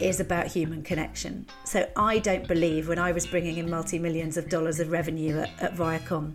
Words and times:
is 0.00 0.20
about 0.20 0.46
human 0.46 0.82
connection. 0.82 1.46
So 1.64 1.88
I 1.96 2.18
don't 2.18 2.46
believe 2.46 2.88
when 2.88 2.98
I 2.98 3.12
was 3.12 3.26
bringing 3.26 3.56
in 3.58 3.68
multi 3.70 3.98
millions 3.98 4.36
of 4.36 4.48
dollars 4.48 4.80
of 4.80 4.90
revenue 4.90 5.38
at, 5.38 5.50
at 5.60 5.74
Viacom, 5.74 6.34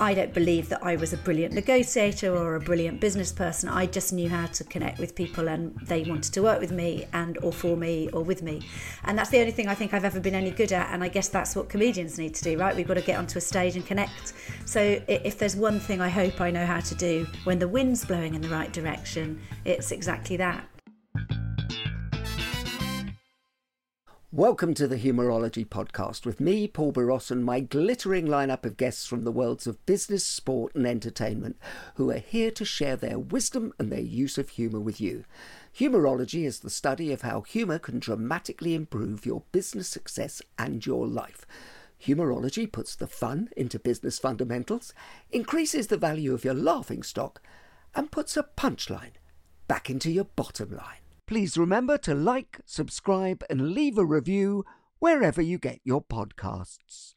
I 0.00 0.12
don't 0.12 0.34
believe 0.34 0.70
that 0.70 0.82
I 0.82 0.96
was 0.96 1.12
a 1.12 1.16
brilliant 1.16 1.54
negotiator 1.54 2.36
or 2.36 2.56
a 2.56 2.60
brilliant 2.60 3.00
business 3.00 3.30
person. 3.30 3.68
I 3.68 3.86
just 3.86 4.12
knew 4.12 4.28
how 4.28 4.46
to 4.46 4.64
connect 4.64 4.98
with 4.98 5.14
people 5.14 5.48
and 5.48 5.76
they 5.82 6.02
wanted 6.02 6.32
to 6.34 6.42
work 6.42 6.58
with 6.58 6.72
me 6.72 7.06
and 7.12 7.38
or 7.42 7.52
for 7.52 7.76
me 7.76 8.08
or 8.12 8.22
with 8.22 8.42
me. 8.42 8.66
And 9.04 9.16
that's 9.16 9.30
the 9.30 9.38
only 9.38 9.52
thing 9.52 9.68
I 9.68 9.74
think 9.74 9.94
I've 9.94 10.04
ever 10.04 10.18
been 10.18 10.34
any 10.34 10.50
good 10.50 10.72
at 10.72 10.92
and 10.92 11.04
I 11.04 11.08
guess 11.08 11.28
that's 11.28 11.54
what 11.54 11.68
comedians 11.68 12.18
need 12.18 12.34
to 12.34 12.42
do, 12.42 12.58
right? 12.58 12.74
We've 12.74 12.88
got 12.88 12.94
to 12.94 13.02
get 13.02 13.18
onto 13.18 13.38
a 13.38 13.40
stage 13.40 13.76
and 13.76 13.86
connect. 13.86 14.32
So 14.64 15.00
if 15.06 15.38
there's 15.38 15.54
one 15.54 15.78
thing 15.78 16.00
I 16.00 16.08
hope 16.08 16.40
I 16.40 16.50
know 16.50 16.66
how 16.66 16.80
to 16.80 16.94
do 16.96 17.26
when 17.44 17.60
the 17.60 17.68
wind's 17.68 18.04
blowing 18.04 18.34
in 18.34 18.40
the 18.40 18.48
right 18.48 18.72
direction, 18.72 19.40
it's 19.64 19.92
exactly 19.92 20.36
that. 20.38 20.66
Welcome 24.34 24.74
to 24.74 24.88
the 24.88 24.96
Humourology 24.96 25.64
Podcast 25.64 26.26
with 26.26 26.40
me, 26.40 26.66
Paul 26.66 26.92
Boross, 26.92 27.30
and 27.30 27.44
my 27.44 27.60
glittering 27.60 28.26
lineup 28.26 28.64
of 28.64 28.76
guests 28.76 29.06
from 29.06 29.22
the 29.22 29.30
worlds 29.30 29.68
of 29.68 29.86
business, 29.86 30.26
sport, 30.26 30.74
and 30.74 30.88
entertainment 30.88 31.56
who 31.94 32.10
are 32.10 32.18
here 32.18 32.50
to 32.50 32.64
share 32.64 32.96
their 32.96 33.16
wisdom 33.16 33.72
and 33.78 33.92
their 33.92 34.00
use 34.00 34.36
of 34.36 34.48
humour 34.48 34.80
with 34.80 35.00
you. 35.00 35.24
Humourology 35.78 36.44
is 36.44 36.58
the 36.58 36.68
study 36.68 37.12
of 37.12 37.22
how 37.22 37.42
humour 37.42 37.78
can 37.78 38.00
dramatically 38.00 38.74
improve 38.74 39.24
your 39.24 39.44
business 39.52 39.86
success 39.86 40.42
and 40.58 40.84
your 40.84 41.06
life. 41.06 41.46
Humourology 42.04 42.66
puts 42.66 42.96
the 42.96 43.06
fun 43.06 43.50
into 43.56 43.78
business 43.78 44.18
fundamentals, 44.18 44.92
increases 45.30 45.86
the 45.86 45.96
value 45.96 46.34
of 46.34 46.44
your 46.44 46.54
laughing 46.54 47.04
stock, 47.04 47.40
and 47.94 48.10
puts 48.10 48.36
a 48.36 48.42
punchline 48.42 49.14
back 49.68 49.88
into 49.88 50.10
your 50.10 50.24
bottom 50.24 50.72
line. 50.72 51.03
Please 51.26 51.56
remember 51.56 51.96
to 51.98 52.14
like, 52.14 52.60
subscribe, 52.66 53.42
and 53.48 53.70
leave 53.70 53.96
a 53.96 54.04
review 54.04 54.64
wherever 54.98 55.40
you 55.40 55.56
get 55.56 55.80
your 55.82 56.02
podcasts. 56.02 57.14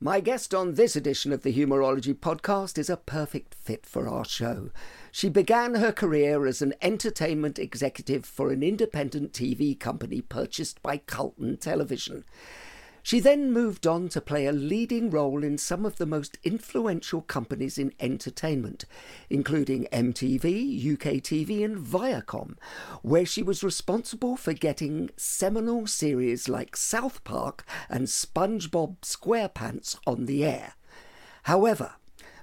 My 0.00 0.20
guest 0.20 0.54
on 0.54 0.74
this 0.74 0.94
edition 0.94 1.32
of 1.32 1.42
the 1.42 1.52
Humourology 1.52 2.14
podcast 2.14 2.78
is 2.78 2.88
a 2.88 2.96
perfect 2.96 3.52
fit 3.52 3.84
for 3.84 4.08
our 4.08 4.24
show. 4.24 4.70
She 5.10 5.28
began 5.28 5.74
her 5.74 5.90
career 5.90 6.46
as 6.46 6.62
an 6.62 6.72
entertainment 6.80 7.58
executive 7.58 8.24
for 8.24 8.52
an 8.52 8.62
independent 8.62 9.32
TV 9.32 9.78
company 9.78 10.20
purchased 10.20 10.80
by 10.84 10.98
Carlton 10.98 11.56
Television. 11.56 12.24
She 13.08 13.20
then 13.20 13.52
moved 13.52 13.86
on 13.86 14.10
to 14.10 14.20
play 14.20 14.44
a 14.44 14.52
leading 14.52 15.08
role 15.08 15.42
in 15.42 15.56
some 15.56 15.86
of 15.86 15.96
the 15.96 16.04
most 16.04 16.36
influential 16.44 17.22
companies 17.22 17.78
in 17.78 17.94
entertainment, 17.98 18.84
including 19.30 19.88
MTV, 19.90 20.84
UKTV, 20.84 21.64
and 21.64 21.78
Viacom, 21.78 22.58
where 23.00 23.24
she 23.24 23.42
was 23.42 23.64
responsible 23.64 24.36
for 24.36 24.52
getting 24.52 25.08
seminal 25.16 25.86
series 25.86 26.50
like 26.50 26.76
South 26.76 27.24
Park 27.24 27.64
and 27.88 28.08
SpongeBob 28.08 28.96
SquarePants 29.00 29.96
on 30.06 30.26
the 30.26 30.44
air. 30.44 30.74
However, 31.44 31.92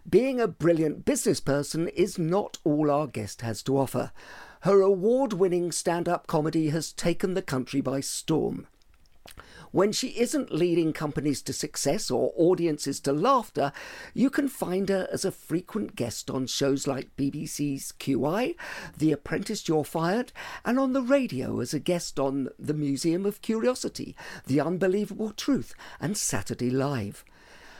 being 0.09 0.41
a 0.41 0.47
brilliant 0.47 1.05
business 1.05 1.39
person 1.39 1.89
is 1.89 2.17
not 2.17 2.57
all 2.63 2.89
our 2.89 3.05
guest 3.05 3.41
has 3.41 3.61
to 3.61 3.77
offer. 3.77 4.11
Her 4.61 4.81
award 4.81 5.31
winning 5.33 5.71
stand 5.71 6.09
up 6.09 6.25
comedy 6.25 6.69
has 6.69 6.91
taken 6.91 7.35
the 7.35 7.43
country 7.43 7.81
by 7.81 7.99
storm. 7.99 8.65
When 9.75 9.91
she 9.91 10.17
isn't 10.17 10.53
leading 10.53 10.93
companies 10.93 11.41
to 11.41 11.51
success 11.51 12.09
or 12.09 12.31
audiences 12.37 13.01
to 13.01 13.11
laughter, 13.11 13.73
you 14.13 14.29
can 14.29 14.47
find 14.47 14.87
her 14.87 15.05
as 15.11 15.25
a 15.25 15.33
frequent 15.33 15.97
guest 15.97 16.31
on 16.31 16.47
shows 16.47 16.87
like 16.87 17.13
BBC's 17.17 17.91
QI, 17.99 18.55
The 18.97 19.11
Apprentice 19.11 19.67
You're 19.67 19.83
Fired, 19.83 20.31
and 20.63 20.79
on 20.79 20.93
the 20.93 21.01
radio 21.01 21.59
as 21.59 21.73
a 21.73 21.81
guest 21.81 22.21
on 22.21 22.47
The 22.57 22.73
Museum 22.73 23.25
of 23.25 23.41
Curiosity, 23.41 24.15
The 24.45 24.61
Unbelievable 24.61 25.31
Truth, 25.31 25.73
and 25.99 26.15
Saturday 26.15 26.69
Live. 26.69 27.25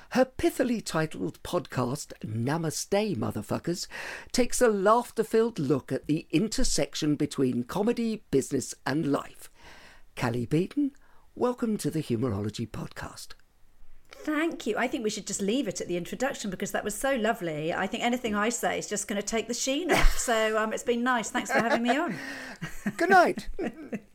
Her 0.10 0.26
pithily 0.26 0.84
titled 0.84 1.42
podcast, 1.44 2.12
Namaste 2.26 3.16
Motherfuckers, 3.16 3.88
takes 4.34 4.60
a 4.60 4.68
laughter 4.68 5.24
filled 5.24 5.60
look 5.60 5.94
at 5.94 6.08
the 6.08 6.28
intersection 6.32 7.16
between 7.16 7.64
comedy, 7.64 8.22
business, 8.32 8.76
and 8.86 9.14
life. 9.14 9.50
Cally 10.16 10.46
Beaton, 10.46 10.92
welcome 11.36 11.78
to 11.78 11.92
the 11.92 12.02
Humourology 12.02 12.68
Podcast. 12.70 13.34
Thank 14.10 14.66
you. 14.66 14.78
I 14.78 14.88
think 14.88 15.04
we 15.04 15.10
should 15.10 15.28
just 15.28 15.42
leave 15.42 15.68
it 15.68 15.82
at 15.82 15.88
the 15.88 15.98
introduction 15.98 16.50
because 16.50 16.72
that 16.72 16.84
was 16.84 16.96
so 16.96 17.16
lovely. 17.16 17.74
I 17.74 17.86
think 17.88 18.04
anything 18.04 18.34
I 18.34 18.50
say 18.50 18.80
is 18.80 18.88
just 18.88 19.08
going 19.08 19.22
to 19.22 19.28
take 19.28 19.48
the 19.48 19.54
sheen 19.54 19.92
off. 19.92 20.18
So 20.18 20.58
um, 20.58 20.72
it's 20.74 20.84
been 20.84 21.04
nice. 21.04 21.30
Thanks 21.30 21.52
for 21.52 21.60
having 21.60 21.84
me 21.84 21.96
on. 21.98 22.16
Good 22.98 23.10
night. 23.10 23.50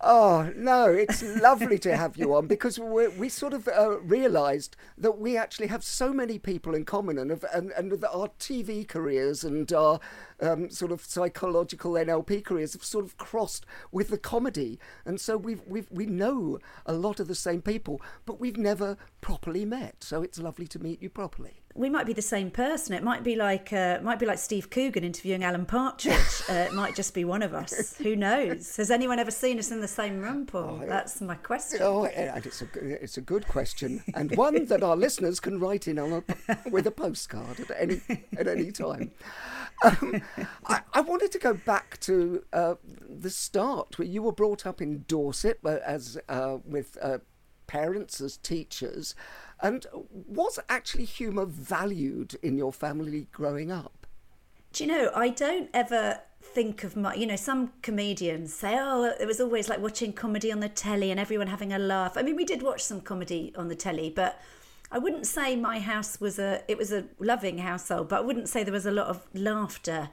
oh, 0.00 0.52
no, 0.56 0.86
it's 0.86 1.22
lovely 1.22 1.78
to 1.80 1.96
have 1.96 2.16
you 2.16 2.34
on 2.34 2.46
because 2.46 2.78
we, 2.78 3.28
sort 3.28 3.52
of 3.52 3.68
uh, 3.68 4.00
realised 4.00 4.76
that 4.98 5.18
we 5.18 5.36
actually 5.36 5.68
have 5.68 5.84
so 5.84 6.12
many 6.12 6.38
people 6.38 6.74
in 6.74 6.84
common 6.84 7.18
and, 7.18 7.42
and, 7.52 7.70
and 7.72 7.92
our 8.04 8.28
TV 8.38 8.86
careers 8.86 9.44
and 9.44 9.72
our 9.72 10.00
um, 10.40 10.70
sort 10.70 10.92
of 10.92 11.02
psychological 11.02 11.92
NLP 11.92 12.44
careers 12.44 12.72
have 12.72 12.84
sort 12.84 13.04
of 13.04 13.16
crossed 13.16 13.64
with 13.92 14.08
the 14.08 14.18
comedy. 14.18 14.78
And 15.04 15.20
so 15.20 15.36
we've, 15.36 15.62
we've, 15.66 15.90
we 15.90 16.06
know 16.06 16.58
a 16.86 16.92
lot 16.92 17.20
of 17.20 17.28
the 17.28 17.34
same 17.34 17.62
people, 17.62 18.00
but 18.26 18.40
we've 18.40 18.58
never 18.58 18.96
properly 19.20 19.64
met. 19.64 20.02
So 20.02 20.22
it's 20.22 20.38
lovely 20.38 20.66
to 20.68 20.78
meet 20.78 21.02
you 21.02 21.10
properly 21.10 21.62
we 21.74 21.88
might 21.88 22.06
be 22.06 22.12
the 22.12 22.22
same 22.22 22.50
person. 22.50 22.94
It 22.94 23.02
might 23.02 23.22
be 23.22 23.36
like 23.36 23.72
uh, 23.72 24.00
might 24.02 24.18
be 24.18 24.26
like 24.26 24.38
Steve 24.38 24.70
Coogan 24.70 25.04
interviewing 25.04 25.44
Alan 25.44 25.66
Partridge. 25.66 26.42
uh, 26.48 26.52
it 26.52 26.74
might 26.74 26.96
just 26.96 27.14
be 27.14 27.24
one 27.24 27.42
of 27.42 27.54
us. 27.54 27.96
Who 27.98 28.16
knows? 28.16 28.76
Has 28.76 28.90
anyone 28.90 29.18
ever 29.18 29.30
seen 29.30 29.58
us 29.58 29.70
in 29.70 29.80
the 29.80 29.88
same 29.88 30.20
room, 30.20 30.46
Paul? 30.46 30.80
Oh, 30.82 30.86
That's 30.86 31.20
my 31.20 31.36
question. 31.36 31.80
Oh, 31.82 32.06
and 32.06 32.44
it's 32.44 32.62
a 32.62 32.66
it's 32.74 33.16
a 33.16 33.20
good 33.20 33.46
question, 33.46 34.02
and 34.14 34.36
one 34.36 34.66
that 34.66 34.82
our 34.82 34.96
listeners 34.96 35.38
can 35.38 35.60
write 35.60 35.86
in 35.86 35.98
on 35.98 36.24
a, 36.48 36.58
with 36.70 36.86
a 36.86 36.90
postcard 36.90 37.60
at 37.60 37.70
any 37.78 38.00
at 38.36 38.48
any 38.48 38.72
time. 38.72 39.12
Um, 39.82 40.22
I, 40.66 40.80
I, 40.92 41.00
wanted 41.00 41.32
to 41.32 41.38
go 41.38 41.54
back 41.54 41.98
to 42.00 42.44
uh, 42.52 42.74
the 43.08 43.30
start 43.30 43.98
where 43.98 44.06
you 44.06 44.22
were 44.22 44.32
brought 44.32 44.66
up 44.66 44.82
in 44.82 45.04
Dorset 45.08 45.58
as 45.64 46.18
uh, 46.28 46.58
with 46.66 46.98
uh, 47.00 47.18
parents 47.66 48.20
as 48.20 48.36
teachers. 48.36 49.14
And 49.62 49.86
was 50.10 50.58
actually 50.68 51.04
humour 51.04 51.46
valued 51.46 52.36
in 52.42 52.56
your 52.56 52.72
family 52.72 53.28
growing 53.32 53.70
up? 53.70 54.06
Do 54.72 54.84
you 54.84 54.90
know, 54.90 55.10
I 55.14 55.28
don't 55.28 55.68
ever 55.74 56.20
think 56.40 56.84
of 56.84 56.96
my, 56.96 57.14
you 57.14 57.26
know, 57.26 57.36
some 57.36 57.72
comedians 57.82 58.54
say, 58.54 58.76
oh, 58.78 59.12
it 59.20 59.26
was 59.26 59.40
always 59.40 59.68
like 59.68 59.80
watching 59.80 60.12
comedy 60.12 60.50
on 60.50 60.60
the 60.60 60.68
telly 60.68 61.10
and 61.10 61.20
everyone 61.20 61.48
having 61.48 61.72
a 61.72 61.78
laugh. 61.78 62.16
I 62.16 62.22
mean, 62.22 62.36
we 62.36 62.44
did 62.44 62.62
watch 62.62 62.82
some 62.82 63.00
comedy 63.00 63.52
on 63.56 63.68
the 63.68 63.74
telly, 63.74 64.10
but 64.10 64.40
I 64.90 64.98
wouldn't 64.98 65.26
say 65.26 65.56
my 65.56 65.78
house 65.78 66.20
was 66.20 66.38
a, 66.38 66.62
it 66.66 66.78
was 66.78 66.92
a 66.92 67.04
loving 67.18 67.58
household, 67.58 68.08
but 68.08 68.18
I 68.18 68.22
wouldn't 68.22 68.48
say 68.48 68.64
there 68.64 68.72
was 68.72 68.86
a 68.86 68.90
lot 68.90 69.08
of 69.08 69.26
laughter 69.34 70.10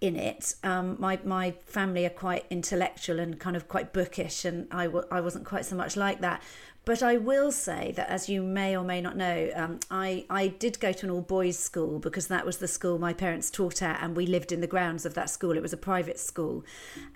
in 0.00 0.16
it. 0.16 0.54
Um, 0.62 0.96
my 0.98 1.18
my 1.24 1.52
family 1.64 2.04
are 2.04 2.10
quite 2.10 2.44
intellectual 2.50 3.18
and 3.18 3.38
kind 3.38 3.56
of 3.56 3.66
quite 3.68 3.92
bookish, 3.92 4.44
and 4.44 4.68
I 4.70 4.84
w- 4.84 5.06
I 5.10 5.20
wasn't 5.20 5.44
quite 5.46 5.64
so 5.64 5.76
much 5.76 5.96
like 5.96 6.20
that. 6.20 6.42
But 6.86 7.02
I 7.02 7.16
will 7.16 7.50
say 7.50 7.92
that, 7.96 8.08
as 8.08 8.28
you 8.28 8.44
may 8.44 8.76
or 8.76 8.84
may 8.84 9.00
not 9.00 9.16
know, 9.16 9.50
um, 9.56 9.80
I, 9.90 10.24
I 10.30 10.46
did 10.46 10.78
go 10.78 10.92
to 10.92 11.06
an 11.06 11.10
all 11.10 11.20
boys 11.20 11.58
school 11.58 11.98
because 11.98 12.28
that 12.28 12.46
was 12.46 12.58
the 12.58 12.68
school 12.68 13.00
my 13.00 13.12
parents 13.12 13.50
taught 13.50 13.82
at, 13.82 14.00
and 14.00 14.16
we 14.16 14.24
lived 14.24 14.52
in 14.52 14.60
the 14.60 14.68
grounds 14.68 15.04
of 15.04 15.14
that 15.14 15.28
school. 15.28 15.56
It 15.56 15.62
was 15.62 15.72
a 15.72 15.76
private 15.76 16.16
school. 16.16 16.64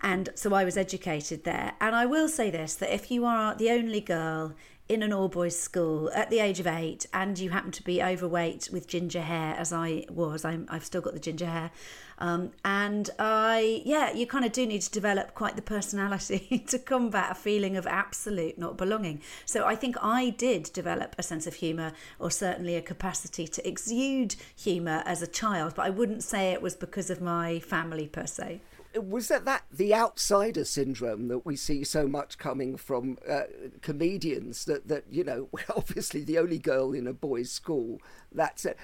And 0.02 0.30
so 0.34 0.52
I 0.54 0.64
was 0.64 0.76
educated 0.76 1.44
there. 1.44 1.74
And 1.80 1.94
I 1.94 2.04
will 2.04 2.28
say 2.28 2.50
this 2.50 2.74
that 2.74 2.92
if 2.92 3.12
you 3.12 3.24
are 3.24 3.54
the 3.54 3.70
only 3.70 4.00
girl 4.00 4.56
in 4.90 5.04
an 5.04 5.12
all 5.12 5.28
boys 5.28 5.56
school 5.56 6.10
at 6.16 6.30
the 6.30 6.40
age 6.40 6.58
of 6.58 6.66
eight 6.66 7.06
and 7.14 7.38
you 7.38 7.50
happen 7.50 7.70
to 7.70 7.82
be 7.84 8.02
overweight 8.02 8.68
with 8.72 8.88
ginger 8.88 9.20
hair, 9.20 9.54
as 9.56 9.72
I 9.72 10.04
was, 10.10 10.44
I'm, 10.44 10.66
I've 10.68 10.84
still 10.84 11.00
got 11.00 11.12
the 11.12 11.20
ginger 11.20 11.46
hair. 11.46 11.70
Um, 12.18 12.50
and 12.64 13.08
I, 13.16 13.82
yeah, 13.84 14.12
you 14.12 14.26
kind 14.26 14.44
of 14.44 14.50
do 14.50 14.66
need 14.66 14.82
to 14.82 14.90
develop 14.90 15.32
quite 15.32 15.54
the 15.54 15.62
personality 15.62 16.64
to 16.66 16.78
combat 16.80 17.30
a 17.30 17.34
feeling 17.36 17.76
of 17.76 17.86
absolute 17.86 18.58
not 18.58 18.76
belonging. 18.76 19.22
So 19.46 19.64
I 19.64 19.76
think 19.76 19.94
I 20.02 20.30
did 20.30 20.72
develop 20.72 21.14
a 21.16 21.22
sense 21.22 21.46
of 21.46 21.54
humour 21.54 21.92
or 22.18 22.32
certainly 22.32 22.74
a 22.74 22.82
capacity 22.82 23.46
to 23.46 23.66
exude 23.66 24.34
humour 24.56 25.04
as 25.06 25.22
a 25.22 25.28
child, 25.28 25.74
but 25.76 25.86
I 25.86 25.90
wouldn't 25.90 26.24
say 26.24 26.50
it 26.50 26.62
was 26.62 26.74
because 26.74 27.10
of 27.10 27.20
my 27.20 27.60
family 27.60 28.08
per 28.08 28.26
se 28.26 28.60
was 28.94 29.28
that 29.28 29.44
that 29.44 29.64
the 29.70 29.94
outsider 29.94 30.64
syndrome 30.64 31.28
that 31.28 31.46
we 31.46 31.56
see 31.56 31.84
so 31.84 32.08
much 32.08 32.38
coming 32.38 32.76
from 32.76 33.18
uh, 33.28 33.42
comedians 33.82 34.64
that 34.64 34.88
that 34.88 35.04
you 35.10 35.22
know 35.24 35.48
obviously 35.76 36.24
the 36.24 36.38
only 36.38 36.58
girl 36.58 36.92
in 36.92 37.06
a 37.06 37.12
boys 37.12 37.50
school 37.50 38.00
that's 38.32 38.64
it. 38.64 38.76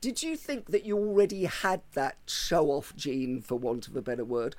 Did 0.00 0.24
you 0.24 0.36
think 0.36 0.70
that 0.72 0.84
you 0.84 0.98
already 0.98 1.44
had 1.44 1.82
that 1.94 2.16
show 2.26 2.70
off 2.70 2.94
gene 2.96 3.40
for 3.40 3.56
want 3.56 3.86
of 3.86 3.96
a 3.96 4.02
better 4.02 4.24
word 4.24 4.56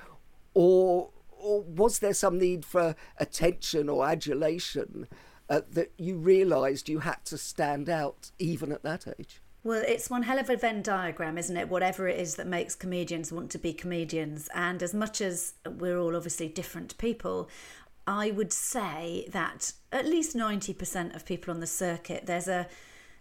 or 0.54 1.10
or 1.30 1.62
was 1.62 2.00
there 2.00 2.14
some 2.14 2.38
need 2.38 2.64
for 2.64 2.96
attention 3.18 3.88
or 3.88 4.06
adulation 4.06 5.06
uh, 5.48 5.60
that 5.70 5.92
you 5.96 6.16
realized 6.16 6.88
you 6.88 7.00
had 7.00 7.24
to 7.26 7.38
stand 7.38 7.88
out 7.88 8.32
even 8.38 8.72
at 8.72 8.82
that 8.82 9.06
age 9.18 9.40
well, 9.64 9.82
it's 9.86 10.08
one 10.08 10.22
hell 10.22 10.38
of 10.38 10.50
a 10.50 10.56
Venn 10.56 10.82
diagram, 10.82 11.36
isn't 11.36 11.56
it? 11.56 11.68
Whatever 11.68 12.08
it 12.08 12.18
is 12.18 12.36
that 12.36 12.46
makes 12.46 12.74
comedians 12.74 13.32
want 13.32 13.50
to 13.50 13.58
be 13.58 13.72
comedians. 13.72 14.48
And 14.54 14.82
as 14.82 14.94
much 14.94 15.20
as 15.20 15.54
we're 15.66 15.98
all 15.98 16.16
obviously 16.16 16.48
different 16.48 16.96
people, 16.98 17.48
I 18.06 18.30
would 18.30 18.52
say 18.52 19.28
that 19.32 19.72
at 19.92 20.06
least 20.06 20.36
90% 20.36 21.14
of 21.14 21.26
people 21.26 21.52
on 21.52 21.60
the 21.60 21.66
circuit, 21.66 22.26
there's 22.26 22.48
a 22.48 22.66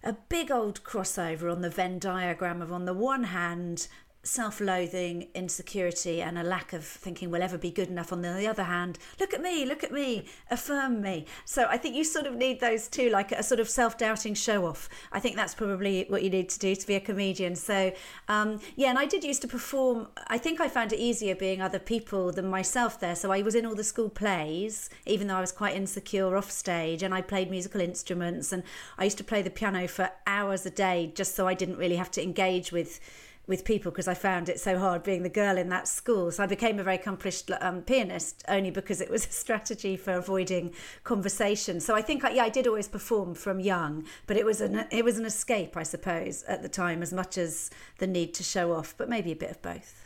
a 0.04 0.14
big 0.30 0.52
old 0.52 0.84
crossover 0.84 1.52
on 1.52 1.62
the 1.62 1.70
Venn 1.70 2.00
diagram 2.00 2.62
of, 2.62 2.72
on 2.72 2.86
the 2.86 2.94
one 2.94 3.26
hand, 3.26 3.88
self 4.28 4.60
loathing, 4.60 5.28
insecurity, 5.34 6.22
and 6.22 6.38
a 6.38 6.44
lack 6.44 6.74
of 6.74 6.84
thinking 6.86 7.32
we'll 7.32 7.42
ever 7.42 7.58
be 7.58 7.72
good 7.72 7.88
enough. 7.88 8.12
On 8.12 8.22
the 8.22 8.48
other 8.48 8.64
hand, 8.64 9.00
look 9.20 9.34
at 9.34 9.42
me, 9.42 9.66
look 9.66 9.84
at 9.84 9.92
me, 9.92 10.26
affirm 10.52 11.02
me. 11.02 11.26
So 11.46 11.66
I 11.70 11.78
think 11.78 11.96
you 11.96 12.04
sort 12.04 12.28
of 12.28 12.36
need 12.36 12.60
those 12.60 12.88
two, 12.88 13.10
like 13.10 13.32
a 13.32 13.42
sort 13.42 13.60
of 13.60 13.70
self 13.70 13.98
doubting 13.98 14.34
show 14.34 14.66
off. 14.66 14.90
I 15.12 15.20
think 15.20 15.36
that's 15.36 15.56
probably 15.56 16.06
what 16.10 16.24
you 16.24 16.30
need 16.30 16.50
to 16.50 16.60
do 16.60 16.76
to 16.76 16.88
be 16.88 16.96
a 16.96 17.00
comedian. 17.00 17.56
So 17.56 17.94
um, 18.28 18.60
yeah, 18.76 18.90
and 18.90 19.00
I 19.00 19.06
did 19.06 19.24
used 19.24 19.42
to 19.44 19.48
perform. 19.48 20.10
I 20.28 20.38
think 20.38 20.60
I 20.60 20.68
found 20.68 20.92
it 20.92 21.00
easier 21.00 21.34
being 21.34 21.62
other 21.62 21.80
people 21.80 22.32
than 22.32 22.50
myself 22.50 23.00
there. 23.00 23.16
So 23.16 23.32
I 23.32 23.42
was 23.42 23.56
in 23.56 23.66
all 23.66 23.76
the 23.76 23.84
school 23.84 24.10
plays, 24.10 24.90
even 25.06 25.28
though 25.28 25.38
I 25.38 25.42
was 25.42 25.52
quite 25.54 25.76
insecure 25.76 26.36
off 26.36 26.52
stage, 26.52 27.02
and 27.02 27.14
I 27.14 27.22
played 27.22 27.50
musical 27.50 27.80
instruments, 27.80 28.52
and 28.52 28.64
I 28.98 29.06
used 29.06 29.18
to 29.20 29.24
play 29.24 29.42
the 29.42 29.50
piano 29.50 29.88
for 29.88 30.12
hours 30.26 30.66
a 30.66 30.70
day 30.70 31.12
just 31.16 31.34
so 31.34 31.48
I 31.48 31.54
didn't 31.54 31.78
really 31.78 31.96
have 31.96 32.12
to 32.12 32.22
engage 32.22 32.72
with 32.72 33.00
with 33.48 33.64
people 33.64 33.92
because 33.92 34.08
I 34.08 34.14
found 34.14 34.50
it 34.50 34.60
so 34.60 34.78
hard 34.78 35.04
being 35.04 35.24
the 35.24 35.30
girl 35.30 35.58
in 35.58 35.70
that 35.70 35.88
school. 35.88 36.32
So 36.32 36.44
I 36.44 36.48
became 36.48 36.80
a 36.80 36.84
very 36.84 36.98
accomplished 36.98 37.50
um, 37.62 37.82
pianist 37.82 38.44
only 38.48 38.72
because 38.72 39.00
it 39.02 39.10
was 39.10 39.26
a 39.26 39.32
strategy 39.32 39.96
for 39.96 40.14
avoiding 40.14 40.74
conversation. 41.04 41.80
So 41.80 41.96
I 41.96 42.02
think, 42.02 42.26
I, 42.26 42.32
yeah, 42.32 42.44
I 42.44 42.50
did 42.50 42.68
always 42.68 42.90
perform 42.90 43.34
from 43.34 43.60
young, 43.60 44.06
but 44.28 44.38
it 44.38 44.46
was 44.46 44.62
an 44.62 44.86
it 44.92 45.04
was 45.06 45.18
an 45.18 45.26
escape, 45.26 45.78
I 45.78 45.84
suppose, 45.84 46.44
at 46.44 46.62
the 46.62 46.70
time, 46.70 47.02
as 47.02 47.14
much 47.14 47.38
as 47.38 47.72
the 48.00 48.08
need 48.08 48.34
to 48.36 48.44
show 48.44 48.74
off, 48.74 48.94
but 48.98 49.10
maybe 49.10 49.32
a 49.32 49.36
bit 49.36 49.52
of 49.52 49.62
both. 49.62 50.04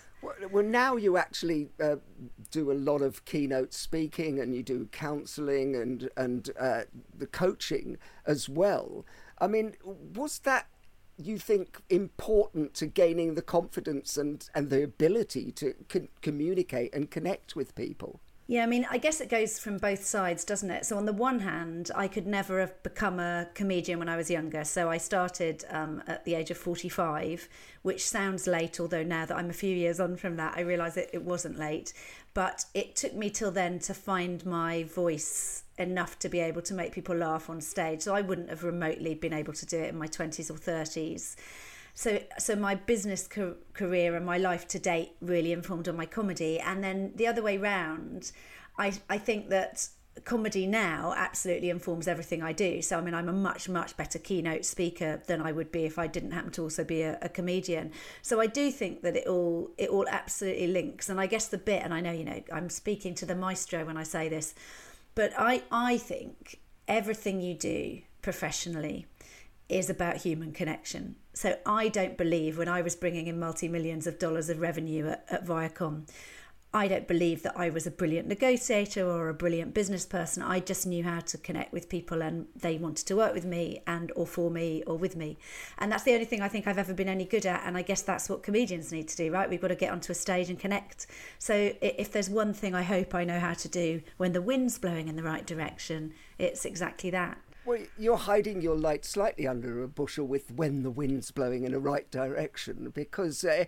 Well, 0.51 0.63
now 0.63 0.97
you 0.97 1.17
actually 1.17 1.69
uh, 1.83 1.95
do 2.51 2.71
a 2.71 2.73
lot 2.73 3.01
of 3.01 3.25
keynote 3.25 3.73
speaking, 3.73 4.39
and 4.39 4.55
you 4.55 4.61
do 4.61 4.87
counselling 4.91 5.75
and 5.75 6.09
and 6.15 6.49
uh, 6.59 6.81
the 7.17 7.25
coaching 7.25 7.97
as 8.27 8.47
well. 8.47 9.05
I 9.39 9.47
mean, 9.47 9.73
was 9.83 10.39
that 10.39 10.67
you 11.27 11.37
think 11.37 11.81
important 11.89 12.73
to 12.75 12.85
gaining 12.85 13.35
the 13.35 13.41
confidence 13.41 14.17
and, 14.17 14.47
and 14.55 14.69
the 14.69 14.83
ability 14.83 15.51
to 15.53 15.73
con- 15.89 16.09
communicate 16.21 16.93
and 16.93 17.11
connect 17.11 17.55
with 17.55 17.75
people? 17.75 18.19
Yeah, 18.51 18.63
I 18.63 18.65
mean, 18.65 18.85
I 18.91 18.97
guess 18.97 19.21
it 19.21 19.29
goes 19.29 19.57
from 19.57 19.77
both 19.77 20.03
sides, 20.03 20.43
doesn't 20.43 20.69
it? 20.69 20.85
So, 20.85 20.97
on 20.97 21.05
the 21.05 21.13
one 21.13 21.39
hand, 21.39 21.89
I 21.95 22.09
could 22.09 22.27
never 22.27 22.59
have 22.59 22.83
become 22.83 23.17
a 23.17 23.47
comedian 23.53 23.97
when 23.97 24.09
I 24.09 24.17
was 24.17 24.29
younger. 24.29 24.65
So, 24.65 24.89
I 24.89 24.97
started 24.97 25.63
um, 25.69 26.03
at 26.05 26.25
the 26.25 26.35
age 26.35 26.51
of 26.51 26.57
45, 26.57 27.47
which 27.83 28.05
sounds 28.05 28.47
late, 28.47 28.81
although 28.81 29.03
now 29.03 29.25
that 29.25 29.37
I'm 29.37 29.49
a 29.49 29.53
few 29.53 29.73
years 29.73 30.01
on 30.01 30.17
from 30.17 30.35
that, 30.35 30.55
I 30.57 30.63
realise 30.63 30.97
it, 30.97 31.11
it 31.13 31.23
wasn't 31.23 31.57
late. 31.57 31.93
But 32.33 32.65
it 32.73 32.97
took 32.97 33.13
me 33.13 33.29
till 33.29 33.51
then 33.51 33.79
to 33.79 33.93
find 33.93 34.45
my 34.45 34.83
voice 34.83 35.63
enough 35.77 36.19
to 36.19 36.27
be 36.27 36.41
able 36.41 36.61
to 36.63 36.73
make 36.73 36.91
people 36.91 37.15
laugh 37.15 37.49
on 37.49 37.61
stage. 37.61 38.01
So 38.01 38.13
I 38.13 38.19
wouldn't 38.19 38.49
have 38.49 38.65
remotely 38.65 39.15
been 39.15 39.31
able 39.31 39.53
to 39.53 39.65
do 39.65 39.79
it 39.79 39.91
in 39.91 39.97
my 39.97 40.07
20s 40.07 40.51
or 40.51 40.55
30s. 40.55 41.37
So, 42.01 42.19
so 42.39 42.55
my 42.55 42.73
business 42.73 43.27
co- 43.27 43.57
career 43.73 44.15
and 44.15 44.25
my 44.25 44.39
life 44.39 44.67
to 44.69 44.79
date 44.79 45.11
really 45.21 45.51
informed 45.51 45.87
on 45.87 45.95
my 45.95 46.07
comedy. 46.07 46.59
And 46.59 46.83
then 46.83 47.11
the 47.15 47.27
other 47.27 47.43
way 47.43 47.59
round, 47.59 48.31
I, 48.75 48.93
I 49.07 49.19
think 49.19 49.49
that 49.49 49.87
comedy 50.23 50.65
now 50.65 51.13
absolutely 51.15 51.69
informs 51.69 52.07
everything 52.07 52.41
I 52.41 52.53
do. 52.53 52.81
So 52.81 52.97
I 52.97 53.01
mean, 53.01 53.13
I'm 53.13 53.29
a 53.29 53.33
much 53.33 53.69
much 53.69 53.95
better 53.97 54.17
keynote 54.17 54.65
speaker 54.65 55.21
than 55.27 55.43
I 55.43 55.51
would 55.51 55.71
be 55.71 55.83
if 55.83 55.99
I 55.99 56.07
didn't 56.07 56.31
happen 56.31 56.49
to 56.53 56.63
also 56.63 56.83
be 56.83 57.03
a, 57.03 57.19
a, 57.21 57.29
comedian. 57.29 57.91
So 58.23 58.41
I 58.41 58.47
do 58.47 58.71
think 58.71 59.03
that 59.03 59.15
it 59.15 59.27
all 59.27 59.69
it 59.77 59.91
all 59.91 60.07
absolutely 60.09 60.69
links. 60.69 61.07
And 61.07 61.21
I 61.21 61.27
guess 61.27 61.49
the 61.49 61.59
bit, 61.59 61.83
and 61.83 61.93
I 61.93 62.01
know 62.01 62.11
you 62.11 62.25
know 62.25 62.41
I'm 62.51 62.71
speaking 62.71 63.13
to 63.13 63.27
the 63.27 63.35
maestro 63.35 63.85
when 63.85 63.97
I 63.97 64.03
say 64.03 64.27
this, 64.27 64.55
but 65.13 65.33
I, 65.37 65.61
I 65.71 65.99
think 65.99 66.61
everything 66.87 67.41
you 67.41 67.53
do 67.53 68.01
professionally 68.23 69.05
is 69.71 69.89
about 69.89 70.17
human 70.17 70.51
connection. 70.51 71.15
So 71.33 71.57
I 71.65 71.87
don't 71.87 72.17
believe 72.17 72.57
when 72.57 72.67
I 72.67 72.81
was 72.81 72.95
bringing 72.95 73.27
in 73.27 73.39
multi 73.39 73.67
millions 73.67 74.05
of 74.05 74.19
dollars 74.19 74.49
of 74.49 74.59
revenue 74.59 75.07
at, 75.07 75.25
at 75.29 75.45
Viacom, 75.45 76.07
I 76.73 76.87
don't 76.87 77.07
believe 77.07 77.43
that 77.43 77.57
I 77.57 77.69
was 77.69 77.85
a 77.85 77.91
brilliant 77.91 78.29
negotiator 78.29 79.05
or 79.05 79.27
a 79.27 79.33
brilliant 79.33 79.73
business 79.73 80.05
person. 80.05 80.41
I 80.41 80.61
just 80.61 80.87
knew 80.87 81.03
how 81.03 81.19
to 81.19 81.37
connect 81.37 81.73
with 81.73 81.89
people 81.89 82.21
and 82.21 82.47
they 82.55 82.77
wanted 82.77 83.07
to 83.07 83.15
work 83.17 83.33
with 83.33 83.43
me 83.43 83.83
and 83.85 84.09
or 84.15 84.25
for 84.25 84.49
me 84.49 84.81
or 84.87 84.97
with 84.97 85.17
me. 85.17 85.37
And 85.79 85.91
that's 85.91 86.03
the 86.03 86.13
only 86.13 86.23
thing 86.23 86.41
I 86.41 86.47
think 86.47 86.67
I've 86.67 86.77
ever 86.77 86.93
been 86.93 87.09
any 87.09 87.25
good 87.25 87.45
at. 87.45 87.63
And 87.65 87.77
I 87.77 87.81
guess 87.81 88.01
that's 88.01 88.29
what 88.29 88.41
comedians 88.41 88.93
need 88.93 89.09
to 89.09 89.17
do, 89.17 89.31
right? 89.31 89.49
We've 89.49 89.59
got 89.59 89.67
to 89.67 89.75
get 89.75 89.91
onto 89.91 90.13
a 90.13 90.15
stage 90.15 90.49
and 90.49 90.57
connect. 90.57 91.07
So 91.39 91.73
if 91.81 92.09
there's 92.13 92.29
one 92.29 92.53
thing 92.53 92.73
I 92.73 92.83
hope 92.83 93.13
I 93.13 93.25
know 93.25 93.39
how 93.39 93.53
to 93.53 93.67
do 93.67 94.01
when 94.15 94.31
the 94.31 94.41
wind's 94.41 94.79
blowing 94.79 95.09
in 95.09 95.17
the 95.17 95.23
right 95.23 95.45
direction, 95.45 96.13
it's 96.39 96.63
exactly 96.63 97.09
that. 97.09 97.37
Well, 97.63 97.77
you're 97.95 98.17
hiding 98.17 98.61
your 98.63 98.75
light 98.75 99.05
slightly 99.05 99.47
under 99.47 99.83
a 99.83 99.87
bushel 99.87 100.25
with 100.25 100.49
when 100.49 100.81
the 100.81 100.89
wind's 100.89 101.29
blowing 101.29 101.63
in 101.63 101.75
a 101.75 101.79
right 101.79 102.09
direction, 102.09 102.89
because 102.89 103.45
uh, 103.45 103.65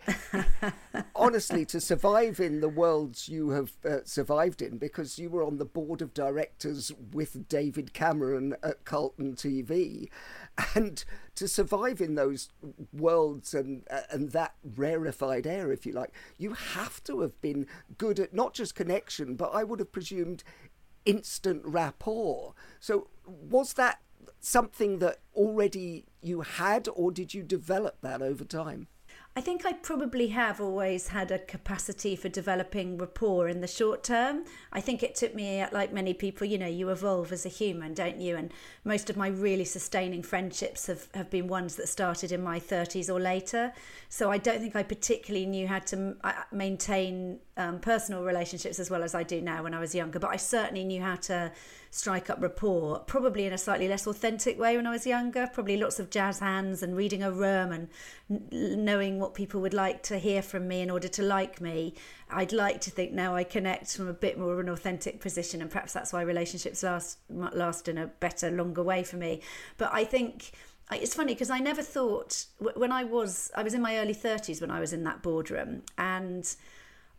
honestly, 1.15 1.63
to 1.65 1.79
survive 1.79 2.39
in 2.39 2.59
the 2.59 2.69
worlds 2.69 3.29
you 3.29 3.51
have 3.51 3.73
uh, 3.85 3.97
survived 4.03 4.63
in, 4.63 4.79
because 4.79 5.19
you 5.19 5.29
were 5.29 5.43
on 5.43 5.59
the 5.59 5.65
board 5.65 6.01
of 6.01 6.11
directors 6.15 6.91
with 7.11 7.47
David 7.47 7.93
Cameron 7.93 8.55
at 8.63 8.83
Carlton 8.83 9.35
TV, 9.35 10.09
and 10.73 11.05
to 11.35 11.47
survive 11.47 12.01
in 12.01 12.15
those 12.15 12.49
worlds 12.91 13.53
and 13.53 13.83
uh, 13.91 14.01
and 14.09 14.31
that 14.31 14.55
rarefied 14.75 15.45
air, 15.45 15.71
if 15.71 15.85
you 15.85 15.93
like, 15.93 16.13
you 16.39 16.53
have 16.53 17.03
to 17.03 17.21
have 17.21 17.39
been 17.41 17.67
good 17.99 18.19
at 18.19 18.33
not 18.33 18.55
just 18.55 18.73
connection, 18.73 19.35
but 19.35 19.51
I 19.53 19.63
would 19.63 19.77
have 19.77 19.91
presumed 19.91 20.43
instant 21.05 21.61
rapport. 21.65 22.53
So, 22.79 23.07
was 23.25 23.73
that 23.73 23.99
something 24.39 24.99
that 24.99 25.19
already 25.35 26.05
you 26.21 26.41
had, 26.41 26.87
or 26.93 27.11
did 27.11 27.33
you 27.33 27.43
develop 27.43 27.97
that 28.01 28.21
over 28.21 28.43
time? 28.43 28.87
I 29.35 29.41
think 29.41 29.65
I 29.65 29.73
probably 29.73 30.27
have 30.27 30.61
always 30.61 31.07
had 31.07 31.31
a 31.31 31.39
capacity 31.39 32.15
for 32.15 32.29
developing 32.29 32.99
rapport 32.99 33.47
in 33.47 33.61
the 33.61 33.67
short 33.67 34.03
term. 34.03 34.43
I 34.71 34.79
think 34.79 35.01
it 35.01 35.15
took 35.15 35.33
me, 35.33 35.65
like 35.71 35.91
many 35.91 36.13
people, 36.13 36.45
you 36.45 36.59
know, 36.59 36.67
you 36.67 36.89
evolve 36.89 37.31
as 37.31 37.43
a 37.43 37.49
human, 37.49 37.95
don't 37.95 38.21
you? 38.21 38.35
And 38.35 38.53
most 38.83 39.09
of 39.09 39.17
my 39.17 39.29
really 39.29 39.65
sustaining 39.65 40.21
friendships 40.21 40.85
have, 40.85 41.07
have 41.15 41.31
been 41.31 41.47
ones 41.47 41.77
that 41.77 41.89
started 41.89 42.31
in 42.31 42.43
my 42.43 42.59
30s 42.59 43.11
or 43.11 43.19
later. 43.19 43.73
So 44.07 44.29
I 44.29 44.37
don't 44.37 44.59
think 44.59 44.75
I 44.75 44.83
particularly 44.83 45.47
knew 45.47 45.67
how 45.67 45.79
to 45.79 46.15
maintain 46.51 47.39
um, 47.55 47.79
personal 47.79 48.23
relationships 48.23 48.79
as 48.79 48.89
well 48.89 49.03
as 49.03 49.13
I 49.13 49.23
do 49.23 49.41
now 49.41 49.63
when 49.63 49.73
I 49.73 49.79
was 49.79 49.93
younger, 49.93 50.19
but 50.19 50.31
I 50.31 50.37
certainly 50.37 50.83
knew 50.83 51.01
how 51.01 51.15
to 51.15 51.51
strike 51.91 52.29
up 52.29 52.41
rapport, 52.41 52.99
probably 52.99 53.45
in 53.45 53.53
a 53.53 53.57
slightly 53.57 53.87
less 53.87 54.07
authentic 54.07 54.59
way 54.59 54.75
when 54.75 54.87
I 54.87 54.89
was 54.89 55.05
younger. 55.05 55.47
Probably 55.53 55.77
lots 55.77 55.99
of 55.99 56.09
jazz 56.09 56.39
hands 56.39 56.81
and 56.81 56.95
reading 56.95 57.21
a 57.21 57.31
room 57.31 57.71
and 57.71 57.89
n- 58.31 58.83
knowing 58.83 59.19
what 59.19 59.35
people 59.35 59.61
would 59.61 59.75
like 59.75 60.01
to 60.03 60.17
hear 60.17 60.41
from 60.41 60.67
me 60.67 60.81
in 60.81 60.89
order 60.89 61.07
to 61.09 61.21
like 61.21 61.61
me. 61.61 61.93
I'd 62.31 62.51
like 62.51 62.81
to 62.81 62.91
think 62.91 63.11
now 63.11 63.35
I 63.35 63.43
connect 63.43 63.95
from 63.95 64.07
a 64.07 64.13
bit 64.13 64.39
more 64.39 64.53
of 64.53 64.59
an 64.59 64.69
authentic 64.69 65.21
position, 65.21 65.61
and 65.61 65.69
perhaps 65.69 65.93
that's 65.93 66.11
why 66.11 66.23
relationships 66.23 66.81
last 66.81 67.19
last 67.29 67.87
in 67.87 67.99
a 67.99 68.07
better, 68.07 68.49
longer 68.49 68.81
way 68.81 69.03
for 69.03 69.17
me. 69.17 69.41
But 69.77 69.91
I 69.93 70.05
think 70.05 70.53
it's 70.91 71.13
funny 71.13 71.33
because 71.33 71.49
I 71.51 71.59
never 71.59 71.83
thought 71.83 72.45
when 72.57 72.91
I 72.91 73.03
was 73.03 73.51
I 73.55 73.61
was 73.61 73.73
in 73.75 73.81
my 73.81 73.97
early 73.97 74.15
30s 74.15 74.61
when 74.61 74.71
I 74.71 74.79
was 74.79 74.93
in 74.93 75.03
that 75.03 75.21
boardroom 75.21 75.83
and 75.97 76.55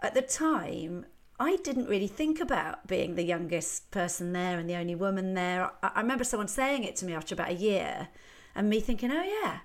at 0.04 0.14
the 0.14 0.22
time 0.22 1.06
I 1.40 1.56
didn't 1.56 1.88
really 1.88 2.06
think 2.06 2.40
about 2.40 2.86
being 2.86 3.14
the 3.14 3.24
youngest 3.24 3.90
person 3.90 4.32
there 4.32 4.58
and 4.58 4.70
the 4.70 4.76
only 4.76 4.94
woman 4.94 5.34
there. 5.34 5.72
I, 5.82 5.90
I 5.96 6.00
remember 6.00 6.24
someone 6.24 6.48
saying 6.48 6.84
it 6.84 6.96
to 6.96 7.06
me 7.06 7.14
after 7.14 7.34
about 7.34 7.50
a 7.50 7.54
year 7.54 8.08
and 8.54 8.70
me 8.70 8.80
thinking, 8.80 9.10
oh 9.10 9.22
yeah. 9.22 9.58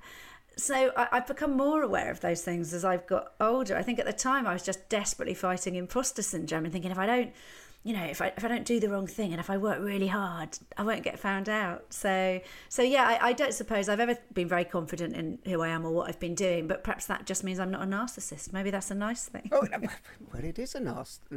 So 0.58 0.92
I, 0.98 1.08
I've 1.12 1.28
become 1.28 1.56
more 1.56 1.84
aware 1.84 2.10
of 2.10 2.22
those 2.22 2.42
things 2.42 2.74
as 2.74 2.84
I've 2.84 3.06
got 3.06 3.34
older. 3.40 3.78
I 3.78 3.84
think 3.84 4.00
at 4.00 4.06
the 4.06 4.14
time 4.14 4.48
I 4.48 4.54
was 4.54 4.64
just 4.64 4.90
desperately 4.90 5.36
fighting 5.36 5.76
imposter 5.76 6.22
syndrome 6.22 6.64
and 6.64 6.74
thinking 6.74 6.92
if 6.92 6.98
I 6.98 7.06
don't 7.06 7.34
you 7.84 7.94
know, 7.94 8.04
if 8.04 8.22
I 8.22 8.34
if 8.36 8.44
I 8.44 8.50
don't 8.50 8.66
do 8.66 8.80
the 8.80 8.90
wrong 8.90 9.08
thing 9.08 9.32
and 9.32 9.40
if 9.40 9.50
I 9.50 9.58
work 9.58 9.80
really 9.80 10.08
hard, 10.08 10.58
I 10.78 10.84
won't 10.84 11.02
get 11.02 11.18
found 11.18 11.48
out. 11.48 11.94
So 11.94 12.42
so 12.68 12.82
yeah, 12.82 13.04
I, 13.08 13.30
I 13.30 13.34
don't 13.34 13.54
suppose 13.54 13.88
I've 13.88 14.02
ever 14.02 14.18
been 14.34 14.50
very 14.50 14.66
confident 14.66 15.16
in 15.16 15.40
who 15.46 15.62
I 15.62 15.70
am 15.70 15.86
or 15.86 15.92
what 15.92 16.10
I've 16.10 16.20
been 16.20 16.36
doing. 16.36 16.68
But 16.68 16.84
perhaps 16.84 17.06
that 17.06 17.26
just 17.26 17.44
means 17.44 17.58
I'm 17.58 17.72
not 17.72 17.82
a 17.82 17.86
narcissist. 17.86 18.52
Maybe 18.52 18.70
that's 18.70 18.92
a 18.92 18.96
nice 18.96 19.26
thing. 19.26 19.50
Oh, 19.54 19.66
well, 19.72 20.44
it 20.44 20.60
is 20.60 20.76
a 20.76 20.82
nice, 20.82 21.22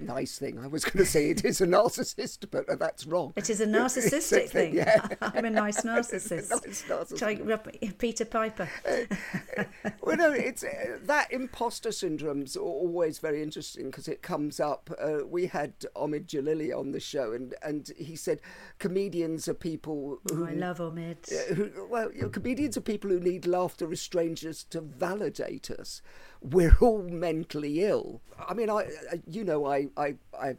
nice 0.00 0.38
thing. 0.38 0.58
I 0.58 0.66
was 0.66 0.84
going 0.84 1.04
to 1.04 1.10
say 1.10 1.30
it 1.30 1.44
is 1.44 1.60
a 1.60 1.66
narcissist, 1.66 2.46
but 2.50 2.78
that's 2.78 3.06
wrong. 3.06 3.34
It 3.36 3.50
is 3.50 3.60
a 3.60 3.66
narcissistic 3.66 4.48
thing. 4.48 4.74
Yeah. 4.74 5.06
I'm 5.20 5.44
a 5.44 5.50
nice 5.50 5.82
narcissist. 5.82 6.50
a 6.50 6.66
nice 6.66 6.84
narcissist. 6.84 7.98
Peter 7.98 8.24
Piper. 8.24 8.68
Uh, 8.88 9.64
well, 10.00 10.16
no, 10.16 10.32
it's 10.32 10.64
uh, 10.64 10.98
that 11.02 11.30
imposter 11.32 11.92
syndrome's 11.92 12.56
always 12.56 13.18
very 13.18 13.42
interesting 13.42 13.86
because 13.86 14.08
it 14.08 14.22
comes 14.22 14.58
up. 14.58 14.90
Uh, 14.98 15.26
we 15.26 15.46
had 15.46 15.65
had 15.66 15.78
Omid 15.96 16.26
Djalili 16.26 16.76
on 16.76 16.92
the 16.92 17.00
show, 17.00 17.32
and, 17.32 17.54
and 17.62 17.90
he 17.96 18.16
said 18.16 18.40
comedians 18.78 19.48
are 19.48 19.54
people 19.54 20.18
who. 20.30 20.44
Oh, 20.44 20.48
I 20.48 20.52
love 20.52 20.78
Omid. 20.78 21.28
Who, 21.54 21.88
well, 21.90 22.12
you 22.12 22.22
know, 22.22 22.28
comedians 22.28 22.76
are 22.76 22.82
people 22.82 23.10
who 23.10 23.20
need 23.20 23.46
laughter 23.46 23.90
as 23.90 24.00
strangers 24.00 24.64
to 24.64 24.80
validate 24.80 25.70
us. 25.70 26.02
We're 26.40 26.76
all 26.80 27.02
mentally 27.02 27.84
ill. 27.84 28.20
I 28.38 28.54
mean, 28.54 28.70
I, 28.70 28.86
you 29.26 29.44
know, 29.44 29.66
I, 29.66 29.88
I, 29.96 30.14
I 30.38 30.56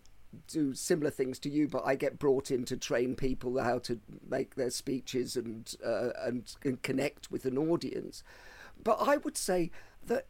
do 0.48 0.74
similar 0.74 1.12
things 1.12 1.40
to 1.40 1.50
you, 1.50 1.68
but 1.68 1.84
I 1.86 1.96
get 1.96 2.20
brought 2.20 2.52
in 2.52 2.66
to 2.66 2.78
train 2.78 3.16
people 3.16 3.62
how 3.64 3.80
to 3.80 4.00
make 4.30 4.56
their 4.56 4.70
speeches 4.70 5.36
and, 5.36 5.74
uh, 5.86 6.10
and 6.20 6.54
and 6.64 6.82
connect 6.82 7.32
with 7.32 7.46
an 7.46 7.58
audience. 7.58 8.24
But 8.84 8.98
I 9.02 9.18
would 9.18 9.38
say 9.38 9.72
that 10.06 10.28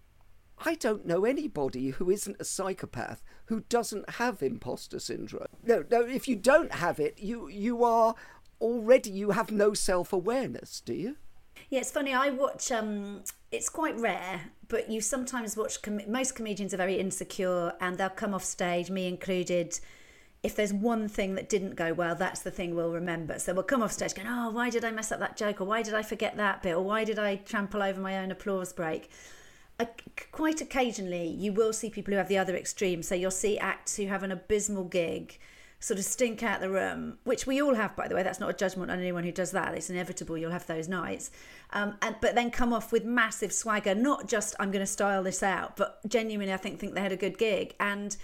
I 0.65 0.75
don't 0.75 1.05
know 1.05 1.23
anybody 1.25 1.89
who 1.89 2.09
isn't 2.09 2.37
a 2.39 2.45
psychopath 2.45 3.23
who 3.45 3.61
doesn't 3.69 4.11
have 4.11 4.41
imposter 4.41 4.99
syndrome. 4.99 5.47
No, 5.63 5.83
no, 5.89 6.01
if 6.01 6.27
you 6.27 6.35
don't 6.35 6.73
have 6.73 6.99
it, 6.99 7.19
you 7.19 7.47
you 7.47 7.83
are 7.83 8.15
already 8.59 9.11
you 9.11 9.31
have 9.31 9.51
no 9.51 9.73
self-awareness, 9.73 10.81
do 10.81 10.93
you? 10.93 11.17
Yeah, 11.69 11.81
it's 11.81 11.91
funny. 11.91 12.13
I 12.13 12.29
watch. 12.29 12.71
Um, 12.71 13.23
it's 13.51 13.69
quite 13.69 13.99
rare, 13.99 14.41
but 14.67 14.89
you 14.89 15.01
sometimes 15.01 15.57
watch. 15.57 15.81
Com- 15.81 16.01
most 16.07 16.35
comedians 16.35 16.73
are 16.73 16.77
very 16.77 16.95
insecure, 16.95 17.73
and 17.79 17.97
they'll 17.97 18.09
come 18.09 18.33
off 18.33 18.43
stage, 18.43 18.89
me 18.89 19.07
included. 19.07 19.79
If 20.43 20.55
there's 20.55 20.71
one 20.71 21.07
thing 21.07 21.35
that 21.35 21.49
didn't 21.49 21.75
go 21.75 21.93
well, 21.93 22.15
that's 22.15 22.41
the 22.41 22.51
thing 22.51 22.75
we'll 22.75 22.91
remember. 22.91 23.39
So 23.39 23.53
we'll 23.53 23.63
come 23.63 23.83
off 23.83 23.91
stage 23.91 24.13
going, 24.13 24.27
"Oh, 24.27 24.51
why 24.51 24.69
did 24.69 24.85
I 24.85 24.91
mess 24.91 25.11
up 25.11 25.19
that 25.19 25.35
joke? 25.35 25.61
Or 25.61 25.65
why 25.65 25.81
did 25.81 25.93
I 25.93 26.03
forget 26.03 26.37
that 26.37 26.63
bit? 26.63 26.75
Or 26.75 26.83
why 26.83 27.03
did 27.03 27.19
I 27.19 27.35
trample 27.37 27.81
over 27.83 27.99
my 27.99 28.17
own 28.19 28.31
applause 28.31 28.71
break?" 28.73 29.09
Quite 30.31 30.61
occasionally 30.61 31.27
you 31.27 31.53
will 31.53 31.73
see 31.73 31.89
people 31.89 32.11
who 32.11 32.17
have 32.17 32.27
the 32.27 32.37
other 32.37 32.55
extreme. 32.55 33.03
So 33.03 33.15
you'll 33.15 33.31
see 33.31 33.57
acts 33.57 33.95
who 33.97 34.07
have 34.07 34.23
an 34.23 34.31
abysmal 34.31 34.85
gig 34.85 35.37
sort 35.79 35.99
of 35.99 36.05
stink 36.05 36.41
out 36.41 36.59
the 36.59 36.69
room, 36.69 37.19
which 37.23 37.45
we 37.45 37.61
all 37.61 37.75
have, 37.75 37.95
by 37.95 38.07
the 38.07 38.15
way. 38.15 38.23
That's 38.23 38.39
not 38.39 38.49
a 38.49 38.53
judgment 38.53 38.89
on 38.89 38.99
anyone 38.99 39.23
who 39.23 39.31
does 39.31 39.51
that. 39.51 39.75
It's 39.75 39.89
inevitable. 39.89 40.37
You'll 40.37 40.51
have 40.51 40.65
those 40.65 40.87
nights, 40.87 41.29
um, 41.71 41.95
and 42.01 42.15
but 42.21 42.35
then 42.35 42.49
come 42.49 42.73
off 42.73 42.91
with 42.91 43.05
massive 43.05 43.53
swagger. 43.53 43.93
Not 43.93 44.27
just 44.27 44.55
I'm 44.59 44.71
going 44.71 44.83
to 44.83 44.91
style 44.91 45.23
this 45.23 45.43
out, 45.43 45.77
but 45.77 45.99
genuinely, 46.07 46.53
I 46.53 46.57
think 46.57 46.79
think 46.79 46.95
they 46.95 47.01
had 47.01 47.11
a 47.11 47.17
good 47.17 47.37
gig 47.37 47.75
and 47.79 48.17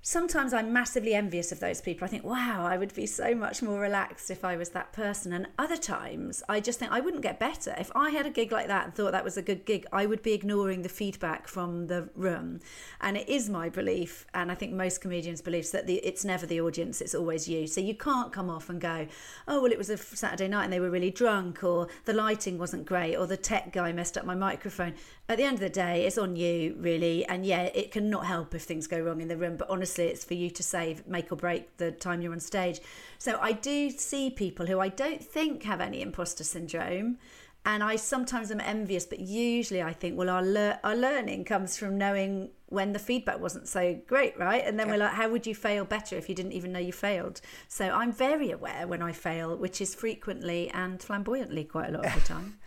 sometimes 0.00 0.54
I'm 0.54 0.72
massively 0.72 1.14
envious 1.14 1.52
of 1.52 1.60
those 1.60 1.80
people. 1.80 2.04
I 2.04 2.08
think, 2.08 2.24
wow, 2.24 2.66
I 2.66 2.78
would 2.78 2.94
be 2.94 3.04
so 3.04 3.34
much 3.34 3.62
more 3.62 3.80
relaxed 3.80 4.30
if 4.30 4.44
I 4.44 4.56
was 4.56 4.70
that 4.70 4.92
person. 4.92 5.32
And 5.32 5.48
other 5.58 5.76
times, 5.76 6.42
I 6.48 6.60
just 6.60 6.78
think 6.78 6.92
I 6.92 7.00
wouldn't 7.00 7.22
get 7.22 7.38
better. 7.38 7.74
If 7.78 7.90
I 7.94 8.10
had 8.10 8.24
a 8.24 8.30
gig 8.30 8.52
like 8.52 8.68
that 8.68 8.84
and 8.84 8.94
thought 8.94 9.12
that 9.12 9.24
was 9.24 9.36
a 9.36 9.42
good 9.42 9.66
gig, 9.66 9.86
I 9.92 10.06
would 10.06 10.22
be 10.22 10.32
ignoring 10.32 10.82
the 10.82 10.88
feedback 10.88 11.48
from 11.48 11.88
the 11.88 12.08
room. 12.14 12.60
And 13.00 13.16
it 13.16 13.28
is 13.28 13.50
my 13.50 13.68
belief, 13.68 14.26
and 14.32 14.50
I 14.50 14.54
think 14.54 14.72
most 14.72 15.00
comedians' 15.00 15.42
beliefs, 15.42 15.70
that 15.70 15.86
the, 15.86 15.96
it's 15.96 16.24
never 16.24 16.46
the 16.46 16.60
audience, 16.60 17.00
it's 17.00 17.14
always 17.14 17.48
you. 17.48 17.66
So 17.66 17.80
you 17.80 17.94
can't 17.94 18.32
come 18.32 18.48
off 18.48 18.70
and 18.70 18.80
go, 18.80 19.08
oh, 19.46 19.62
well, 19.62 19.72
it 19.72 19.78
was 19.78 19.90
a 19.90 19.96
Saturday 19.96 20.48
night 20.48 20.64
and 20.64 20.72
they 20.72 20.80
were 20.80 20.90
really 20.90 21.10
drunk, 21.10 21.64
or 21.64 21.88
the 22.04 22.14
lighting 22.14 22.56
wasn't 22.56 22.86
great, 22.86 23.16
or 23.16 23.26
the 23.26 23.36
tech 23.36 23.72
guy 23.72 23.92
messed 23.92 24.16
up 24.16 24.24
my 24.24 24.34
microphone. 24.34 24.94
At 25.28 25.36
the 25.36 25.44
end 25.44 25.54
of 25.54 25.60
the 25.60 25.68
day, 25.68 26.06
it's 26.06 26.16
on 26.16 26.36
you, 26.36 26.76
really. 26.78 27.26
And 27.26 27.44
yeah, 27.44 27.64
it 27.74 27.90
can 27.90 28.08
not 28.08 28.24
help 28.24 28.54
if 28.54 28.62
things 28.62 28.86
go 28.86 28.98
wrong 28.98 29.20
in 29.20 29.28
the 29.28 29.36
room, 29.36 29.56
but 29.58 29.68
honestly, 29.68 29.87
honestly, 29.88 30.06
it's 30.06 30.24
for 30.24 30.34
you 30.34 30.50
to 30.50 30.62
save, 30.62 31.06
make 31.06 31.32
or 31.32 31.36
break 31.36 31.76
the 31.78 31.90
time 31.90 32.20
you're 32.20 32.32
on 32.32 32.40
stage. 32.40 32.80
So 33.18 33.38
I 33.40 33.52
do 33.52 33.90
see 33.90 34.30
people 34.30 34.66
who 34.66 34.80
I 34.80 34.88
don't 34.88 35.24
think 35.24 35.62
have 35.62 35.80
any 35.80 36.02
imposter 36.02 36.44
syndrome. 36.44 37.18
And 37.64 37.82
I 37.82 37.96
sometimes 37.96 38.50
am 38.50 38.60
envious, 38.60 39.04
but 39.04 39.18
usually 39.20 39.82
I 39.82 39.92
think, 39.92 40.16
well, 40.16 40.30
our, 40.30 40.42
le- 40.42 40.78
our 40.84 40.94
learning 40.94 41.44
comes 41.44 41.76
from 41.76 41.98
knowing 41.98 42.50
when 42.66 42.92
the 42.92 42.98
feedback 42.98 43.40
wasn't 43.40 43.66
so 43.66 43.98
great, 44.06 44.38
right? 44.38 44.62
And 44.64 44.78
then 44.78 44.86
yeah. 44.86 44.92
we're 44.92 44.98
like, 45.00 45.14
how 45.14 45.28
would 45.28 45.46
you 45.46 45.54
fail 45.54 45.84
better 45.84 46.16
if 46.16 46.28
you 46.28 46.34
didn't 46.34 46.52
even 46.52 46.72
know 46.72 46.78
you 46.78 46.92
failed? 46.92 47.40
So 47.66 47.90
I'm 47.90 48.12
very 48.12 48.50
aware 48.50 48.86
when 48.86 49.02
I 49.02 49.12
fail, 49.12 49.56
which 49.56 49.80
is 49.80 49.94
frequently 49.94 50.70
and 50.70 51.02
flamboyantly 51.02 51.64
quite 51.64 51.88
a 51.88 51.92
lot 51.92 52.06
of 52.06 52.14
the 52.14 52.20
time. 52.34 52.58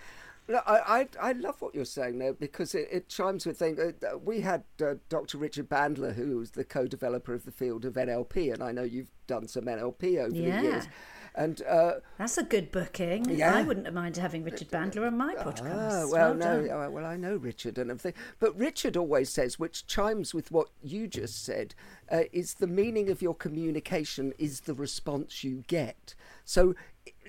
I, 0.49 1.07
I, 1.21 1.29
I 1.29 1.31
love 1.33 1.61
what 1.61 1.75
you're 1.75 1.85
saying 1.85 2.19
there 2.19 2.33
because 2.33 2.75
it, 2.75 2.87
it 2.91 3.09
chimes 3.09 3.45
with 3.45 3.57
things. 3.57 3.79
Uh, 3.79 4.17
we 4.17 4.41
had 4.41 4.63
uh, 4.83 4.95
Dr. 5.09 5.37
Richard 5.37 5.69
Bandler, 5.69 6.15
who 6.15 6.37
was 6.37 6.51
the 6.51 6.63
co-developer 6.63 7.33
of 7.33 7.45
the 7.45 7.51
field 7.51 7.85
of 7.85 7.93
NLP, 7.93 8.53
and 8.53 8.61
I 8.63 8.71
know 8.71 8.83
you've 8.83 9.11
done 9.27 9.47
some 9.47 9.65
NLP 9.65 10.17
over 10.19 10.35
yeah. 10.35 10.61
the 10.61 10.67
years. 10.67 10.87
And 11.33 11.61
uh, 11.63 11.93
that's 12.17 12.37
a 12.37 12.43
good 12.43 12.71
booking. 12.71 13.29
Yeah. 13.29 13.55
I 13.55 13.61
wouldn't 13.61 13.91
mind 13.93 14.17
having 14.17 14.43
Richard 14.43 14.69
Bandler 14.69 15.07
on 15.07 15.17
my 15.17 15.33
ah, 15.39 15.43
podcast. 15.43 15.61
Ah, 15.73 16.07
well, 16.09 16.09
well 16.09 16.33
no, 16.35 16.85
uh, 16.85 16.89
well, 16.89 17.05
I 17.05 17.15
know 17.15 17.37
Richard 17.37 17.77
and 17.77 17.89
everything, 17.89 18.21
but 18.39 18.57
Richard 18.59 18.97
always 18.97 19.29
says, 19.29 19.57
which 19.57 19.87
chimes 19.87 20.33
with 20.33 20.51
what 20.51 20.69
you 20.83 21.07
just 21.07 21.45
said, 21.45 21.73
uh, 22.11 22.23
is 22.33 22.55
the 22.55 22.67
meaning 22.67 23.09
of 23.09 23.21
your 23.21 23.33
communication 23.33 24.33
is 24.37 24.61
the 24.61 24.73
response 24.73 25.41
you 25.43 25.63
get. 25.67 26.15
So 26.43 26.75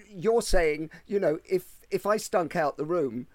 you're 0.09 0.43
saying, 0.43 0.91
you 1.07 1.21
know, 1.21 1.39
if 1.45 1.82
if 1.93 2.07
I 2.07 2.17
stunk 2.17 2.57
out 2.57 2.77
the 2.77 2.85
room, 2.85 3.27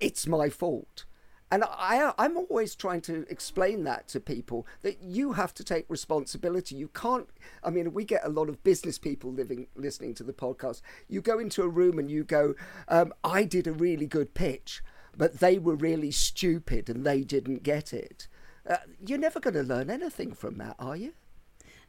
it's 0.00 0.26
my 0.26 0.48
fault. 0.48 1.04
And 1.50 1.62
I, 1.64 2.12
I'm 2.18 2.36
always 2.36 2.74
trying 2.74 3.02
to 3.02 3.24
explain 3.30 3.84
that 3.84 4.08
to 4.08 4.18
people 4.18 4.66
that 4.82 5.00
you 5.00 5.34
have 5.34 5.54
to 5.54 5.64
take 5.64 5.84
responsibility. 5.88 6.74
You 6.74 6.88
can't. 6.88 7.28
I 7.62 7.70
mean, 7.70 7.92
we 7.92 8.04
get 8.04 8.24
a 8.24 8.28
lot 8.28 8.48
of 8.48 8.64
business 8.64 8.98
people 8.98 9.32
living, 9.32 9.68
listening 9.76 10.14
to 10.14 10.24
the 10.24 10.32
podcast. 10.32 10.80
You 11.08 11.20
go 11.20 11.38
into 11.38 11.62
a 11.62 11.68
room 11.68 12.00
and 12.00 12.10
you 12.10 12.24
go, 12.24 12.54
um, 12.88 13.12
"I 13.22 13.44
did 13.44 13.68
a 13.68 13.72
really 13.72 14.06
good 14.06 14.34
pitch, 14.34 14.82
but 15.16 15.38
they 15.38 15.56
were 15.56 15.76
really 15.76 16.10
stupid 16.10 16.90
and 16.90 17.06
they 17.06 17.22
didn't 17.22 17.62
get 17.62 17.92
it." 17.92 18.26
Uh, 18.68 18.78
you're 19.06 19.16
never 19.16 19.38
going 19.38 19.54
to 19.54 19.62
learn 19.62 19.88
anything 19.88 20.32
from 20.32 20.58
that, 20.58 20.74
are 20.80 20.96
you? 20.96 21.12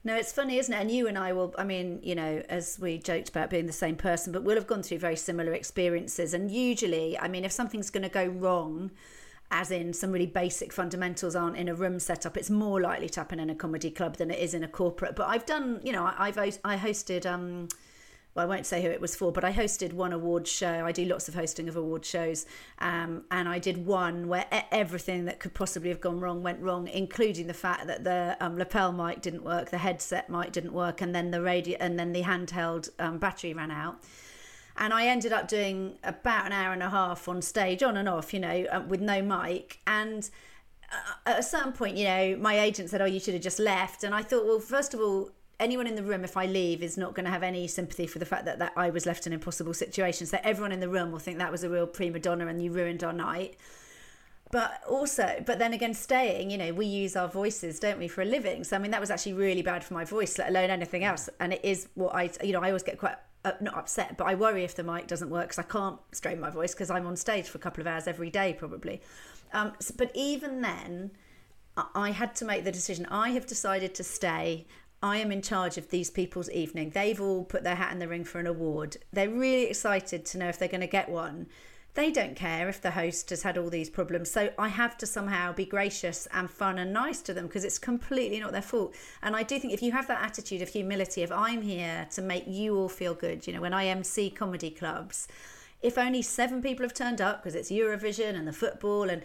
No, 0.03 0.15
it's 0.15 0.31
funny, 0.31 0.57
isn't 0.57 0.73
it? 0.73 0.79
And 0.79 0.91
you 0.91 1.07
and 1.07 1.17
I 1.17 1.33
will, 1.33 1.53
I 1.57 1.63
mean, 1.63 1.99
you 2.01 2.15
know, 2.15 2.41
as 2.47 2.77
we 2.79 2.97
joked 2.97 3.29
about 3.29 3.49
being 3.49 3.65
the 3.65 3.73
same 3.73 3.95
person, 3.95 4.31
but 4.31 4.43
we'll 4.43 4.55
have 4.55 4.67
gone 4.67 4.83
through 4.83 4.99
very 4.99 5.17
similar 5.17 5.53
experiences. 5.53 6.33
And 6.33 6.49
usually, 6.49 7.17
I 7.19 7.27
mean, 7.27 7.43
if 7.43 7.51
something's 7.51 7.89
going 7.89 8.03
to 8.03 8.09
go 8.09 8.25
wrong, 8.25 8.91
as 9.51 9.71
in 9.71 9.93
some 9.93 10.11
really 10.11 10.25
basic 10.25 10.71
fundamentals 10.71 11.35
aren't 11.35 11.57
in 11.57 11.67
a 11.67 11.75
room 11.75 11.99
setup, 11.99 12.37
it's 12.37 12.49
more 12.49 12.79
likely 12.79 13.09
to 13.09 13.19
happen 13.19 13.39
in 13.39 13.49
a 13.49 13.55
comedy 13.55 13.89
club 13.89 14.17
than 14.17 14.31
it 14.31 14.39
is 14.39 14.53
in 14.53 14.63
a 14.63 14.67
corporate. 14.67 15.15
But 15.15 15.27
I've 15.27 15.45
done, 15.45 15.81
you 15.83 15.91
know, 15.91 16.09
I've 16.17 16.37
I 16.37 16.77
hosted 16.77 17.25
um, 17.25 17.67
well, 18.37 18.45
I 18.45 18.49
won't 18.49 18.67
say 18.67 18.83
who 18.83 18.89
it 18.89 19.01
was 19.01 19.15
for, 19.15 19.31
but 19.31 19.43
I 19.43 19.51
hosted 19.51 19.93
one 19.93 20.13
award 20.13 20.47
show. 20.47 20.85
I 20.85 20.91
do 20.91 21.05
lots 21.05 21.27
of 21.27 21.33
hosting 21.33 21.67
of 21.67 21.75
award 21.75 22.05
shows, 22.05 22.45
um, 22.77 23.23
and 23.31 23.49
I 23.49 23.57
did 23.57 23.83
one 23.83 24.27
where 24.27 24.45
everything 24.71 25.25
that 25.25 25.39
could 25.39 25.55
possibly 25.55 25.89
have 25.89 25.99
gone 25.99 26.19
wrong 26.19 26.43
went 26.43 26.61
wrong, 26.61 26.87
including 26.87 27.47
the 27.47 27.55
fact 27.55 27.87
that 27.87 28.03
the 28.03 28.37
um, 28.39 28.55
lapel 28.55 28.91
mic 28.91 29.21
didn't 29.21 29.43
work, 29.43 29.71
the 29.71 29.79
headset 29.79 30.29
mic 30.29 30.51
didn't 30.51 30.73
work, 30.73 31.01
and 31.01 31.15
then 31.15 31.31
the 31.31 31.41
radio 31.41 31.77
and 31.79 31.97
then 31.97 32.13
the 32.13 32.21
handheld 32.21 32.89
um, 32.99 33.17
battery 33.17 33.55
ran 33.55 33.71
out. 33.71 34.03
And 34.77 34.93
I 34.93 35.07
ended 35.07 35.33
up 35.33 35.47
doing 35.47 35.97
about 36.03 36.45
an 36.45 36.51
hour 36.51 36.73
and 36.73 36.83
a 36.83 36.91
half 36.91 37.27
on 37.27 37.41
stage, 37.41 37.81
on 37.81 37.97
and 37.97 38.07
off, 38.07 38.35
you 38.35 38.39
know, 38.39 38.65
uh, 38.71 38.81
with 38.87 39.01
no 39.01 39.19
mic, 39.23 39.79
and 39.87 40.29
at 41.25 41.39
a 41.39 41.43
certain 41.43 41.73
point, 41.73 41.97
you 41.97 42.05
know, 42.05 42.37
my 42.37 42.59
agent 42.59 42.91
said, 42.91 43.01
"Oh, 43.01 43.05
you 43.05 43.19
should 43.19 43.33
have 43.33 43.43
just 43.43 43.57
left," 43.57 44.03
and 44.03 44.13
I 44.13 44.21
thought, 44.21 44.45
well, 44.45 44.59
first 44.59 44.93
of 44.93 44.99
all, 44.99 45.31
anyone 45.59 45.87
in 45.87 45.95
the 45.95 46.03
room, 46.03 46.23
if 46.23 46.37
I 46.37 46.45
leave, 46.45 46.83
is 46.83 46.97
not 46.97 47.13
going 47.13 47.25
to 47.25 47.31
have 47.31 47.43
any 47.43 47.67
sympathy 47.67 48.07
for 48.07 48.19
the 48.19 48.25
fact 48.25 48.45
that, 48.45 48.59
that 48.59 48.73
I 48.75 48.89
was 48.89 49.05
left 49.05 49.25
in 49.25 49.33
an 49.33 49.39
impossible 49.39 49.73
situation. 49.73 50.27
So 50.27 50.37
everyone 50.43 50.71
in 50.71 50.79
the 50.79 50.89
room 50.89 51.11
will 51.11 51.19
think 51.19 51.39
that 51.39 51.51
was 51.51 51.63
a 51.63 51.69
real 51.69 51.87
prima 51.87 52.19
donna 52.19 52.47
and 52.47 52.61
you 52.61 52.71
ruined 52.71 53.03
our 53.03 53.13
night. 53.13 53.57
But 54.51 54.81
also, 54.87 55.43
but 55.45 55.59
then 55.59 55.73
again, 55.73 55.93
staying, 55.93 56.51
you 56.51 56.57
know, 56.57 56.73
we 56.73 56.85
use 56.85 57.15
our 57.15 57.27
voices, 57.27 57.79
don't 57.79 57.99
we, 57.99 58.07
for 58.07 58.21
a 58.21 58.25
living? 58.25 58.63
So, 58.63 58.77
I 58.77 58.79
mean, 58.79 58.91
that 58.91 59.01
was 59.01 59.11
actually 59.11 59.33
really 59.33 59.61
bad 59.61 59.83
for 59.83 59.93
my 59.93 60.05
voice, 60.05 60.37
let 60.37 60.49
alone 60.49 60.69
anything 60.69 61.03
else. 61.03 61.27
And 61.39 61.53
it 61.53 61.65
is 61.65 61.89
what 61.95 62.15
I, 62.15 62.29
you 62.43 62.53
know, 62.53 62.61
I 62.61 62.67
always 62.67 62.83
get 62.83 62.97
quite, 62.97 63.15
uh, 63.43 63.51
not 63.59 63.75
upset, 63.75 64.15
but 64.17 64.25
I 64.25 64.35
worry 64.35 64.63
if 64.63 64.75
the 64.75 64.83
mic 64.83 65.07
doesn't 65.07 65.29
work 65.29 65.49
because 65.49 65.59
I 65.59 65.63
can't 65.63 65.99
strain 66.13 66.39
my 66.39 66.49
voice 66.49 66.73
because 66.73 66.89
I'm 66.89 67.05
on 67.07 67.17
stage 67.17 67.47
for 67.49 67.57
a 67.57 67.61
couple 67.61 67.81
of 67.81 67.87
hours 67.87 68.07
every 68.07 68.29
day, 68.29 68.55
probably. 68.57 69.01
Um, 69.51 69.73
but 69.97 70.11
even 70.13 70.61
then, 70.61 71.11
I 71.93 72.11
had 72.11 72.35
to 72.37 72.45
make 72.45 72.63
the 72.63 72.71
decision. 72.71 73.05
I 73.07 73.31
have 73.31 73.45
decided 73.45 73.93
to 73.95 74.03
stay. 74.03 74.65
I 75.01 75.17
am 75.17 75.31
in 75.31 75.41
charge 75.41 75.77
of 75.77 75.89
these 75.89 76.09
people's 76.09 76.49
evening. 76.49 76.89
They've 76.89 77.21
all 77.21 77.43
put 77.43 77.63
their 77.63 77.75
hat 77.75 77.91
in 77.91 77.99
the 77.99 78.07
ring 78.07 78.23
for 78.23 78.39
an 78.39 78.47
award. 78.47 78.97
They're 79.13 79.29
really 79.29 79.65
excited 79.65 80.25
to 80.25 80.37
know 80.37 80.49
if 80.49 80.57
they're 80.57 80.67
going 80.67 80.81
to 80.81 80.87
get 80.87 81.09
one. 81.09 81.47
They 81.93 82.11
don't 82.11 82.35
care 82.35 82.69
if 82.69 82.81
the 82.81 82.91
host 82.91 83.29
has 83.31 83.43
had 83.43 83.57
all 83.57 83.69
these 83.69 83.89
problems. 83.89 84.29
So 84.29 84.51
I 84.57 84.67
have 84.67 84.97
to 84.99 85.07
somehow 85.07 85.53
be 85.53 85.65
gracious 85.65 86.27
and 86.31 86.49
fun 86.49 86.77
and 86.77 86.93
nice 86.93 87.21
to 87.23 87.33
them 87.33 87.47
because 87.47 87.63
it's 87.63 87.79
completely 87.79 88.39
not 88.39 88.51
their 88.51 88.61
fault. 88.61 88.95
And 89.21 89.35
I 89.35 89.43
do 89.43 89.59
think 89.59 89.73
if 89.73 89.81
you 89.81 89.91
have 89.91 90.07
that 90.07 90.23
attitude 90.23 90.61
of 90.61 90.69
humility, 90.69 91.23
if 91.23 91.31
I'm 91.31 91.61
here 91.61 92.07
to 92.11 92.21
make 92.21 92.45
you 92.47 92.77
all 92.77 92.89
feel 92.89 93.15
good, 93.15 93.47
you 93.47 93.53
know, 93.53 93.61
when 93.61 93.73
I 93.73 93.85
MC 93.85 94.29
comedy 94.29 94.69
clubs, 94.69 95.27
if 95.81 95.97
only 95.97 96.21
seven 96.21 96.61
people 96.61 96.83
have 96.83 96.93
turned 96.93 97.21
up 97.21 97.43
because 97.43 97.55
it's 97.55 97.69
Eurovision 97.69 98.35
and 98.35 98.47
the 98.47 98.53
football, 98.53 99.09
and 99.09 99.21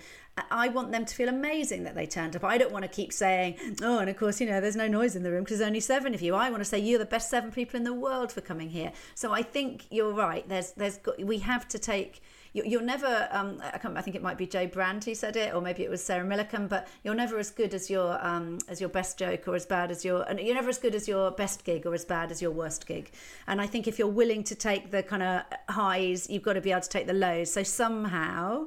I 0.50 0.68
want 0.68 0.92
them 0.92 1.04
to 1.04 1.14
feel 1.14 1.28
amazing 1.28 1.84
that 1.84 1.94
they 1.94 2.06
turned 2.06 2.34
up. 2.36 2.44
I 2.44 2.56
don't 2.56 2.72
want 2.72 2.84
to 2.84 2.88
keep 2.88 3.12
saying, 3.12 3.56
oh, 3.82 3.98
and 3.98 4.08
of 4.08 4.16
course, 4.16 4.40
you 4.40 4.46
know, 4.46 4.60
there's 4.62 4.76
no 4.76 4.88
noise 4.88 5.14
in 5.14 5.22
the 5.22 5.30
room 5.30 5.44
because 5.44 5.58
there's 5.58 5.68
only 5.68 5.80
seven 5.80 6.14
of 6.14 6.22
you. 6.22 6.34
I 6.34 6.48
want 6.48 6.62
to 6.62 6.68
say 6.68 6.78
you're 6.78 6.98
the 6.98 7.04
best 7.04 7.28
seven 7.28 7.52
people 7.52 7.76
in 7.76 7.84
the 7.84 7.92
world 7.92 8.32
for 8.32 8.40
coming 8.40 8.70
here. 8.70 8.92
So 9.14 9.32
I 9.32 9.42
think 9.42 9.84
you're 9.90 10.12
right. 10.12 10.48
There's, 10.48 10.72
there's, 10.72 11.00
we 11.18 11.38
have 11.40 11.68
to 11.68 11.78
take 11.78 12.22
you're 12.54 12.82
never 12.82 13.28
um, 13.30 13.62
I, 13.62 13.80
I, 13.82 14.02
think 14.02 14.14
it 14.14 14.22
might 14.22 14.36
be 14.36 14.46
Jo 14.46 14.66
Brand 14.66 15.04
who 15.04 15.14
said 15.14 15.36
it 15.36 15.54
or 15.54 15.62
maybe 15.62 15.84
it 15.84 15.90
was 15.90 16.04
Sarah 16.04 16.26
Millican 16.26 16.68
but 16.68 16.86
you're 17.02 17.14
never 17.14 17.38
as 17.38 17.50
good 17.50 17.72
as 17.72 17.88
your 17.88 18.22
um, 18.24 18.58
as 18.68 18.80
your 18.80 18.90
best 18.90 19.18
joke 19.18 19.48
or 19.48 19.54
as 19.54 19.64
bad 19.64 19.90
as 19.90 20.04
your 20.04 20.22
and 20.22 20.38
you're 20.38 20.54
never 20.54 20.68
as 20.68 20.78
good 20.78 20.94
as 20.94 21.08
your 21.08 21.30
best 21.30 21.64
gig 21.64 21.86
or 21.86 21.94
as 21.94 22.04
bad 22.04 22.30
as 22.30 22.42
your 22.42 22.50
worst 22.50 22.86
gig 22.86 23.10
and 23.46 23.60
I 23.60 23.66
think 23.66 23.88
if 23.88 23.98
you're 23.98 24.08
willing 24.08 24.44
to 24.44 24.54
take 24.54 24.90
the 24.90 25.02
kind 25.02 25.22
of 25.22 25.44
highs 25.70 26.28
you've 26.28 26.42
got 26.42 26.54
to 26.54 26.60
be 26.60 26.70
able 26.70 26.82
to 26.82 26.88
take 26.88 27.06
the 27.06 27.14
lows 27.14 27.50
so 27.50 27.62
somehow 27.62 28.66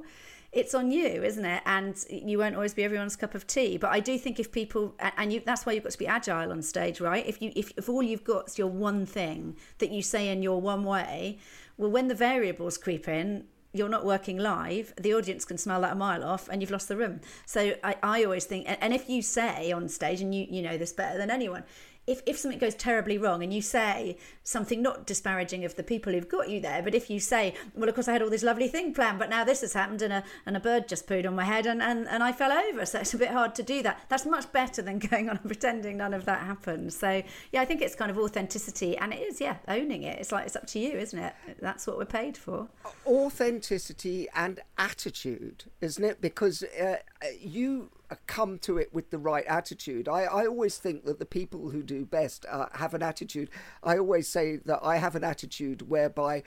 it's 0.56 0.74
on 0.74 0.90
you, 0.90 1.22
isn't 1.22 1.44
it? 1.46 1.62
And 1.66 2.04
you 2.10 2.40
won't 2.40 2.56
always 2.56 2.74
be 2.74 2.84
everyone's 2.84 3.18
cup 3.18 3.36
of 3.36 3.46
tea. 3.46 3.78
But 3.78 3.92
I 3.92 4.00
do 4.00 4.18
think 4.18 4.40
if 4.40 4.54
people, 4.54 4.96
and 5.18 5.32
you, 5.32 5.42
that's 5.46 5.66
why 5.66 5.74
you've 5.74 5.84
got 5.84 5.92
to 5.92 5.98
be 5.98 6.08
agile 6.08 6.50
on 6.52 6.62
stage, 6.62 7.02
right? 7.02 7.28
If 7.28 7.42
you, 7.42 7.52
if, 7.58 7.74
if 7.76 7.90
all 7.90 8.02
you've 8.02 8.24
got 8.24 8.48
is 8.48 8.58
your 8.58 8.70
one 8.70 9.06
thing 9.06 9.58
that 9.80 9.92
you 9.92 10.02
say 10.02 10.30
in 10.30 10.42
your 10.42 10.62
one 10.62 10.86
way, 10.86 11.40
well, 11.78 11.92
when 11.92 12.08
the 12.08 12.16
variables 12.16 12.78
creep 12.78 13.10
in, 13.10 13.44
you're 13.74 13.90
not 13.90 14.06
working 14.06 14.38
live, 14.38 14.94
the 14.98 15.14
audience 15.14 15.44
can 15.44 15.58
smell 15.58 15.82
that 15.82 15.92
a 15.92 15.96
mile 15.96 16.24
off 16.24 16.48
and 16.48 16.62
you've 16.62 16.72
lost 16.72 16.88
the 16.88 16.96
room. 16.96 17.20
So 17.46 17.76
I, 17.84 17.98
I 18.02 18.24
always 18.24 18.46
think, 18.46 18.66
and 18.68 18.94
if 18.94 19.10
you 19.10 19.22
say 19.22 19.74
on 19.74 19.90
stage, 19.90 20.22
and 20.22 20.34
you, 20.34 20.48
you 20.50 20.62
know 20.62 20.78
this 20.78 20.94
better 20.94 21.18
than 21.18 21.30
anyone, 21.30 21.66
if, 22.08 22.22
if 22.26 22.38
something 22.38 22.60
goes 22.60 22.76
terribly 22.76 23.18
wrong 23.18 23.42
and 23.42 23.54
you 23.54 23.62
say 23.62 24.18
something 24.44 24.82
not 24.82 25.08
disparaging 25.08 25.66
of 25.66 25.76
the 25.76 25.84
people 25.84 26.14
who've 26.14 26.30
got 26.30 26.50
you 26.50 26.60
there, 26.60 26.84
but 26.84 26.94
if 26.94 27.10
you 27.10 27.20
say, 27.20 27.56
well, 27.74 27.90
of 27.90 27.96
course, 27.96 28.08
I 28.08 28.14
had 28.14 28.22
all 28.22 28.30
this 28.30 28.44
lovely 28.44 28.68
thing 28.68 28.94
planned, 28.94 29.18
but 29.18 29.30
now 29.30 29.44
this 29.44 29.62
has 29.62 29.74
happened 29.74 30.02
and 30.02 30.14
a, 30.14 30.24
and 30.46 30.56
a 30.56 30.60
bird 30.60 30.88
just 30.88 31.08
pooed 31.08 31.26
on 31.26 31.36
my 31.36 31.44
head 31.44 31.66
and, 31.66 31.82
and, 31.82 32.08
and 32.08 32.22
I 32.22 32.32
fell 32.32 32.52
over. 32.52 32.86
So 32.86 33.00
it's 33.00 33.14
a 33.14 33.18
bit 33.18 33.30
hard 33.30 33.56
to 33.56 33.64
do 33.64 33.82
that. 33.84 34.02
That's 34.10 34.26
much 34.26 34.52
better 34.52 34.82
than 34.82 35.00
going 35.12 35.30
on 35.30 35.38
and 35.38 35.46
pretending 35.46 35.98
none 35.98 36.14
of 36.14 36.26
that 36.26 36.42
happened. 36.42 36.94
So, 36.94 37.24
yeah, 37.52 37.62
I 37.62 37.66
think 37.66 37.82
it's 37.82 37.96
kind 37.96 38.12
of 38.12 38.18
authenticity 38.18 38.98
and 38.98 39.12
it 39.12 39.22
is, 39.22 39.42
yeah, 39.42 39.58
owning 39.68 40.04
it. 40.04 40.20
It's 40.20 40.32
like, 40.32 40.46
it's 40.46 40.56
up 40.56 40.68
to 40.68 40.80
you, 40.80 40.92
isn't 40.98 41.18
it? 41.18 41.34
That's 41.60 41.88
what 41.88 41.98
we're 41.98 42.06
paid 42.06 42.38
for. 42.38 42.68
Authenticity 43.08 44.28
and 44.36 44.60
attitude, 44.78 45.66
isn't 45.82 46.04
it? 46.04 46.22
Because 46.22 46.64
uh, 46.80 46.98
you 47.40 47.90
come 48.28 48.60
to 48.60 48.78
it 48.78 48.94
with 48.94 49.10
the 49.10 49.18
right 49.18 49.46
attitude. 49.46 50.08
I, 50.08 50.24
I 50.24 50.46
always 50.46 50.78
think 50.78 51.06
that 51.06 51.20
the 51.20 51.26
people 51.26 51.70
who 51.70 51.84
do 51.84 52.06
best 52.06 52.46
uh, 52.50 52.68
have 52.74 52.94
an 52.94 53.04
attitude. 53.04 53.50
I 53.84 53.98
always 53.98 54.28
say 54.28 54.58
that 54.66 54.80
I 54.84 54.98
have 54.98 55.16
an 55.16 55.24
attitude 55.24 55.90
whereby 55.90 56.44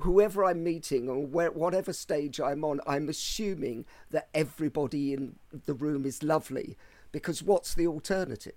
whoever 0.00 0.44
I'm 0.44 0.62
meeting 0.64 1.08
or 1.08 1.24
where, 1.26 1.50
whatever 1.50 1.92
stage 1.92 2.40
I'm 2.40 2.64
on, 2.64 2.80
I'm 2.86 3.08
assuming 3.08 3.86
that 4.10 4.28
everybody 4.34 5.12
in 5.12 5.36
the 5.66 5.74
room 5.74 6.06
is 6.06 6.22
lovely 6.22 6.76
because 7.12 7.42
what's 7.42 7.74
the 7.74 7.86
alternative? 7.86 8.54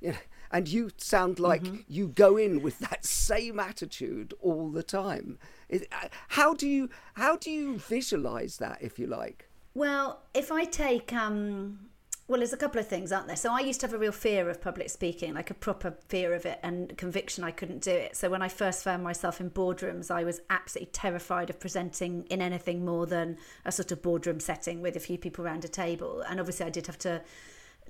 You 0.00 0.12
know, 0.12 0.18
and 0.50 0.68
you 0.68 0.90
sound 0.98 1.38
like 1.38 1.62
mm-hmm. 1.62 1.80
you 1.88 2.08
go 2.08 2.36
in 2.36 2.62
with 2.62 2.78
that 2.80 3.04
same 3.04 3.58
attitude 3.58 4.34
all 4.40 4.70
the 4.70 4.82
time. 4.82 5.38
It, 5.68 5.88
uh, 5.90 6.08
how 6.28 6.54
do 6.54 6.68
you 6.68 6.90
how 7.14 7.36
do 7.36 7.50
you 7.50 7.78
visualize 7.78 8.58
that, 8.58 8.78
if 8.80 8.98
you 8.98 9.06
like? 9.06 9.48
Well, 9.74 10.22
if 10.32 10.52
I 10.52 10.64
take 10.64 11.12
um 11.12 11.80
well, 12.26 12.38
there's 12.38 12.54
a 12.54 12.56
couple 12.56 12.80
of 12.80 12.88
things, 12.88 13.12
aren't 13.12 13.26
there? 13.26 13.36
So 13.36 13.52
I 13.52 13.60
used 13.60 13.80
to 13.80 13.86
have 13.86 13.92
a 13.92 13.98
real 13.98 14.10
fear 14.10 14.48
of 14.48 14.62
public 14.62 14.88
speaking, 14.88 15.34
like 15.34 15.50
a 15.50 15.54
proper 15.54 15.94
fear 16.08 16.32
of 16.32 16.46
it 16.46 16.58
and 16.62 16.96
conviction 16.96 17.44
I 17.44 17.50
couldn't 17.50 17.82
do 17.82 17.90
it. 17.90 18.16
So 18.16 18.30
when 18.30 18.40
I 18.40 18.48
first 18.48 18.82
found 18.82 19.04
myself 19.04 19.42
in 19.42 19.50
boardrooms, 19.50 20.10
I 20.10 20.24
was 20.24 20.40
absolutely 20.48 20.90
terrified 20.92 21.50
of 21.50 21.60
presenting 21.60 22.24
in 22.30 22.40
anything 22.40 22.82
more 22.82 23.04
than 23.04 23.36
a 23.66 23.72
sort 23.72 23.92
of 23.92 24.00
boardroom 24.00 24.40
setting 24.40 24.80
with 24.80 24.96
a 24.96 25.00
few 25.00 25.18
people 25.18 25.44
around 25.44 25.66
a 25.66 25.68
table. 25.68 26.22
And 26.22 26.40
obviously 26.40 26.64
I 26.64 26.70
did 26.70 26.86
have 26.86 26.98
to 27.00 27.20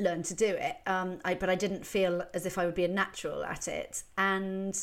learn 0.00 0.24
to 0.24 0.34
do 0.34 0.48
it. 0.48 0.78
Um, 0.88 1.20
I, 1.24 1.34
but 1.34 1.48
I 1.48 1.54
didn't 1.54 1.86
feel 1.86 2.24
as 2.34 2.44
if 2.44 2.58
I 2.58 2.66
would 2.66 2.74
be 2.74 2.84
a 2.84 2.88
natural 2.88 3.44
at 3.44 3.68
it. 3.68 4.02
And 4.18 4.76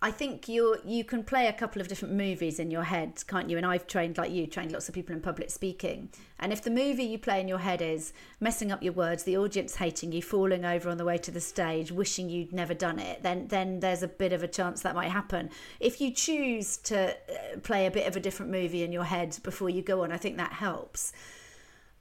I 0.00 0.12
think 0.12 0.48
you 0.48 0.76
you 0.84 1.02
can 1.02 1.24
play 1.24 1.48
a 1.48 1.52
couple 1.52 1.82
of 1.82 1.88
different 1.88 2.14
movies 2.14 2.60
in 2.60 2.70
your 2.70 2.84
head, 2.84 3.20
can't 3.26 3.50
you? 3.50 3.56
And 3.56 3.66
I've 3.66 3.88
trained 3.88 4.16
like 4.16 4.30
you, 4.30 4.46
trained 4.46 4.70
lots 4.70 4.88
of 4.88 4.94
people 4.94 5.12
in 5.12 5.20
public 5.20 5.50
speaking. 5.50 6.10
And 6.38 6.52
if 6.52 6.62
the 6.62 6.70
movie 6.70 7.02
you 7.02 7.18
play 7.18 7.40
in 7.40 7.48
your 7.48 7.58
head 7.58 7.82
is 7.82 8.12
messing 8.38 8.70
up 8.70 8.80
your 8.80 8.92
words, 8.92 9.24
the 9.24 9.36
audience 9.36 9.74
hating 9.74 10.12
you, 10.12 10.22
falling 10.22 10.64
over 10.64 10.88
on 10.88 10.98
the 10.98 11.04
way 11.04 11.18
to 11.18 11.32
the 11.32 11.40
stage, 11.40 11.90
wishing 11.90 12.28
you'd 12.28 12.52
never 12.52 12.74
done 12.74 13.00
it, 13.00 13.24
then 13.24 13.48
then 13.48 13.80
there's 13.80 14.04
a 14.04 14.08
bit 14.08 14.32
of 14.32 14.44
a 14.44 14.48
chance 14.48 14.82
that 14.82 14.94
might 14.94 15.10
happen. 15.10 15.50
If 15.80 16.00
you 16.00 16.12
choose 16.12 16.76
to 16.76 17.10
uh, 17.10 17.58
play 17.64 17.86
a 17.86 17.90
bit 17.90 18.06
of 18.06 18.14
a 18.14 18.20
different 18.20 18.52
movie 18.52 18.84
in 18.84 18.92
your 18.92 19.04
head 19.04 19.36
before 19.42 19.68
you 19.68 19.82
go 19.82 20.04
on, 20.04 20.12
I 20.12 20.16
think 20.16 20.36
that 20.36 20.52
helps. 20.52 21.12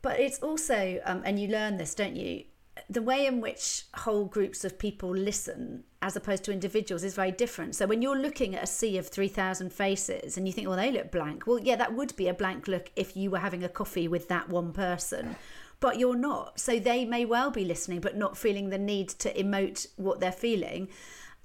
But 0.03 0.19
it's 0.19 0.37
also, 0.39 1.01
um, 1.03 1.23
and 1.25 1.39
you 1.39 1.47
learn 1.47 1.77
this, 1.77 1.95
don't 1.95 2.15
you? 2.15 2.43
The 2.89 3.01
way 3.01 3.25
in 3.25 3.41
which 3.41 3.83
whole 3.95 4.25
groups 4.25 4.63
of 4.63 4.79
people 4.79 5.09
listen 5.09 5.83
as 6.01 6.15
opposed 6.15 6.43
to 6.45 6.53
individuals 6.53 7.03
is 7.03 7.15
very 7.15 7.31
different. 7.31 7.75
So 7.75 7.85
when 7.85 8.01
you're 8.01 8.17
looking 8.17 8.55
at 8.55 8.63
a 8.63 8.67
sea 8.67 8.97
of 8.97 9.07
3,000 9.07 9.73
faces 9.73 10.37
and 10.37 10.47
you 10.47 10.53
think, 10.53 10.67
well, 10.67 10.77
they 10.77 10.91
look 10.91 11.11
blank, 11.11 11.47
well, 11.47 11.59
yeah, 11.59 11.75
that 11.75 11.93
would 11.93 12.15
be 12.15 12.29
a 12.29 12.33
blank 12.33 12.67
look 12.67 12.91
if 12.95 13.17
you 13.17 13.29
were 13.29 13.39
having 13.39 13.63
a 13.63 13.69
coffee 13.69 14.07
with 14.07 14.29
that 14.29 14.47
one 14.47 14.71
person. 14.71 15.35
But 15.79 15.99
you're 15.99 16.15
not. 16.15 16.59
So 16.59 16.79
they 16.79 17.03
may 17.03 17.25
well 17.25 17.51
be 17.51 17.65
listening, 17.65 17.99
but 17.99 18.15
not 18.15 18.37
feeling 18.37 18.69
the 18.69 18.77
need 18.77 19.09
to 19.09 19.33
emote 19.33 19.87
what 19.97 20.19
they're 20.19 20.31
feeling. 20.31 20.87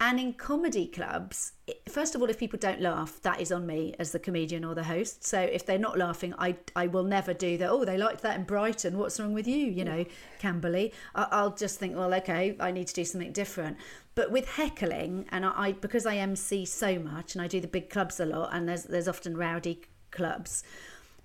And 0.04 0.18
in 0.18 0.32
comedy 0.32 0.88
clubs, 0.88 1.52
first 1.88 2.16
of 2.16 2.20
all, 2.20 2.28
if 2.28 2.36
people 2.36 2.58
don't 2.58 2.80
laugh, 2.80 3.22
that 3.22 3.40
is 3.40 3.52
on 3.52 3.68
me 3.68 3.94
as 4.00 4.10
the 4.10 4.18
comedian 4.18 4.64
or 4.64 4.74
the 4.74 4.82
host. 4.82 5.22
So 5.22 5.38
if 5.40 5.64
they're 5.64 5.78
not 5.78 5.96
laughing, 5.96 6.34
I 6.36 6.56
I 6.74 6.88
will 6.88 7.04
never 7.04 7.32
do 7.32 7.56
that. 7.58 7.70
Oh, 7.70 7.84
they 7.84 7.96
liked 7.96 8.20
that 8.22 8.36
in 8.36 8.42
Brighton. 8.42 8.98
What's 8.98 9.20
wrong 9.20 9.32
with 9.32 9.46
you? 9.46 9.64
You 9.64 9.84
know, 9.84 10.04
Camberley. 10.40 10.92
I'll 11.14 11.54
just 11.54 11.78
think, 11.78 11.94
well, 11.96 12.12
okay, 12.14 12.56
I 12.58 12.72
need 12.72 12.88
to 12.88 12.94
do 12.94 13.04
something 13.04 13.30
different. 13.30 13.76
But 14.16 14.32
with 14.32 14.48
heckling, 14.48 15.26
and 15.30 15.46
I 15.46 15.70
because 15.70 16.04
I 16.04 16.16
MC 16.16 16.64
so 16.64 16.98
much 16.98 17.36
and 17.36 17.42
I 17.42 17.46
do 17.46 17.60
the 17.60 17.68
big 17.68 17.88
clubs 17.88 18.18
a 18.18 18.26
lot, 18.26 18.50
and 18.52 18.68
there's 18.68 18.82
there's 18.82 19.06
often 19.06 19.36
rowdy 19.36 19.82
clubs. 20.10 20.64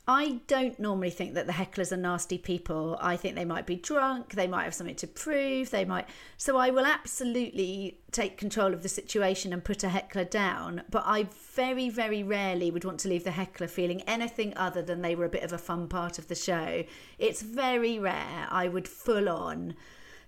I 0.10 0.40
don't 0.48 0.80
normally 0.80 1.10
think 1.10 1.34
that 1.34 1.48
the 1.48 1.54
hecklers 1.54 1.92
are 1.92 1.98
nasty 1.98 2.38
people. 2.38 2.98
I 3.02 3.18
think 3.18 3.36
they 3.36 3.44
might 3.44 3.66
be 3.66 3.76
drunk, 3.76 4.36
they 4.36 4.48
might 4.48 4.64
have 4.64 4.74
something 4.74 4.96
to 4.96 5.08
prove, 5.08 5.70
they 5.70 5.84
might. 5.84 6.08
So 6.38 6.56
I 6.56 6.70
will 6.70 6.86
absolutely 6.86 8.00
take 8.12 8.38
control 8.38 8.74
of 8.74 8.84
the 8.84 8.90
situation 8.90 9.52
and 9.52 9.66
put 9.66 9.84
a 9.84 9.90
heckler 9.90 10.24
down. 10.24 10.84
But 10.90 11.04
I 11.06 11.28
very, 11.54 11.90
very 11.90 12.24
rarely 12.24 12.72
would 12.72 12.86
want 12.86 13.02
to 13.02 13.10
leave 13.10 13.26
the 13.26 13.32
heckler 13.32 13.68
feeling 13.68 14.02
anything 14.04 14.56
other 14.56 14.82
than 14.82 15.02
they 15.02 15.14
were 15.14 15.26
a 15.26 15.30
bit 15.30 15.44
of 15.44 15.52
a 15.52 15.58
fun 15.58 15.90
part 15.90 16.18
of 16.18 16.30
the 16.30 16.36
show. 16.36 16.86
It's 17.20 17.42
very 17.42 18.00
rare 18.00 18.48
I 18.50 18.70
would 18.70 18.88
full 18.88 19.28
on 19.28 19.76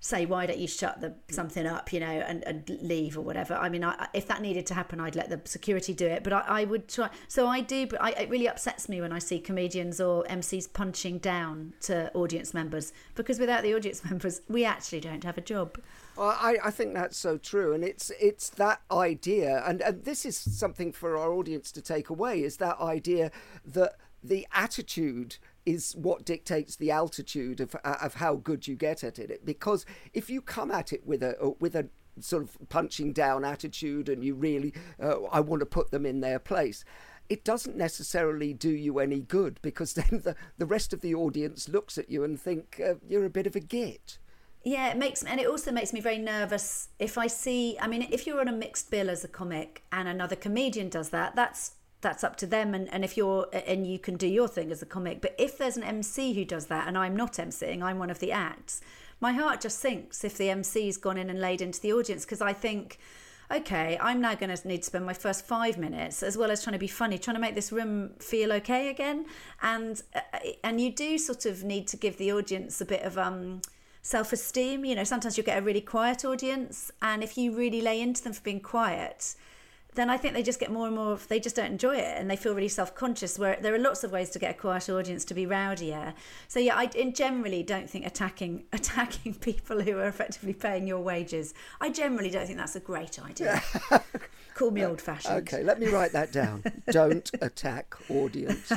say, 0.01 0.25
why 0.25 0.45
don't 0.45 0.57
you 0.57 0.67
shut 0.67 1.01
the 1.01 1.13
something 1.29 1.65
up, 1.65 1.91
you 1.91 1.99
know, 1.99 2.05
and, 2.05 2.43
and 2.45 2.69
leave 2.81 3.17
or 3.17 3.21
whatever. 3.21 3.55
I 3.55 3.69
mean, 3.69 3.83
I, 3.83 4.07
if 4.13 4.27
that 4.27 4.41
needed 4.41 4.65
to 4.67 4.73
happen, 4.73 4.99
I'd 4.99 5.15
let 5.15 5.29
the 5.29 5.41
security 5.43 5.93
do 5.93 6.07
it. 6.07 6.23
But 6.23 6.33
I, 6.33 6.39
I 6.47 6.63
would 6.63 6.87
try. 6.87 7.09
So 7.27 7.47
I 7.47 7.61
do. 7.61 7.85
But 7.85 8.01
I, 8.01 8.11
it 8.11 8.29
really 8.29 8.47
upsets 8.47 8.87
me 8.87 9.01
when 9.01 9.11
I 9.11 9.19
see 9.19 9.39
comedians 9.39 9.99
or 9.99 10.23
MCs 10.25 10.71
punching 10.71 11.19
down 11.19 11.73
to 11.81 12.11
audience 12.13 12.53
members 12.53 12.93
because 13.15 13.39
without 13.39 13.63
the 13.63 13.75
audience 13.75 14.03
members, 14.09 14.41
we 14.47 14.63
actually 14.63 15.01
don't 15.01 15.23
have 15.23 15.37
a 15.37 15.41
job. 15.41 15.77
Well, 16.15 16.37
I, 16.39 16.57
I 16.65 16.71
think 16.71 16.93
that's 16.93 17.17
so 17.17 17.37
true, 17.37 17.73
and 17.73 17.83
it's 17.83 18.11
it's 18.19 18.49
that 18.51 18.81
idea, 18.91 19.63
and, 19.65 19.81
and 19.81 20.03
this 20.03 20.25
is 20.25 20.37
something 20.37 20.91
for 20.91 21.17
our 21.17 21.31
audience 21.33 21.71
to 21.73 21.81
take 21.81 22.09
away: 22.09 22.43
is 22.43 22.57
that 22.57 22.79
idea 22.79 23.31
that 23.65 23.95
the 24.23 24.45
attitude 24.53 25.37
is 25.65 25.95
what 25.95 26.25
dictates 26.25 26.75
the 26.75 26.91
altitude 26.91 27.59
of 27.59 27.75
uh, 27.83 27.97
of 28.01 28.15
how 28.15 28.35
good 28.35 28.67
you 28.67 28.75
get 28.75 29.03
at 29.03 29.19
it. 29.19 29.45
Because 29.45 29.85
if 30.13 30.29
you 30.29 30.41
come 30.41 30.71
at 30.71 30.93
it 30.93 31.05
with 31.05 31.23
a 31.23 31.55
with 31.59 31.75
a 31.75 31.87
sort 32.19 32.43
of 32.43 32.57
punching 32.67 33.13
down 33.13 33.45
attitude 33.45 34.09
and 34.09 34.23
you 34.23 34.35
really 34.35 34.73
uh, 35.01 35.23
I 35.31 35.39
want 35.39 35.61
to 35.61 35.65
put 35.65 35.91
them 35.91 36.05
in 36.05 36.19
their 36.19 36.39
place 36.39 36.83
it 37.29 37.45
doesn't 37.45 37.77
necessarily 37.77 38.53
do 38.53 38.71
you 38.71 38.99
any 38.99 39.21
good 39.21 39.59
because 39.61 39.93
then 39.93 40.21
the, 40.23 40.35
the 40.57 40.65
rest 40.65 40.91
of 40.91 41.01
the 41.01 41.15
audience 41.15 41.69
looks 41.69 41.97
at 41.97 42.09
you 42.09 42.23
and 42.23 42.41
think 42.41 42.81
uh, 42.85 42.95
you're 43.07 43.25
a 43.25 43.29
bit 43.29 43.47
of 43.47 43.55
a 43.55 43.59
git. 43.59 44.17
Yeah, 44.63 44.89
it 44.89 44.97
makes 44.97 45.23
and 45.23 45.39
it 45.39 45.47
also 45.47 45.71
makes 45.71 45.93
me 45.93 46.01
very 46.01 46.17
nervous 46.17 46.89
if 46.97 47.17
I 47.17 47.27
see. 47.27 47.77
I 47.79 47.87
mean, 47.87 48.07
if 48.11 48.27
you're 48.27 48.41
on 48.41 48.49
a 48.49 48.53
mixed 48.53 48.91
bill 48.91 49.09
as 49.09 49.23
a 49.23 49.29
comic 49.29 49.83
and 49.91 50.07
another 50.07 50.35
comedian 50.35 50.89
does 50.89 51.09
that, 51.09 51.35
that's 51.35 51.71
that's 52.01 52.23
up 52.23 52.35
to 52.37 52.47
them. 52.47 52.73
And, 52.73 52.91
and 52.93 53.03
if 53.03 53.17
you're 53.17 53.47
and 53.53 53.85
you 53.85 53.99
can 53.99 54.15
do 54.15 54.27
your 54.27 54.47
thing 54.47 54.71
as 54.71 54.81
a 54.81 54.85
comic, 54.85 55.21
but 55.21 55.35
if 55.37 55.57
there's 55.57 55.77
an 55.77 55.83
MC 55.83 56.33
who 56.33 56.45
does 56.45 56.67
that 56.67 56.87
and 56.87 56.97
I'm 56.97 57.15
not 57.15 57.33
MCing, 57.33 57.81
I'm 57.81 57.99
one 57.99 58.09
of 58.09 58.19
the 58.19 58.31
acts. 58.31 58.81
My 59.21 59.33
heart 59.33 59.61
just 59.61 59.79
sinks 59.79 60.23
if 60.23 60.37
the 60.37 60.49
MC's 60.49 60.97
gone 60.97 61.17
in 61.17 61.29
and 61.29 61.41
laid 61.41 61.61
into 61.61 61.81
the 61.81 61.93
audience 61.93 62.25
because 62.25 62.41
I 62.41 62.53
think 62.53 62.99
okay, 63.51 63.97
I'm 63.99 64.21
now 64.21 64.35
going 64.35 64.55
to 64.55 64.67
need 64.67 64.79
to 64.79 64.83
spend 64.83 65.05
my 65.05 65.13
first 65.13 65.45
five 65.45 65.77
minutes, 65.77 66.21
as 66.21 66.37
well 66.37 66.51
as 66.51 66.63
trying 66.63 66.73
to 66.73 66.79
be 66.79 66.87
funny, 66.87 67.17
trying 67.17 67.35
to 67.35 67.41
make 67.41 67.55
this 67.55 67.71
room 67.71 68.11
feel 68.19 68.53
okay 68.53 68.89
again. 68.89 69.25
And 69.61 70.01
uh, 70.13 70.21
and 70.63 70.79
you 70.79 70.91
do 70.91 71.17
sort 71.17 71.45
of 71.45 71.63
need 71.63 71.87
to 71.87 71.97
give 71.97 72.17
the 72.17 72.31
audience 72.31 72.79
a 72.81 72.85
bit 72.85 73.01
of 73.03 73.17
um 73.17 73.61
self 74.01 74.33
esteem. 74.33 74.85
You 74.85 74.95
know, 74.95 75.03
sometimes 75.03 75.37
you 75.37 75.43
get 75.43 75.57
a 75.57 75.61
really 75.61 75.81
quiet 75.81 76.23
audience, 76.23 76.91
and 77.01 77.23
if 77.23 77.37
you 77.37 77.55
really 77.55 77.81
lay 77.81 78.01
into 78.01 78.23
them 78.23 78.33
for 78.33 78.41
being 78.41 78.61
quiet, 78.61 79.35
then 79.95 80.09
I 80.09 80.17
think 80.17 80.33
they 80.33 80.43
just 80.43 80.59
get 80.59 80.71
more 80.71 80.85
and 80.85 80.95
more, 80.95 81.13
of, 81.13 81.27
they 81.27 81.39
just 81.39 81.55
don't 81.55 81.71
enjoy 81.71 81.95
it 81.95 82.17
and 82.17 82.29
they 82.29 82.35
feel 82.35 82.53
really 82.53 82.67
self 82.67 82.93
conscious. 82.93 83.39
Where 83.39 83.57
there 83.59 83.73
are 83.73 83.79
lots 83.79 84.03
of 84.03 84.11
ways 84.11 84.29
to 84.31 84.39
get 84.39 84.51
a 84.51 84.57
quiet 84.57 84.89
audience 84.89 85.25
to 85.25 85.33
be 85.33 85.45
rowdier. 85.45 86.13
So, 86.47 86.59
yeah, 86.59 86.77
I 86.77 86.85
generally 86.85 87.63
don't 87.63 87.89
think 87.89 88.05
attacking 88.05 88.65
attacking 88.73 89.35
people 89.35 89.81
who 89.81 89.97
are 89.97 90.07
effectively 90.07 90.53
paying 90.53 90.87
your 90.87 90.99
wages, 90.99 91.53
I 91.81 91.89
generally 91.89 92.29
don't 92.29 92.45
think 92.45 92.59
that's 92.59 92.75
a 92.75 92.79
great 92.79 93.19
idea. 93.19 93.61
Call 94.53 94.71
me 94.71 94.83
old 94.83 95.01
fashioned. 95.01 95.37
Okay, 95.37 95.63
let 95.63 95.79
me 95.79 95.87
write 95.87 96.11
that 96.11 96.33
down. 96.33 96.63
don't 96.91 97.31
attack 97.41 97.95
audience. 98.09 98.71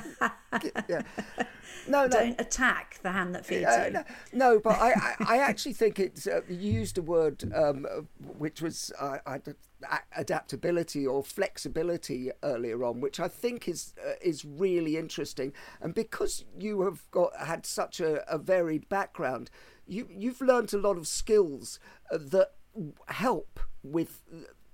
yeah. 0.88 1.03
No, 1.88 2.05
no. 2.05 2.09
Don't 2.09 2.40
attack 2.40 3.01
the 3.03 3.11
hand 3.11 3.35
that 3.35 3.44
feeds 3.44 3.66
uh, 3.66 3.85
you. 3.87 3.92
No, 3.92 4.05
no, 4.33 4.61
but 4.61 4.81
I, 4.81 4.92
I, 4.92 5.14
I, 5.20 5.38
actually 5.38 5.72
think 5.72 5.98
it's 5.98 6.29
uh, 6.29 6.42
used 6.48 6.98
a 6.98 7.03
word 7.03 7.53
um, 7.53 7.87
which 8.38 8.62
was 8.62 8.92
uh, 9.01 9.18
adaptability 10.16 11.07
or 11.07 11.23
flexibility 11.23 12.31
earlier 12.42 12.85
on, 12.85 13.01
which 13.01 13.21
I 13.21 13.29
think 13.29 13.68
is 13.68 13.95
uh, 14.05 14.14
is 14.21 14.45
really 14.45 14.97
interesting. 14.97 15.53
And 15.81 15.95
because 15.95 16.45
you 16.59 16.83
have 16.83 17.11
got 17.11 17.37
had 17.37 17.66
such 17.66 18.01
a, 18.01 18.29
a 18.33 18.38
varied 18.38 18.88
background, 18.88 19.51
you 19.87 20.09
you've 20.11 20.40
learned 20.40 20.73
a 20.75 20.79
lot 20.79 20.97
of 20.97 21.07
skills 21.07 21.79
uh, 22.11 22.18
that 22.21 22.55
help 23.09 23.61
with 23.83 24.23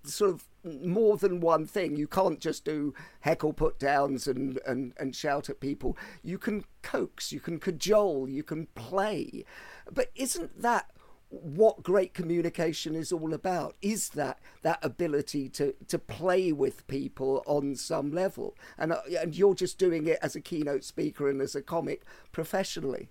sort 0.05 0.31
of 0.31 0.45
more 0.65 1.17
than 1.17 1.41
one 1.41 1.67
thing. 1.67 1.97
You 1.97 2.07
can't 2.07 2.41
just 2.41 2.65
do 2.65 2.95
heckle 3.21 3.53
put 3.53 3.79
downs 3.79 4.27
and, 4.27 4.59
and, 4.67 4.93
and 4.99 5.15
shout 5.15 5.49
at 5.49 5.61
people. 5.61 5.97
You 6.23 6.39
can 6.39 6.65
coax, 6.83 7.33
you 7.33 7.41
can 7.41 7.59
cajole, 7.59 8.29
you 8.29 8.43
can 8.43 8.67
play. 8.75 9.45
But 9.91 10.11
isn't 10.15 10.63
that 10.63 10.91
what 11.31 11.83
great 11.83 12.15
communication 12.15 12.95
is 12.95 13.13
all 13.13 13.35
about 13.35 13.77
is 13.83 14.11
that 14.11 14.39
that 14.63 14.79
ability 14.83 15.49
to 15.49 15.75
to 15.87 15.99
play 15.99 16.53
with 16.53 16.87
people 16.87 17.43
on 17.47 17.75
some 17.77 18.11
level 18.13 18.57
and 18.79 18.93
uh, 18.93 19.01
and 19.21 19.37
you're 19.37 19.55
just 19.55 19.79
doing 19.79 20.07
it 20.07 20.19
as 20.23 20.35
a 20.35 20.41
keynote 20.41 20.85
speaker 20.85 21.29
and 21.29 21.43
as 21.43 21.55
a 21.55 21.61
comic 21.61 22.03
professionally 22.33 23.11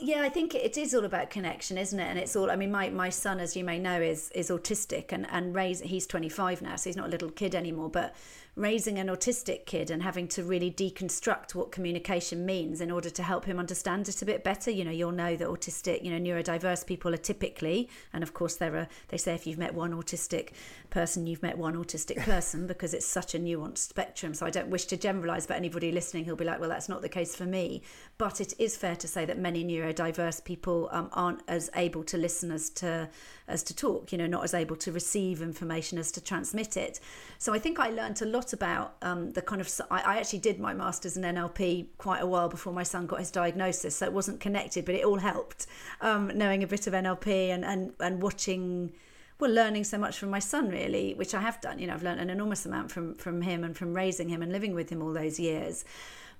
yeah, 0.00 0.22
I 0.22 0.28
think 0.28 0.54
it 0.54 0.76
is 0.76 0.94
all 0.94 1.04
about 1.04 1.30
connection, 1.30 1.76
isn't 1.76 1.98
it? 1.98 2.04
And 2.04 2.18
it's 2.18 2.36
all. 2.36 2.50
I 2.50 2.56
mean, 2.56 2.70
my, 2.70 2.90
my 2.90 3.08
son, 3.08 3.40
as 3.40 3.56
you 3.56 3.64
may 3.64 3.78
know, 3.78 4.00
is 4.00 4.30
is 4.34 4.50
autistic, 4.50 5.12
and 5.12 5.26
and 5.30 5.54
raise. 5.54 5.80
He's 5.80 6.06
twenty 6.06 6.28
five 6.28 6.62
now, 6.62 6.76
so 6.76 6.90
he's 6.90 6.96
not 6.96 7.06
a 7.08 7.10
little 7.10 7.30
kid 7.30 7.54
anymore. 7.54 7.90
But 7.90 8.14
raising 8.60 8.98
an 8.98 9.08
autistic 9.08 9.64
kid 9.64 9.90
and 9.90 10.02
having 10.02 10.28
to 10.28 10.44
really 10.44 10.70
deconstruct 10.70 11.54
what 11.54 11.72
communication 11.72 12.44
means 12.44 12.80
in 12.80 12.90
order 12.90 13.08
to 13.08 13.22
help 13.22 13.46
him 13.46 13.58
understand 13.58 14.08
it 14.08 14.20
a 14.20 14.26
bit 14.26 14.44
better. 14.44 14.70
You 14.70 14.84
know, 14.84 14.90
you'll 14.90 15.12
know 15.12 15.34
that 15.34 15.48
autistic, 15.48 16.04
you 16.04 16.10
know, 16.10 16.18
neurodiverse 16.18 16.86
people 16.86 17.14
are 17.14 17.18
typically, 17.18 17.88
and 18.12 18.22
of 18.22 18.34
course 18.34 18.56
there 18.56 18.76
are. 18.76 18.88
They 19.08 19.16
say 19.16 19.34
if 19.34 19.46
you've 19.46 19.58
met 19.58 19.74
one 19.74 19.92
autistic 19.92 20.50
person, 20.90 21.26
you've 21.26 21.42
met 21.42 21.56
one 21.56 21.74
autistic 21.74 22.18
person 22.24 22.66
because 22.66 22.92
it's 22.92 23.06
such 23.06 23.34
a 23.34 23.38
nuanced 23.38 23.78
spectrum. 23.78 24.34
So 24.34 24.44
I 24.44 24.50
don't 24.50 24.68
wish 24.68 24.84
to 24.86 24.96
generalise, 24.96 25.46
but 25.46 25.56
anybody 25.56 25.90
listening 25.90 26.24
who'll 26.24 26.36
be 26.36 26.44
like, 26.44 26.60
well, 26.60 26.68
that's 26.68 26.88
not 26.88 27.00
the 27.00 27.08
case 27.08 27.34
for 27.34 27.46
me. 27.46 27.82
But 28.18 28.40
it 28.40 28.52
is 28.58 28.76
fair 28.76 28.96
to 28.96 29.08
say 29.08 29.24
that 29.24 29.38
many 29.38 29.64
neurodiverse 29.64 30.44
people 30.44 30.90
um, 30.92 31.08
aren't 31.12 31.40
as 31.48 31.70
able 31.76 32.04
to 32.04 32.18
listen 32.18 32.50
as 32.50 32.68
to 32.70 33.08
as 33.48 33.62
to 33.64 33.74
talk. 33.74 34.12
You 34.12 34.18
know, 34.18 34.26
not 34.26 34.44
as 34.44 34.52
able 34.52 34.76
to 34.76 34.92
receive 34.92 35.40
information 35.40 35.96
as 35.98 36.12
to 36.12 36.20
transmit 36.20 36.76
it. 36.76 37.00
So 37.38 37.54
I 37.54 37.58
think 37.58 37.78
I 37.78 37.88
learned 37.88 38.20
a 38.20 38.26
lot 38.26 38.49
about 38.52 38.96
um, 39.02 39.32
the 39.32 39.42
kind 39.42 39.60
of. 39.60 39.70
I, 39.90 40.00
I 40.00 40.16
actually 40.18 40.40
did 40.40 40.58
my 40.58 40.74
masters 40.74 41.16
in 41.16 41.22
NLP 41.22 41.88
quite 41.98 42.20
a 42.20 42.26
while 42.26 42.48
before 42.48 42.72
my 42.72 42.82
son 42.82 43.06
got 43.06 43.20
his 43.20 43.30
diagnosis, 43.30 43.96
so 43.96 44.06
it 44.06 44.12
wasn't 44.12 44.40
connected, 44.40 44.84
but 44.84 44.94
it 44.94 45.04
all 45.04 45.18
helped. 45.18 45.66
Um, 46.00 46.30
knowing 46.34 46.62
a 46.62 46.66
bit 46.66 46.86
of 46.86 46.92
NLP 46.92 47.50
and 47.50 47.64
and 47.64 47.92
and 48.00 48.22
watching 48.22 48.92
well 49.40 49.50
learning 49.50 49.84
so 49.84 49.96
much 49.96 50.18
from 50.18 50.28
my 50.28 50.38
son 50.38 50.68
really 50.68 51.14
which 51.14 51.34
i 51.34 51.40
have 51.40 51.58
done 51.62 51.78
you 51.78 51.86
know 51.86 51.94
i've 51.94 52.02
learned 52.02 52.20
an 52.20 52.28
enormous 52.28 52.66
amount 52.66 52.90
from 52.90 53.14
from 53.14 53.40
him 53.40 53.64
and 53.64 53.74
from 53.74 53.94
raising 53.94 54.28
him 54.28 54.42
and 54.42 54.52
living 54.52 54.74
with 54.74 54.90
him 54.90 55.02
all 55.02 55.14
those 55.14 55.40
years 55.40 55.82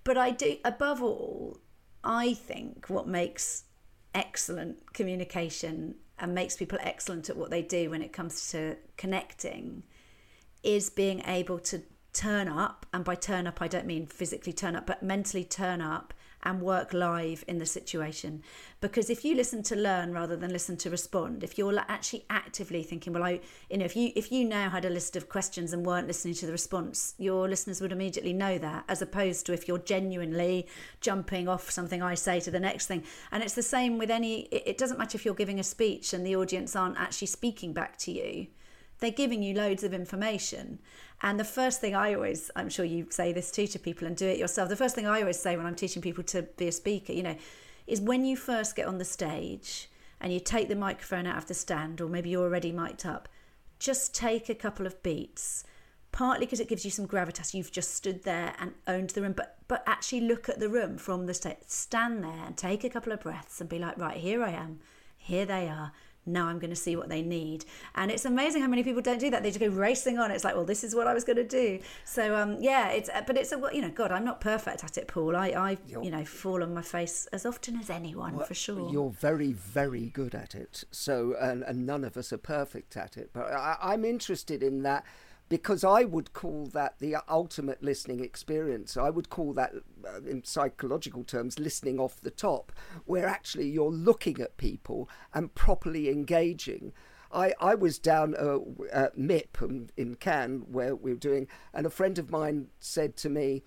but 0.05 0.19
i 0.19 0.31
do 0.31 0.59
above 0.67 1.03
all 1.03 1.57
i 2.05 2.35
think 2.35 2.91
what 2.91 3.09
makes 3.09 3.65
excellent 4.15 4.93
communication 4.93 5.95
and 6.19 6.35
makes 6.35 6.57
people 6.57 6.79
excellent 6.83 7.31
at 7.31 7.37
what 7.37 7.51
they 7.51 7.63
do 7.63 7.91
when 7.91 8.03
it 8.03 8.13
comes 8.13 8.51
to 8.51 8.77
connecting 8.97 9.83
is 10.63 10.91
being 10.91 11.23
able 11.27 11.59
to 11.59 11.83
turn 12.13 12.49
up 12.49 12.87
and 12.93 13.05
by 13.05 13.15
turn 13.15 13.47
up 13.47 13.63
I 13.63 13.69
don't 13.69 13.87
mean 13.87 14.07
physically 14.07 14.53
turn 14.53 14.77
up 14.77 14.87
but 14.87 15.03
mentally 15.03 15.45
turn 15.45 15.81
up 15.81 16.13
and 16.43 16.63
work 16.63 16.95
live 16.95 17.45
in 17.47 17.59
the 17.59 17.67
situation. 17.67 18.43
Because 18.81 19.11
if 19.11 19.25
you 19.25 19.35
listen 19.35 19.63
to 19.65 19.77
learn 19.77 20.13
rather 20.13 20.37
than 20.37 20.53
listen 20.53 20.77
to 20.79 20.91
respond 20.91 21.45
if 21.45 21.59
you're 21.59 21.79
actually 21.89 22.25
actively 22.31 22.83
thinking 22.83 23.13
well 23.13 23.23
I 23.23 23.41
you 23.69 23.79
know 23.79 23.85
if 23.85 23.95
you 23.95 24.11
if 24.17 24.33
you 24.33 24.45
now 24.45 24.71
had 24.71 24.85
a 24.85 24.91
list 24.91 25.17
of 25.17 25.29
questions 25.29 25.73
and 25.73 25.85
weren't 25.85 26.07
listening 26.07 26.35
to 26.35 26.47
the 26.47 26.53
response 26.53 27.15
your 27.19 27.49
listeners 27.49 27.81
would 27.81 27.93
immediately 27.93 28.33
know 28.33 28.59
that 28.59 28.85
as 28.89 29.03
opposed 29.03 29.47
to 29.47 29.53
if 29.53 29.69
you're 29.69 29.79
genuinely 29.79 30.67
jumping 31.01 31.47
off 31.47 31.71
something 31.71 32.03
I 32.03 32.15
say 32.15 32.41
to 32.41 32.51
the 32.51 32.61
next 32.61 32.87
thing. 32.87 33.05
And 33.31 33.43
it's 33.43 33.55
the 33.55 33.63
same 33.63 33.99
with 33.99 34.11
any 34.11 34.43
it 34.51 34.79
doesn't 34.79 34.99
matter 34.99 35.17
if 35.17 35.25
you're 35.25 35.35
giving 35.35 35.61
a 35.61 35.65
speech 35.65 36.13
and 36.13 36.27
the 36.27 36.37
audience 36.37 36.75
aren't 36.75 36.99
actually 36.99 37.29
speaking 37.29 37.73
back 37.73 37.99
to 37.99 38.13
you 38.13 38.49
they're 39.01 39.11
giving 39.11 39.43
you 39.43 39.55
loads 39.55 39.83
of 39.83 39.93
information. 39.93 40.79
And 41.23 41.39
the 41.39 41.45
first 41.45 41.81
thing 41.81 41.95
I 41.95 42.15
always, 42.15 42.51
I'm 42.57 42.71
sure 42.71 42.85
you 42.85 43.07
say 43.11 43.33
this 43.33 43.51
too 43.51 43.67
to 43.69 43.79
people 43.79 44.07
and 44.07 44.17
do 44.17 44.27
it 44.27 44.39
yourself. 44.39 44.69
The 44.69 44.77
first 44.77 44.95
thing 44.95 45.07
I 45.07 45.21
always 45.21 45.41
say 45.41 45.57
when 45.57 45.67
I'm 45.67 45.75
teaching 45.75 46.03
people 46.03 46.25
to 46.25 46.43
be 46.43 46.69
a 46.69 46.73
speaker, 46.73 47.13
you 47.13 47.23
know, 47.23 47.37
is 47.87 48.01
when 48.01 48.25
you 48.25 48.37
first 48.37 48.77
get 48.77 48.87
on 48.87 48.99
the 48.99 49.05
stage 49.05 49.91
and 50.21 50.33
you 50.33 50.41
take 50.41 50.69
the 50.69 50.77
microphone 50.77 51.27
out 51.27 51.39
of 51.39 51.47
the 51.47 51.55
stand, 51.55 52.01
or 52.01 52.09
maybe 52.09 52.31
you're 52.31 52.45
already 52.45 52.73
mic'd 52.73 53.07
up, 53.07 53.29
just 53.79 54.15
take 54.15 54.49
a 54.49 54.55
couple 54.55 54.87
of 54.87 55.03
beats. 55.03 55.65
Partly 56.13 56.45
because 56.45 56.61
it 56.61 56.69
gives 56.69 56.85
you 56.85 56.91
some 56.91 57.07
gravitas. 57.07 57.55
You've 57.55 57.71
just 57.71 57.95
stood 57.95 58.25
there 58.25 58.55
and 58.59 58.73
owned 58.89 59.11
the 59.11 59.23
room, 59.23 59.33
but 59.33 59.59
but 59.69 59.85
actually 59.87 60.23
look 60.23 60.49
at 60.49 60.59
the 60.59 60.69
room 60.69 60.99
from 60.99 61.27
the 61.27 61.35
stage. 61.35 61.59
Stand 61.69 62.25
there 62.25 62.45
and 62.45 62.57
take 62.57 62.83
a 62.83 62.91
couple 62.91 63.13
of 63.13 63.21
breaths 63.21 63.61
and 63.61 63.71
be 63.71 63.79
like, 63.79 63.97
right, 63.97 64.17
here 64.17 64.43
I 64.43 64.51
am. 64.51 64.81
Here 65.17 65.47
they 65.47 65.69
are 65.69 65.93
now 66.27 66.47
I'm 66.47 66.59
going 66.59 66.71
to 66.71 66.77
see 66.77 66.97
what 66.97 67.09
they 67.09 67.23
need. 67.23 67.65
And 67.95 68.11
it's 68.11 68.25
amazing 68.25 68.63
how 68.63 68.69
many 68.69 68.83
people 68.83 69.03
don't 69.03 69.19
do 69.19 69.31
that. 69.31 69.43
They 69.43 69.51
just 69.51 69.61
go 69.61 69.69
racing 69.69 70.19
on. 70.19 70.31
It's 70.31 70.45
like, 70.45 70.55
well, 70.55 70.65
this 70.65 70.85
is 70.85 70.95
what 70.95 71.07
I 71.07 71.15
was 71.15 71.25
going 71.25 71.37
to 71.37 71.45
do. 71.45 71.81
So 72.05 72.37
um, 72.37 72.57
yeah, 72.61 72.89
it's 72.89 73.09
uh, 73.09 73.23
but 73.27 73.37
it's 73.37 73.53
a 73.53 73.61
you 73.73 73.83
know, 73.83 73.91
God, 73.91 74.13
I'm 74.13 74.25
not 74.25 74.41
perfect 74.41 74.85
at 74.85 74.99
it, 74.99 75.09
Paul. 75.09 75.37
I 75.37 75.49
I 75.49 75.79
you're, 75.87 76.03
you 76.03 76.11
know 76.11 76.25
fall 76.25 76.63
on 76.63 76.75
my 76.75 76.83
face 76.83 77.27
as 77.33 77.47
often 77.47 77.77
as 77.79 77.91
anyone 77.91 78.37
well, 78.37 78.47
for 78.47 78.55
sure. 78.55 78.91
You're 78.91 79.11
very 79.11 79.53
very 79.53 80.07
good 80.11 80.35
at 80.35 80.55
it. 80.55 80.85
So 80.91 81.35
and, 81.41 81.63
and 81.63 81.87
none 81.87 82.05
of 82.05 82.17
us 82.17 82.33
are 82.33 82.39
perfect 82.39 82.97
at 82.97 83.17
it. 83.17 83.31
But 83.33 83.53
I, 83.53 83.77
I'm 83.81 84.05
interested 84.05 84.63
in 84.63 84.83
that 84.83 85.05
because 85.51 85.83
I 85.83 86.05
would 86.05 86.33
call 86.33 86.67
that 86.75 87.01
the 87.01 87.17
ultimate 87.29 87.83
listening 87.83 88.21
experience. 88.21 88.97
I 88.97 89.11
would 89.11 89.29
call 89.31 89.53
that, 89.55 89.73
uh, 90.07 90.23
in 90.23 90.45
psychological 90.45 91.25
terms, 91.25 91.59
listening 91.59 91.99
off 91.99 92.21
the 92.21 92.31
top, 92.31 92.73
where 93.05 93.27
actually 93.27 93.69
you're 93.69 93.91
looking 93.91 94.41
at 94.41 94.57
people 94.57 95.11
and 95.35 95.53
properly 95.55 96.09
engaging. 96.09 96.93
I, 97.33 97.53
I 97.61 97.75
was 97.75 97.99
down 97.99 98.37
uh, 98.37 98.61
at 98.93 99.19
MIP 99.19 99.91
in 99.97 100.15
Cannes 100.15 100.67
where 100.71 100.95
we 100.95 101.11
were 101.11 101.19
doing, 101.19 101.49
and 101.75 101.85
a 101.85 101.91
friend 101.91 102.17
of 102.19 102.31
mine 102.31 102.69
said 102.79 103.17
to 103.19 103.29
me 103.29 103.65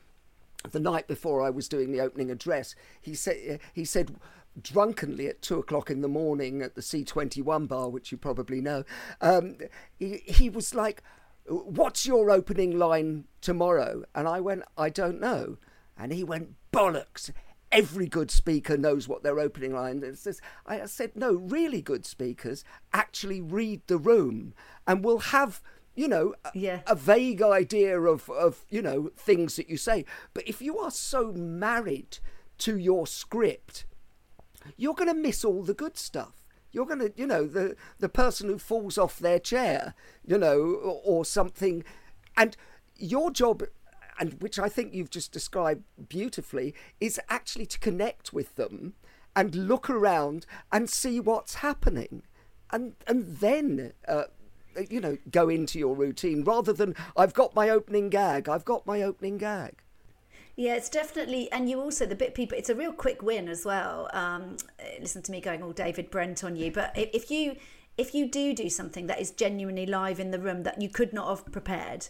the 0.71 0.79
night 0.79 1.07
before 1.07 1.41
I 1.41 1.49
was 1.49 1.67
doing 1.67 1.91
the 1.91 1.99
opening 1.99 2.31
address, 2.31 2.75
he 3.01 3.13
said 3.13 3.59
he 3.73 3.83
said 3.83 4.15
drunkenly 4.61 5.27
at 5.27 5.41
two 5.41 5.59
o'clock 5.59 5.89
in 5.89 6.01
the 6.01 6.07
morning 6.07 6.61
at 6.61 6.75
the 6.75 6.81
C21 6.81 7.67
bar, 7.67 7.89
which 7.89 8.11
you 8.11 8.17
probably 8.17 8.61
know, 8.61 8.85
um, 9.19 9.57
he, 9.97 10.21
he 10.25 10.49
was 10.49 10.75
like, 10.75 11.03
what's 11.47 12.05
your 12.05 12.31
opening 12.31 12.77
line 12.77 13.25
tomorrow? 13.41 14.03
And 14.15 14.27
I 14.27 14.39
went, 14.39 14.63
I 14.77 14.89
don't 14.89 15.19
know. 15.19 15.57
And 15.97 16.11
he 16.11 16.23
went, 16.23 16.55
bollocks. 16.71 17.31
Every 17.71 18.07
good 18.07 18.29
speaker 18.29 18.77
knows 18.77 19.07
what 19.07 19.23
their 19.23 19.39
opening 19.39 19.73
line 19.73 20.03
is. 20.03 20.41
I 20.65 20.85
said, 20.85 21.15
no, 21.15 21.33
really 21.33 21.81
good 21.81 22.05
speakers 22.05 22.63
actually 22.93 23.41
read 23.41 23.81
the 23.87 23.97
room 23.97 24.53
and 24.85 25.03
will 25.03 25.19
have 25.19 25.61
you 25.95 26.07
know, 26.07 26.33
yeah. 26.55 26.81
a, 26.87 26.93
a, 26.93 26.95
vague 26.95 27.41
idea 27.41 27.99
of, 28.01 28.27
of, 28.29 28.65
you 28.69 28.81
know, 28.81 29.11
things 29.15 29.57
that 29.57 29.69
you 29.69 29.77
say. 29.77 30.05
But 30.33 30.47
if 30.47 30.59
you 30.59 30.79
are 30.79 30.89
so 30.89 31.31
married 31.33 32.17
to 32.59 32.77
your 32.77 33.05
script, 33.05 33.85
you're 34.75 34.95
going 34.95 35.09
to 35.09 35.13
miss 35.13 35.45
all 35.45 35.61
the 35.61 35.75
good 35.75 35.97
stuff. 35.97 36.42
You're 36.73 36.85
going 36.85 36.99
to, 36.99 37.13
you 37.15 37.25
know, 37.25 37.45
the, 37.45 37.75
the 37.99 38.09
person 38.09 38.49
who 38.49 38.57
falls 38.57 38.97
off 38.97 39.19
their 39.19 39.39
chair, 39.39 39.93
you 40.25 40.37
know, 40.37 40.59
or, 40.59 41.01
or 41.05 41.25
something. 41.25 41.85
And 42.35 42.57
your 42.97 43.31
job, 43.31 43.63
and 44.19 44.41
which 44.41 44.59
I 44.59 44.67
think 44.67 44.93
you've 44.93 45.11
just 45.11 45.31
described 45.31 45.83
beautifully, 46.09 46.75
is 46.99 47.19
actually 47.29 47.67
to 47.67 47.79
connect 47.79 48.33
with 48.33 48.55
them 48.55 48.95
and 49.35 49.55
look 49.55 49.89
around 49.89 50.45
and 50.71 50.89
see 50.89 51.19
what's 51.19 51.55
happening. 51.55 52.23
And, 52.71 52.95
and 53.07 53.37
then 53.37 53.93
uh, 54.07 54.23
you 54.89 54.99
know, 54.99 55.17
go 55.29 55.49
into 55.49 55.79
your 55.79 55.95
routine 55.95 56.43
rather 56.43 56.73
than 56.73 56.95
I've 57.15 57.33
got 57.33 57.55
my 57.55 57.69
opening 57.69 58.09
gag, 58.09 58.49
I've 58.49 58.65
got 58.65 58.85
my 58.85 59.01
opening 59.01 59.37
gag. 59.37 59.82
Yeah, 60.55 60.75
it's 60.75 60.89
definitely, 60.89 61.51
and 61.51 61.67
you 61.67 61.81
also 61.81 62.05
the 62.05 62.15
bit 62.15 62.35
people. 62.35 62.57
It's 62.57 62.69
a 62.69 62.75
real 62.75 62.91
quick 62.91 63.23
win 63.23 63.49
as 63.49 63.65
well. 63.65 64.09
Um, 64.13 64.57
listen 64.99 65.23
to 65.23 65.31
me 65.31 65.41
going 65.41 65.63
all 65.63 65.71
David 65.71 66.11
Brent 66.11 66.43
on 66.43 66.55
you, 66.55 66.71
but 66.71 66.91
if 66.95 67.31
you 67.31 67.55
if 67.97 68.13
you 68.15 68.29
do 68.29 68.53
do 68.53 68.69
something 68.69 69.07
that 69.07 69.19
is 69.19 69.31
genuinely 69.31 69.85
live 69.85 70.19
in 70.19 70.31
the 70.31 70.39
room 70.39 70.63
that 70.63 70.81
you 70.81 70.89
could 70.89 71.13
not 71.13 71.29
have 71.29 71.51
prepared, 71.51 72.07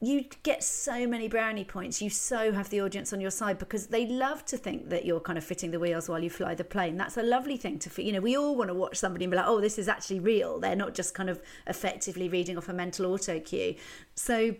you 0.00 0.24
get 0.42 0.62
so 0.62 1.06
many 1.06 1.26
brownie 1.26 1.64
points. 1.64 2.02
You 2.02 2.10
so 2.10 2.52
have 2.52 2.70
the 2.70 2.80
audience 2.80 3.12
on 3.12 3.20
your 3.20 3.30
side 3.30 3.58
because 3.58 3.86
they 3.86 4.06
love 4.06 4.44
to 4.46 4.56
think 4.56 4.90
that 4.90 5.04
you're 5.04 5.20
kind 5.20 5.38
of 5.38 5.44
fitting 5.44 5.70
the 5.70 5.80
wheels 5.80 6.08
while 6.08 6.22
you 6.22 6.30
fly 6.30 6.54
the 6.54 6.64
plane. 6.64 6.96
That's 6.96 7.16
a 7.16 7.22
lovely 7.22 7.56
thing 7.56 7.78
to 7.80 7.90
feel. 7.90 8.04
You 8.04 8.12
know, 8.12 8.20
we 8.20 8.36
all 8.36 8.56
want 8.56 8.68
to 8.68 8.74
watch 8.74 8.96
somebody 8.96 9.24
and 9.24 9.30
be 9.30 9.36
like, 9.36 9.46
oh, 9.48 9.60
this 9.60 9.78
is 9.78 9.88
actually 9.88 10.20
real. 10.20 10.60
They're 10.60 10.76
not 10.76 10.94
just 10.94 11.14
kind 11.14 11.30
of 11.30 11.40
effectively 11.66 12.28
reading 12.28 12.58
off 12.58 12.68
a 12.68 12.72
mental 12.72 13.06
auto 13.06 13.40
cue. 13.40 13.76
So 14.14 14.54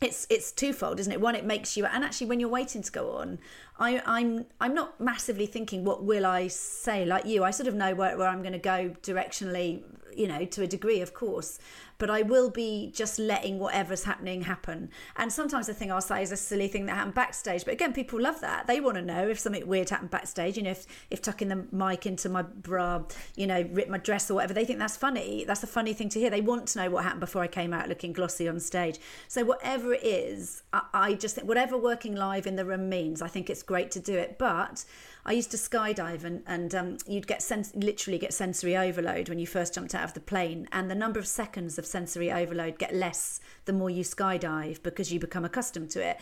it's 0.00 0.26
it's 0.30 0.52
twofold, 0.52 1.00
isn't 1.00 1.12
it? 1.12 1.20
One, 1.20 1.34
it 1.34 1.44
makes 1.44 1.76
you, 1.76 1.86
and 1.86 2.04
actually, 2.04 2.26
when 2.26 2.40
you're 2.40 2.48
waiting 2.48 2.82
to 2.82 2.92
go 2.92 3.12
on, 3.12 3.38
I, 3.78 4.02
I'm 4.04 4.46
I'm 4.60 4.74
not 4.74 5.00
massively 5.00 5.46
thinking 5.46 5.84
what 5.84 6.04
will 6.04 6.26
I 6.26 6.48
say 6.48 7.04
like 7.04 7.26
you. 7.26 7.44
I 7.44 7.50
sort 7.50 7.68
of 7.68 7.74
know 7.74 7.94
where, 7.94 8.16
where 8.18 8.28
I'm 8.28 8.42
going 8.42 8.52
to 8.52 8.58
go 8.58 8.94
directionally, 9.02 9.82
you 10.14 10.26
know, 10.26 10.44
to 10.44 10.62
a 10.62 10.66
degree, 10.66 11.00
of 11.00 11.14
course 11.14 11.58
but 11.98 12.10
I 12.10 12.22
will 12.22 12.50
be 12.50 12.90
just 12.94 13.18
letting 13.18 13.58
whatever's 13.58 14.04
happening 14.04 14.42
happen. 14.42 14.90
And 15.16 15.32
sometimes 15.32 15.66
the 15.66 15.74
thing 15.74 15.92
I'll 15.92 16.00
say 16.00 16.22
is 16.22 16.32
a 16.32 16.36
silly 16.36 16.68
thing 16.68 16.86
that 16.86 16.94
happened 16.94 17.14
backstage. 17.14 17.64
But 17.64 17.74
again, 17.74 17.92
people 17.92 18.20
love 18.20 18.40
that. 18.40 18.66
They 18.66 18.80
want 18.80 18.96
to 18.96 19.02
know 19.02 19.28
if 19.28 19.38
something 19.38 19.66
weird 19.66 19.90
happened 19.90 20.10
backstage. 20.10 20.56
You 20.56 20.64
know, 20.64 20.70
if, 20.70 20.86
if 21.10 21.22
tucking 21.22 21.48
the 21.48 21.66
mic 21.72 22.06
into 22.06 22.28
my 22.28 22.42
bra, 22.42 23.04
you 23.36 23.46
know, 23.46 23.66
rip 23.72 23.88
my 23.88 23.98
dress 23.98 24.30
or 24.30 24.34
whatever, 24.34 24.54
they 24.54 24.64
think 24.64 24.78
that's 24.78 24.96
funny. 24.96 25.44
That's 25.44 25.62
a 25.62 25.68
funny 25.68 25.92
thing 25.92 26.08
to 26.10 26.18
hear. 26.18 26.30
They 26.30 26.40
want 26.40 26.68
to 26.68 26.78
know 26.78 26.90
what 26.90 27.04
happened 27.04 27.20
before 27.20 27.42
I 27.42 27.48
came 27.48 27.72
out 27.72 27.88
looking 27.88 28.12
glossy 28.12 28.48
on 28.48 28.60
stage. 28.60 28.98
So 29.28 29.44
whatever 29.44 29.94
it 29.94 30.04
is, 30.04 30.62
I, 30.72 30.82
I 30.92 31.14
just 31.14 31.34
think 31.34 31.48
whatever 31.48 31.78
working 31.78 32.14
live 32.14 32.46
in 32.46 32.56
the 32.56 32.64
room 32.64 32.88
means, 32.88 33.22
I 33.22 33.28
think 33.28 33.50
it's 33.50 33.62
great 33.62 33.90
to 33.92 34.00
do 34.00 34.14
it. 34.14 34.38
But 34.38 34.84
I 35.26 35.32
used 35.32 35.50
to 35.52 35.56
skydive 35.56 36.24
and, 36.24 36.42
and 36.46 36.74
um, 36.74 36.96
you'd 37.06 37.26
get 37.26 37.42
sens- 37.42 37.74
literally 37.74 38.18
get 38.18 38.34
sensory 38.34 38.76
overload 38.76 39.28
when 39.28 39.38
you 39.38 39.46
first 39.46 39.74
jumped 39.74 39.94
out 39.94 40.04
of 40.04 40.14
the 40.14 40.20
plane. 40.20 40.68
And 40.70 40.90
the 40.90 40.94
number 40.94 41.18
of 41.18 41.26
seconds 41.26 41.78
of 41.78 41.86
sensory 41.86 42.30
overload 42.30 42.78
get 42.78 42.94
less 42.94 43.40
the 43.64 43.72
more 43.72 43.88
you 43.88 44.04
skydive 44.04 44.82
because 44.82 45.12
you 45.12 45.18
become 45.18 45.44
accustomed 45.44 45.90
to 45.90 46.06
it. 46.06 46.18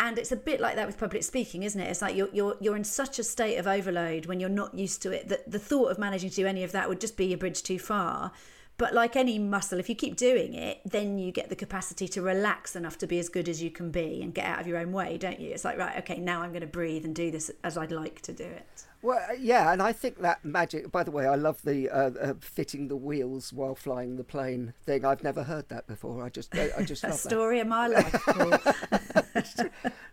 And 0.00 0.18
it's 0.18 0.32
a 0.32 0.36
bit 0.36 0.60
like 0.60 0.76
that 0.76 0.86
with 0.86 0.98
public 0.98 1.22
speaking, 1.22 1.62
isn't 1.62 1.80
it? 1.80 1.88
It's 1.88 2.02
like 2.02 2.16
you're, 2.16 2.30
you're, 2.32 2.56
you're 2.60 2.76
in 2.76 2.84
such 2.84 3.18
a 3.18 3.24
state 3.24 3.58
of 3.58 3.66
overload 3.66 4.26
when 4.26 4.40
you're 4.40 4.48
not 4.48 4.74
used 4.74 5.02
to 5.02 5.12
it 5.12 5.28
that 5.28 5.50
the 5.50 5.58
thought 5.58 5.90
of 5.90 5.98
managing 5.98 6.30
to 6.30 6.36
do 6.36 6.46
any 6.46 6.64
of 6.64 6.72
that 6.72 6.88
would 6.88 7.00
just 7.00 7.16
be 7.16 7.32
a 7.32 7.38
bridge 7.38 7.62
too 7.62 7.78
far. 7.78 8.32
But 8.82 8.94
like 8.94 9.14
any 9.14 9.38
muscle, 9.38 9.78
if 9.78 9.88
you 9.88 9.94
keep 9.94 10.16
doing 10.16 10.54
it, 10.54 10.80
then 10.84 11.16
you 11.16 11.30
get 11.30 11.48
the 11.48 11.54
capacity 11.54 12.08
to 12.08 12.20
relax 12.20 12.74
enough 12.74 12.98
to 12.98 13.06
be 13.06 13.20
as 13.20 13.28
good 13.28 13.48
as 13.48 13.62
you 13.62 13.70
can 13.70 13.92
be 13.92 14.20
and 14.20 14.34
get 14.34 14.44
out 14.44 14.60
of 14.60 14.66
your 14.66 14.76
own 14.78 14.90
way, 14.90 15.18
don't 15.18 15.38
you? 15.38 15.50
It's 15.52 15.64
like, 15.64 15.78
right, 15.78 15.96
okay, 15.98 16.18
now 16.18 16.42
I'm 16.42 16.50
going 16.50 16.62
to 16.62 16.66
breathe 16.66 17.04
and 17.04 17.14
do 17.14 17.30
this 17.30 17.48
as 17.62 17.78
I'd 17.78 17.92
like 17.92 18.22
to 18.22 18.32
do 18.32 18.42
it. 18.42 18.84
Well, 19.00 19.24
uh, 19.30 19.34
yeah, 19.38 19.72
and 19.72 19.80
I 19.80 19.92
think 19.92 20.20
that 20.22 20.44
magic. 20.44 20.90
By 20.90 21.04
the 21.04 21.12
way, 21.12 21.28
I 21.28 21.36
love 21.36 21.62
the 21.62 21.88
uh, 21.90 22.10
uh, 22.20 22.34
fitting 22.40 22.88
the 22.88 22.96
wheels 22.96 23.52
while 23.52 23.76
flying 23.76 24.16
the 24.16 24.24
plane 24.24 24.74
thing. 24.84 25.04
I've 25.04 25.22
never 25.22 25.44
heard 25.44 25.68
that 25.68 25.86
before. 25.86 26.24
I 26.24 26.28
just, 26.28 26.52
I, 26.52 26.70
I 26.76 26.82
just 26.82 27.04
a 27.04 27.10
love 27.10 27.20
story 27.20 27.58
that. 27.58 27.62
of 27.62 27.68
my 27.68 27.86
life. 27.86 28.26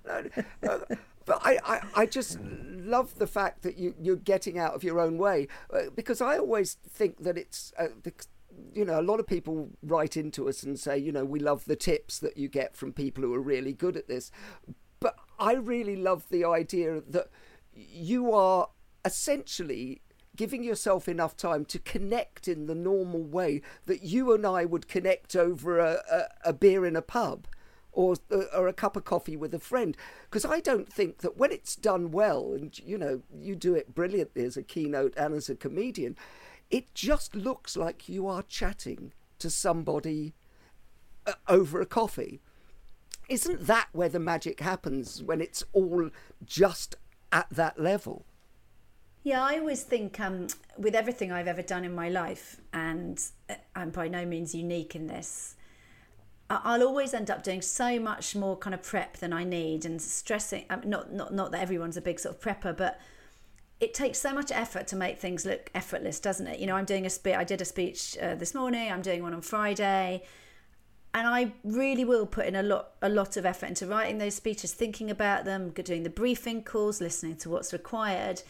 no, 0.61 0.83
but 1.25 1.39
I, 1.41 1.57
I, 1.65 1.81
I, 1.95 2.05
just 2.05 2.39
love 2.39 3.17
the 3.17 3.27
fact 3.27 3.63
that 3.63 3.77
you, 3.77 3.95
you're 3.99 4.15
getting 4.15 4.59
out 4.59 4.75
of 4.75 4.83
your 4.83 4.99
own 4.99 5.17
way 5.17 5.47
uh, 5.73 5.89
because 5.95 6.21
I 6.21 6.37
always 6.37 6.75
think 6.87 7.23
that 7.23 7.35
it's 7.35 7.73
uh, 7.79 7.87
you 8.73 8.85
know, 8.85 8.99
a 8.99 9.03
lot 9.03 9.19
of 9.19 9.27
people 9.27 9.69
write 9.83 10.17
into 10.17 10.47
us 10.49 10.63
and 10.63 10.79
say, 10.79 10.97
you 10.97 11.11
know, 11.11 11.25
we 11.25 11.39
love 11.39 11.65
the 11.65 11.75
tips 11.75 12.19
that 12.19 12.37
you 12.37 12.47
get 12.47 12.75
from 12.75 12.93
people 12.93 13.23
who 13.23 13.33
are 13.33 13.41
really 13.41 13.73
good 13.73 13.97
at 13.97 14.07
this. 14.07 14.31
But 14.99 15.15
I 15.37 15.53
really 15.53 15.95
love 15.95 16.25
the 16.29 16.45
idea 16.45 17.01
that 17.09 17.29
you 17.73 18.33
are 18.33 18.69
essentially 19.05 20.01
giving 20.35 20.63
yourself 20.63 21.07
enough 21.07 21.35
time 21.35 21.65
to 21.65 21.79
connect 21.79 22.47
in 22.47 22.65
the 22.65 22.75
normal 22.75 23.23
way 23.23 23.61
that 23.85 24.03
you 24.03 24.33
and 24.33 24.45
I 24.45 24.65
would 24.65 24.87
connect 24.87 25.35
over 25.35 25.79
a, 25.79 26.01
a, 26.09 26.49
a 26.49 26.53
beer 26.53 26.85
in 26.85 26.95
a 26.95 27.01
pub 27.01 27.47
or, 27.91 28.15
or 28.55 28.67
a 28.67 28.73
cup 28.73 28.95
of 28.95 29.03
coffee 29.03 29.35
with 29.35 29.53
a 29.53 29.59
friend. 29.59 29.97
Because 30.23 30.45
I 30.45 30.59
don't 30.59 30.91
think 30.91 31.19
that 31.19 31.37
when 31.37 31.51
it's 31.51 31.75
done 31.75 32.11
well, 32.11 32.53
and 32.53 32.77
you 32.79 32.97
know, 32.97 33.21
you 33.33 33.55
do 33.55 33.75
it 33.75 33.93
brilliantly 33.93 34.45
as 34.45 34.55
a 34.55 34.63
keynote 34.63 35.13
and 35.17 35.33
as 35.33 35.49
a 35.49 35.55
comedian, 35.55 36.15
it 36.69 36.93
just 36.93 37.35
looks 37.35 37.75
like 37.75 38.09
you 38.09 38.27
are 38.27 38.43
chatting 38.43 39.13
to 39.39 39.49
somebody 39.49 40.33
uh, 41.25 41.33
over 41.47 41.81
a 41.81 41.85
coffee. 41.85 42.41
Isn't 43.27 43.67
that 43.67 43.89
where 43.91 44.09
the 44.09 44.19
magic 44.19 44.59
happens 44.59 45.21
when 45.21 45.41
it's 45.41 45.63
all 45.73 46.09
just 46.45 46.95
at 47.31 47.47
that 47.51 47.79
level? 47.79 48.25
Yeah, 49.23 49.43
I 49.43 49.59
always 49.59 49.83
think 49.83 50.19
um, 50.19 50.47
with 50.77 50.95
everything 50.95 51.31
I've 51.31 51.47
ever 51.47 51.61
done 51.61 51.83
in 51.83 51.93
my 51.93 52.09
life, 52.09 52.61
and 52.73 53.21
uh, 53.49 53.55
I'm 53.75 53.89
by 53.91 54.07
no 54.07 54.25
means 54.25 54.55
unique 54.55 54.95
in 54.95 55.07
this, 55.07 55.55
I'll 56.49 56.81
always 56.83 57.13
end 57.13 57.29
up 57.29 57.43
doing 57.43 57.61
so 57.61 57.99
much 57.99 58.35
more 58.35 58.57
kind 58.57 58.73
of 58.73 58.81
prep 58.81 59.17
than 59.17 59.33
I 59.33 59.43
need 59.43 59.85
and 59.85 60.01
stressing. 60.01 60.65
Um, 60.69 60.81
not 60.85 61.13
not 61.13 61.33
not 61.33 61.51
that 61.51 61.61
everyone's 61.61 61.97
a 61.97 62.01
big 62.01 62.19
sort 62.19 62.35
of 62.35 62.41
prepper, 62.41 62.75
but 62.75 62.99
it 63.79 63.93
takes 63.93 64.19
so 64.19 64.33
much 64.33 64.51
effort 64.51 64.87
to 64.87 64.95
make 64.95 65.19
things 65.19 65.45
look 65.45 65.71
effortless, 65.73 66.19
doesn't 66.19 66.47
it? 66.47 66.59
You 66.59 66.67
know, 66.67 66.75
I'm 66.75 66.85
doing 66.85 67.05
a 67.05 67.09
speech. 67.09 67.35
I 67.35 67.43
did 67.43 67.61
a 67.61 67.65
speech 67.65 68.17
uh, 68.21 68.35
this 68.35 68.53
morning. 68.53 68.91
I'm 68.91 69.01
doing 69.01 69.23
one 69.23 69.33
on 69.33 69.41
Friday, 69.41 70.23
and 71.13 71.27
I 71.27 71.53
really 71.63 72.03
will 72.03 72.25
put 72.25 72.45
in 72.45 72.55
a 72.55 72.63
lot, 72.63 72.91
a 73.01 73.09
lot 73.09 73.37
of 73.37 73.45
effort 73.45 73.67
into 73.67 73.87
writing 73.87 74.17
those 74.17 74.35
speeches, 74.35 74.73
thinking 74.73 75.09
about 75.09 75.45
them, 75.45 75.69
doing 75.69 76.03
the 76.03 76.09
briefing 76.09 76.63
calls, 76.63 76.99
listening 76.99 77.37
to 77.37 77.49
what's 77.49 77.71
required. 77.71 78.41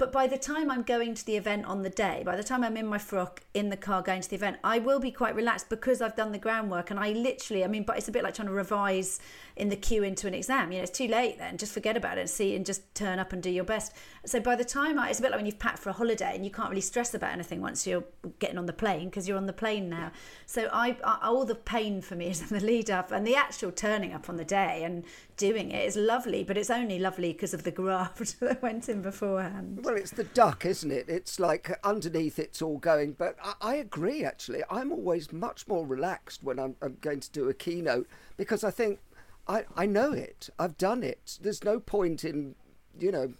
But 0.00 0.12
by 0.12 0.26
the 0.26 0.38
time 0.38 0.70
I'm 0.70 0.80
going 0.80 1.14
to 1.14 1.26
the 1.26 1.36
event 1.36 1.66
on 1.66 1.82
the 1.82 1.90
day, 1.90 2.22
by 2.24 2.34
the 2.34 2.42
time 2.42 2.64
I'm 2.64 2.78
in 2.78 2.86
my 2.86 2.96
frock 2.96 3.42
in 3.52 3.68
the 3.68 3.76
car 3.76 4.00
going 4.00 4.22
to 4.22 4.30
the 4.30 4.34
event, 4.34 4.56
I 4.64 4.78
will 4.78 4.98
be 4.98 5.10
quite 5.10 5.34
relaxed 5.34 5.68
because 5.68 6.00
I've 6.00 6.16
done 6.16 6.32
the 6.32 6.38
groundwork. 6.38 6.90
And 6.90 6.98
I 6.98 7.10
literally, 7.12 7.64
I 7.64 7.66
mean, 7.66 7.82
but 7.82 7.98
it's 7.98 8.08
a 8.08 8.10
bit 8.10 8.24
like 8.24 8.32
trying 8.32 8.48
to 8.48 8.54
revise 8.54 9.20
in 9.56 9.68
the 9.68 9.76
queue 9.76 10.02
into 10.02 10.26
an 10.26 10.32
exam. 10.32 10.72
You 10.72 10.78
know, 10.78 10.84
it's 10.84 10.96
too 10.96 11.06
late 11.06 11.36
then. 11.36 11.58
Just 11.58 11.74
forget 11.74 11.98
about 11.98 12.16
it 12.16 12.22
and 12.22 12.30
see 12.30 12.56
and 12.56 12.64
just 12.64 12.94
turn 12.94 13.18
up 13.18 13.34
and 13.34 13.42
do 13.42 13.50
your 13.50 13.64
best. 13.64 13.92
So 14.24 14.40
by 14.40 14.56
the 14.56 14.64
time 14.64 14.98
I, 14.98 15.10
it's 15.10 15.18
a 15.18 15.22
bit 15.22 15.32
like 15.32 15.38
when 15.38 15.44
you've 15.44 15.58
packed 15.58 15.80
for 15.80 15.90
a 15.90 15.92
holiday 15.92 16.32
and 16.34 16.46
you 16.46 16.50
can't 16.50 16.70
really 16.70 16.80
stress 16.80 17.12
about 17.12 17.32
anything 17.32 17.60
once 17.60 17.86
you're 17.86 18.04
getting 18.38 18.56
on 18.56 18.64
the 18.64 18.72
plane 18.72 19.10
because 19.10 19.28
you're 19.28 19.36
on 19.36 19.44
the 19.44 19.52
plane 19.52 19.90
now. 19.90 20.12
So 20.46 20.70
I, 20.72 20.96
I, 21.04 21.18
all 21.24 21.44
the 21.44 21.54
pain 21.54 22.00
for 22.00 22.14
me 22.16 22.26
is 22.30 22.40
in 22.40 22.58
the 22.58 22.64
lead 22.64 22.90
up 22.90 23.12
and 23.12 23.26
the 23.26 23.36
actual 23.36 23.70
turning 23.70 24.14
up 24.14 24.30
on 24.30 24.38
the 24.38 24.46
day 24.46 24.82
and 24.82 25.04
doing 25.36 25.70
it 25.72 25.86
is 25.86 25.96
lovely, 25.96 26.42
but 26.42 26.56
it's 26.56 26.70
only 26.70 26.98
lovely 26.98 27.32
because 27.34 27.52
of 27.52 27.64
the 27.64 27.70
graft 27.70 28.40
that 28.40 28.62
went 28.62 28.88
in 28.88 29.02
beforehand. 29.02 29.84
Well, 29.90 29.98
it's 29.98 30.12
the 30.12 30.22
duck, 30.22 30.64
isn't 30.64 30.92
it? 30.92 31.08
It's 31.08 31.40
like 31.40 31.76
underneath 31.82 32.38
it's 32.38 32.62
all 32.62 32.78
going. 32.78 33.14
But 33.14 33.36
I, 33.42 33.54
I 33.60 33.74
agree, 33.74 34.24
actually. 34.24 34.62
I'm 34.70 34.92
always 34.92 35.32
much 35.32 35.66
more 35.66 35.84
relaxed 35.84 36.44
when 36.44 36.60
I'm, 36.60 36.76
I'm 36.80 36.98
going 37.00 37.18
to 37.18 37.30
do 37.32 37.48
a 37.48 37.54
keynote 37.54 38.06
because 38.36 38.62
I 38.62 38.70
think 38.70 39.00
I, 39.48 39.64
I 39.76 39.86
know 39.86 40.12
it. 40.12 40.48
I've 40.60 40.78
done 40.78 41.02
it. 41.02 41.40
There's 41.42 41.64
no 41.64 41.80
point 41.80 42.22
in, 42.22 42.54
you 43.00 43.10
know, 43.10 43.32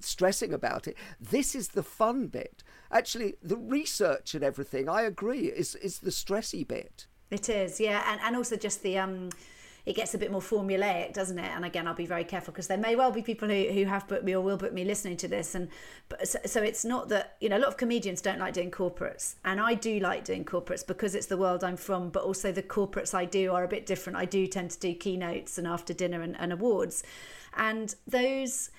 stressing 0.00 0.52
about 0.52 0.88
it. 0.88 0.96
This 1.20 1.54
is 1.54 1.68
the 1.68 1.84
fun 1.84 2.26
bit. 2.26 2.64
Actually, 2.90 3.36
the 3.40 3.56
research 3.56 4.34
and 4.34 4.42
everything, 4.42 4.88
I 4.88 5.02
agree, 5.02 5.46
is 5.46 5.76
is 5.76 6.00
the 6.00 6.10
stressy 6.10 6.66
bit. 6.66 7.06
It 7.30 7.48
is, 7.48 7.78
yeah, 7.78 8.02
and 8.10 8.20
and 8.22 8.34
also 8.34 8.56
just 8.56 8.82
the 8.82 8.98
um 8.98 9.30
it 9.90 9.96
gets 9.96 10.14
a 10.14 10.18
bit 10.18 10.30
more 10.30 10.40
formulaic, 10.40 11.12
doesn't 11.12 11.36
it? 11.36 11.50
And 11.52 11.64
again, 11.64 11.88
I'll 11.88 11.94
be 11.94 12.06
very 12.06 12.22
careful 12.22 12.52
because 12.52 12.68
there 12.68 12.78
may 12.78 12.94
well 12.94 13.10
be 13.10 13.22
people 13.22 13.48
who, 13.48 13.64
who 13.72 13.86
have 13.86 14.06
booked 14.06 14.22
me 14.22 14.36
or 14.36 14.40
will 14.40 14.56
book 14.56 14.72
me 14.72 14.84
listening 14.84 15.16
to 15.16 15.26
this. 15.26 15.56
And 15.56 15.68
so, 16.22 16.38
so 16.46 16.62
it's 16.62 16.84
not 16.84 17.08
that, 17.08 17.36
you 17.40 17.48
know, 17.48 17.56
a 17.56 17.58
lot 17.58 17.66
of 17.66 17.76
comedians 17.76 18.20
don't 18.20 18.38
like 18.38 18.54
doing 18.54 18.70
corporates. 18.70 19.34
And 19.44 19.60
I 19.60 19.74
do 19.74 19.98
like 19.98 20.22
doing 20.22 20.44
corporates 20.44 20.86
because 20.86 21.16
it's 21.16 21.26
the 21.26 21.36
world 21.36 21.64
I'm 21.64 21.76
from, 21.76 22.10
but 22.10 22.22
also 22.22 22.52
the 22.52 22.62
corporates 22.62 23.14
I 23.14 23.24
do 23.24 23.52
are 23.52 23.64
a 23.64 23.68
bit 23.68 23.84
different. 23.84 24.16
I 24.16 24.26
do 24.26 24.46
tend 24.46 24.70
to 24.70 24.78
do 24.78 24.94
keynotes 24.94 25.58
and 25.58 25.66
after 25.66 25.92
dinner 25.92 26.22
and, 26.22 26.36
and 26.38 26.52
awards. 26.52 27.02
And 27.56 27.92
those 28.06 28.70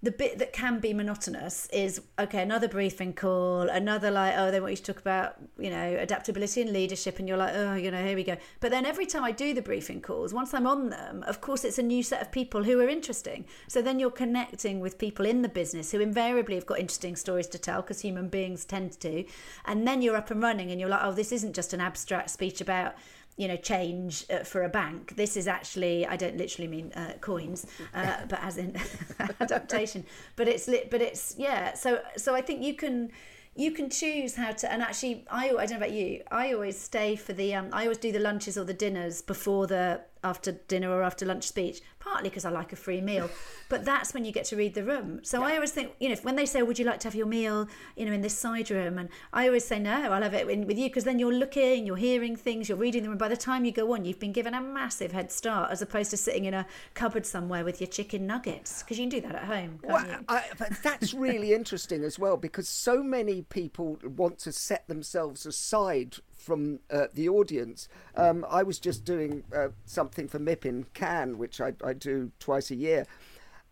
the 0.00 0.12
bit 0.12 0.38
that 0.38 0.52
can 0.52 0.78
be 0.78 0.92
monotonous 0.92 1.68
is 1.72 2.00
okay 2.20 2.40
another 2.40 2.68
briefing 2.68 3.12
call 3.12 3.62
another 3.62 4.12
like 4.12 4.32
oh 4.36 4.50
they 4.50 4.60
want 4.60 4.70
you 4.70 4.76
to 4.76 4.82
talk 4.82 5.00
about 5.00 5.34
you 5.58 5.70
know 5.70 5.96
adaptability 5.98 6.62
and 6.62 6.72
leadership 6.72 7.18
and 7.18 7.26
you're 7.26 7.36
like 7.36 7.52
oh 7.54 7.74
you 7.74 7.90
know 7.90 8.04
here 8.04 8.14
we 8.14 8.22
go. 8.22 8.36
But 8.60 8.70
then 8.70 8.86
every 8.86 9.06
time 9.06 9.24
i 9.24 9.32
do 9.32 9.52
the 9.52 9.62
briefing 9.62 10.00
calls 10.00 10.32
once 10.32 10.54
i'm 10.54 10.66
on 10.66 10.90
them 10.90 11.24
of 11.26 11.40
course 11.40 11.64
it's 11.64 11.78
a 11.78 11.82
new 11.82 12.02
set 12.02 12.22
of 12.22 12.30
people 12.30 12.62
who 12.62 12.80
are 12.80 12.88
interesting. 12.88 13.44
So 13.66 13.82
then 13.82 13.98
you're 13.98 14.10
connecting 14.10 14.78
with 14.78 14.98
people 14.98 15.26
in 15.26 15.42
the 15.42 15.48
business 15.48 15.90
who 15.90 16.00
invariably 16.00 16.54
have 16.54 16.66
got 16.66 16.78
interesting 16.78 17.16
stories 17.16 17.48
to 17.48 17.58
tell 17.58 17.82
because 17.82 18.00
human 18.00 18.28
beings 18.28 18.64
tend 18.64 19.00
to. 19.00 19.24
And 19.64 19.86
then 19.86 20.00
you're 20.00 20.16
up 20.16 20.30
and 20.30 20.40
running 20.40 20.70
and 20.70 20.78
you're 20.78 20.88
like 20.88 21.02
oh 21.02 21.12
this 21.12 21.32
isn't 21.32 21.54
just 21.54 21.72
an 21.72 21.80
abstract 21.80 22.30
speech 22.30 22.60
about 22.60 22.94
you 23.38 23.48
know 23.48 23.56
change 23.56 24.26
uh, 24.30 24.40
for 24.40 24.64
a 24.64 24.68
bank. 24.68 25.16
This 25.16 25.36
is 25.36 25.48
actually 25.48 26.06
i 26.06 26.16
don't 26.16 26.36
literally 26.36 26.68
mean 26.68 26.92
uh, 26.94 27.14
coins 27.20 27.66
uh, 27.94 28.16
but 28.28 28.40
as 28.42 28.58
in 28.58 28.76
adaptation. 29.40 30.04
But 30.36 30.48
it's 30.48 30.68
lit 30.68 30.90
but 30.90 31.00
it's 31.00 31.34
yeah 31.38 31.74
so 31.74 32.00
so 32.16 32.34
i 32.34 32.42
think 32.42 32.62
you 32.62 32.74
can 32.74 33.10
you 33.54 33.72
can 33.72 33.90
choose 33.90 34.36
how 34.36 34.52
to 34.52 34.70
and 34.72 34.82
actually 34.82 35.24
i 35.30 35.50
i 35.50 35.66
don't 35.66 35.70
know 35.70 35.76
about 35.78 35.92
you 35.92 36.22
i 36.30 36.52
always 36.52 36.78
stay 36.78 37.16
for 37.16 37.32
the 37.32 37.54
um 37.54 37.68
i 37.72 37.82
always 37.82 37.98
do 37.98 38.12
the 38.12 38.18
lunches 38.20 38.56
or 38.56 38.64
the 38.64 38.74
dinners 38.84 39.20
before 39.20 39.66
the 39.66 40.00
after 40.24 40.52
dinner 40.52 40.90
or 40.90 41.02
after 41.02 41.24
lunch 41.26 41.44
speech, 41.44 41.80
partly 41.98 42.28
because 42.28 42.44
I 42.44 42.50
like 42.50 42.72
a 42.72 42.76
free 42.76 43.00
meal, 43.00 43.30
but 43.68 43.84
that's 43.84 44.14
when 44.14 44.24
you 44.24 44.32
get 44.32 44.44
to 44.46 44.56
read 44.56 44.74
the 44.74 44.84
room. 44.84 45.20
So 45.22 45.40
yeah. 45.40 45.46
I 45.46 45.54
always 45.54 45.72
think, 45.72 45.92
you 46.00 46.08
know, 46.08 46.16
when 46.22 46.36
they 46.36 46.46
say, 46.46 46.62
"Would 46.62 46.78
you 46.78 46.84
like 46.84 47.00
to 47.00 47.08
have 47.08 47.14
your 47.14 47.26
meal, 47.26 47.68
you 47.96 48.06
know, 48.06 48.12
in 48.12 48.20
this 48.20 48.36
side 48.36 48.70
room?" 48.70 48.98
and 48.98 49.08
I 49.32 49.46
always 49.46 49.64
say, 49.64 49.78
"No, 49.78 50.12
I'll 50.12 50.22
have 50.22 50.34
it 50.34 50.48
in, 50.48 50.66
with 50.66 50.78
you," 50.78 50.88
because 50.88 51.04
then 51.04 51.18
you're 51.18 51.32
looking, 51.32 51.86
you're 51.86 51.96
hearing 51.96 52.36
things, 52.36 52.68
you're 52.68 52.78
reading 52.78 53.02
them, 53.02 53.12
and 53.12 53.18
by 53.18 53.28
the 53.28 53.36
time 53.36 53.64
you 53.64 53.72
go 53.72 53.92
on, 53.94 54.04
you've 54.04 54.20
been 54.20 54.32
given 54.32 54.54
a 54.54 54.60
massive 54.60 55.12
head 55.12 55.30
start, 55.30 55.70
as 55.70 55.82
opposed 55.82 56.10
to 56.10 56.16
sitting 56.16 56.44
in 56.44 56.54
a 56.54 56.66
cupboard 56.94 57.26
somewhere 57.26 57.64
with 57.64 57.80
your 57.80 57.88
chicken 57.88 58.26
nuggets, 58.26 58.82
because 58.82 58.98
you 58.98 59.04
can 59.04 59.20
do 59.20 59.20
that 59.20 59.34
at 59.34 59.44
home. 59.44 59.78
Well, 59.82 60.04
I, 60.28 60.44
but 60.58 60.72
that's 60.82 61.14
really 61.14 61.52
interesting 61.58 62.04
as 62.04 62.18
well, 62.18 62.36
because 62.36 62.68
so 62.68 63.02
many 63.02 63.42
people 63.42 63.98
want 64.02 64.38
to 64.40 64.52
set 64.52 64.86
themselves 64.88 65.46
aside 65.46 66.16
from 66.38 66.80
uh, 66.90 67.08
the 67.12 67.28
audience. 67.28 67.88
Um, 68.14 68.46
I 68.48 68.62
was 68.62 68.78
just 68.78 69.04
doing 69.04 69.44
uh, 69.54 69.68
something 69.84 70.28
for 70.28 70.38
MIP 70.38 70.64
in 70.64 70.86
Cannes, 70.94 71.36
which 71.36 71.60
I, 71.60 71.74
I 71.84 71.92
do 71.92 72.32
twice 72.38 72.70
a 72.70 72.76
year, 72.76 73.06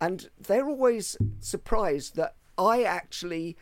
and 0.01 0.29
they're 0.39 0.69
always 0.69 1.17
surprised 1.41 2.17
that 2.17 2.35
I 2.59 2.83
actually 2.83 3.57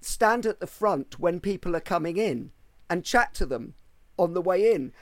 stand 0.00 0.46
at 0.46 0.60
the 0.60 0.66
front 0.66 1.18
when 1.18 1.40
people 1.40 1.76
are 1.76 1.80
coming 1.80 2.16
in 2.16 2.52
and 2.88 3.04
chat 3.04 3.34
to 3.34 3.46
them 3.46 3.74
on 4.18 4.34
the 4.34 4.42
way 4.42 4.72
in. 4.72 4.92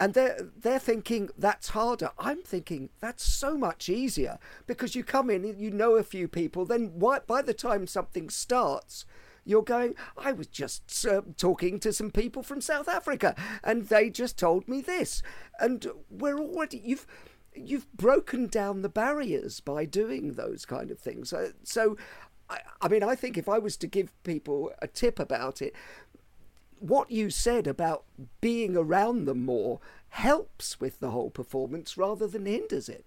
And 0.00 0.14
they're 0.14 0.48
they're 0.56 0.78
thinking 0.78 1.28
that's 1.36 1.70
harder. 1.70 2.10
I'm 2.18 2.42
thinking 2.42 2.90
that's 3.00 3.24
so 3.24 3.58
much 3.58 3.88
easier 3.88 4.38
because 4.66 4.94
you 4.94 5.02
come 5.02 5.28
in, 5.28 5.58
you 5.58 5.72
know 5.72 5.96
a 5.96 6.04
few 6.04 6.28
people. 6.28 6.64
Then 6.64 6.92
why, 6.94 7.18
by 7.26 7.42
the 7.42 7.54
time 7.54 7.88
something 7.88 8.30
starts, 8.30 9.04
you're 9.48 9.62
going, 9.62 9.94
I 10.16 10.32
was 10.32 10.46
just 10.46 11.06
uh, 11.06 11.22
talking 11.38 11.80
to 11.80 11.92
some 11.92 12.10
people 12.10 12.42
from 12.42 12.60
South 12.60 12.86
Africa 12.86 13.34
and 13.64 13.86
they 13.88 14.10
just 14.10 14.38
told 14.38 14.68
me 14.68 14.82
this. 14.82 15.22
And 15.58 15.86
we're 16.10 16.38
already, 16.38 16.82
you've, 16.84 17.06
you've 17.54 17.90
broken 17.94 18.46
down 18.46 18.82
the 18.82 18.90
barriers 18.90 19.60
by 19.60 19.86
doing 19.86 20.34
those 20.34 20.66
kind 20.66 20.90
of 20.90 20.98
things. 20.98 21.32
Uh, 21.32 21.52
so, 21.62 21.96
I, 22.50 22.60
I 22.82 22.88
mean, 22.88 23.02
I 23.02 23.14
think 23.14 23.38
if 23.38 23.48
I 23.48 23.58
was 23.58 23.78
to 23.78 23.86
give 23.86 24.22
people 24.22 24.70
a 24.82 24.86
tip 24.86 25.18
about 25.18 25.62
it, 25.62 25.74
what 26.78 27.10
you 27.10 27.30
said 27.30 27.66
about 27.66 28.04
being 28.42 28.76
around 28.76 29.24
them 29.24 29.46
more 29.46 29.80
helps 30.10 30.78
with 30.78 31.00
the 31.00 31.10
whole 31.10 31.30
performance 31.30 31.96
rather 31.96 32.26
than 32.26 32.44
hinders 32.44 32.90
it. 32.90 33.06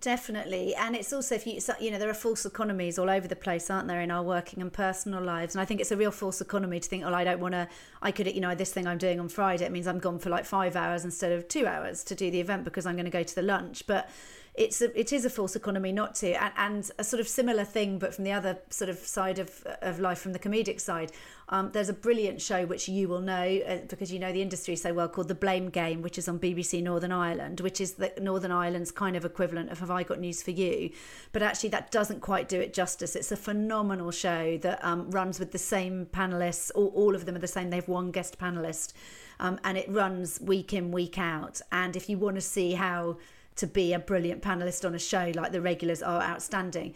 Definitely, 0.00 0.74
and 0.74 0.96
it's 0.96 1.12
also 1.12 1.34
if 1.34 1.46
you 1.46 1.60
you 1.78 1.90
know 1.90 1.98
there 1.98 2.08
are 2.08 2.14
false 2.14 2.46
economies 2.46 2.98
all 2.98 3.10
over 3.10 3.28
the 3.28 3.36
place, 3.36 3.68
aren't 3.68 3.86
there, 3.86 4.00
in 4.00 4.10
our 4.10 4.22
working 4.22 4.62
and 4.62 4.72
personal 4.72 5.22
lives? 5.22 5.54
And 5.54 5.60
I 5.60 5.66
think 5.66 5.78
it's 5.78 5.92
a 5.92 5.96
real 5.96 6.10
false 6.10 6.40
economy 6.40 6.80
to 6.80 6.88
think, 6.88 7.04
oh, 7.04 7.12
I 7.12 7.22
don't 7.22 7.38
want 7.38 7.52
to. 7.52 7.68
I 8.00 8.10
could, 8.10 8.26
you 8.34 8.40
know, 8.40 8.54
this 8.54 8.72
thing 8.72 8.86
I'm 8.86 8.96
doing 8.96 9.20
on 9.20 9.28
Friday, 9.28 9.66
it 9.66 9.72
means 9.72 9.86
I'm 9.86 9.98
gone 9.98 10.18
for 10.18 10.30
like 10.30 10.46
five 10.46 10.74
hours 10.74 11.04
instead 11.04 11.32
of 11.32 11.48
two 11.48 11.66
hours 11.66 12.02
to 12.04 12.14
do 12.14 12.30
the 12.30 12.40
event 12.40 12.64
because 12.64 12.86
I'm 12.86 12.94
going 12.94 13.04
to 13.04 13.10
go 13.10 13.22
to 13.22 13.34
the 13.34 13.42
lunch. 13.42 13.86
But 13.86 14.08
it's 14.54 14.82
a, 14.82 14.98
it 14.98 15.12
is 15.12 15.24
a 15.24 15.30
false 15.30 15.56
economy 15.56 15.92
not 15.92 16.14
to 16.16 16.32
and, 16.42 16.52
and 16.56 16.90
a 16.98 17.04
sort 17.04 17.20
of 17.20 17.28
similar 17.28 17.64
thing 17.64 17.98
but 17.98 18.14
from 18.14 18.24
the 18.24 18.32
other 18.32 18.58
sort 18.70 18.90
of 18.90 18.98
side 18.98 19.38
of, 19.38 19.66
of 19.82 20.00
life 20.00 20.18
from 20.18 20.32
the 20.32 20.38
comedic 20.38 20.80
side. 20.80 21.12
Um, 21.48 21.70
there's 21.72 21.88
a 21.88 21.94
brilliant 21.94 22.40
show 22.40 22.64
which 22.64 22.88
you 22.88 23.08
will 23.08 23.20
know 23.20 23.60
uh, 23.66 23.78
because 23.88 24.12
you 24.12 24.18
know 24.18 24.32
the 24.32 24.42
industry 24.42 24.76
so 24.76 24.94
well 24.94 25.08
called 25.08 25.28
the 25.28 25.34
blame 25.34 25.68
game 25.68 26.00
which 26.00 26.16
is 26.16 26.28
on 26.28 26.38
bbc 26.38 26.80
northern 26.80 27.10
ireland 27.10 27.60
which 27.60 27.80
is 27.80 27.94
the 27.94 28.12
northern 28.20 28.52
ireland's 28.52 28.92
kind 28.92 29.16
of 29.16 29.24
equivalent 29.24 29.68
of 29.68 29.80
have 29.80 29.90
i 29.90 30.04
got 30.04 30.20
news 30.20 30.42
for 30.42 30.50
you? 30.50 30.90
But 31.32 31.42
actually 31.42 31.70
that 31.70 31.90
doesn't 31.90 32.20
quite 32.20 32.48
do 32.48 32.60
it 32.60 32.72
justice. 32.72 33.16
It's 33.16 33.32
a 33.32 33.36
phenomenal 33.36 34.10
show 34.10 34.58
that 34.58 34.84
um, 34.84 35.10
runs 35.10 35.38
with 35.38 35.52
the 35.52 35.58
same 35.58 36.06
panelists. 36.06 36.70
All, 36.74 36.88
all 36.94 37.14
of 37.14 37.26
them 37.26 37.36
are 37.36 37.40
the 37.40 37.48
same. 37.48 37.70
They've 37.70 37.86
one 37.88 38.10
guest 38.10 38.38
panelist. 38.38 38.92
Um, 39.38 39.58
and 39.64 39.78
it 39.78 39.88
runs 39.88 40.40
week 40.40 40.72
in 40.72 40.92
week 40.92 41.18
out. 41.18 41.60
And 41.72 41.96
if 41.96 42.08
you 42.08 42.18
want 42.18 42.36
to 42.36 42.42
see 42.42 42.74
how 42.74 43.16
to 43.60 43.66
be 43.66 43.92
a 43.92 43.98
brilliant 43.98 44.42
panelist 44.42 44.84
on 44.84 44.94
a 44.94 44.98
show 44.98 45.32
like 45.34 45.52
the 45.52 45.60
regulars 45.60 46.02
are 46.02 46.22
outstanding. 46.22 46.94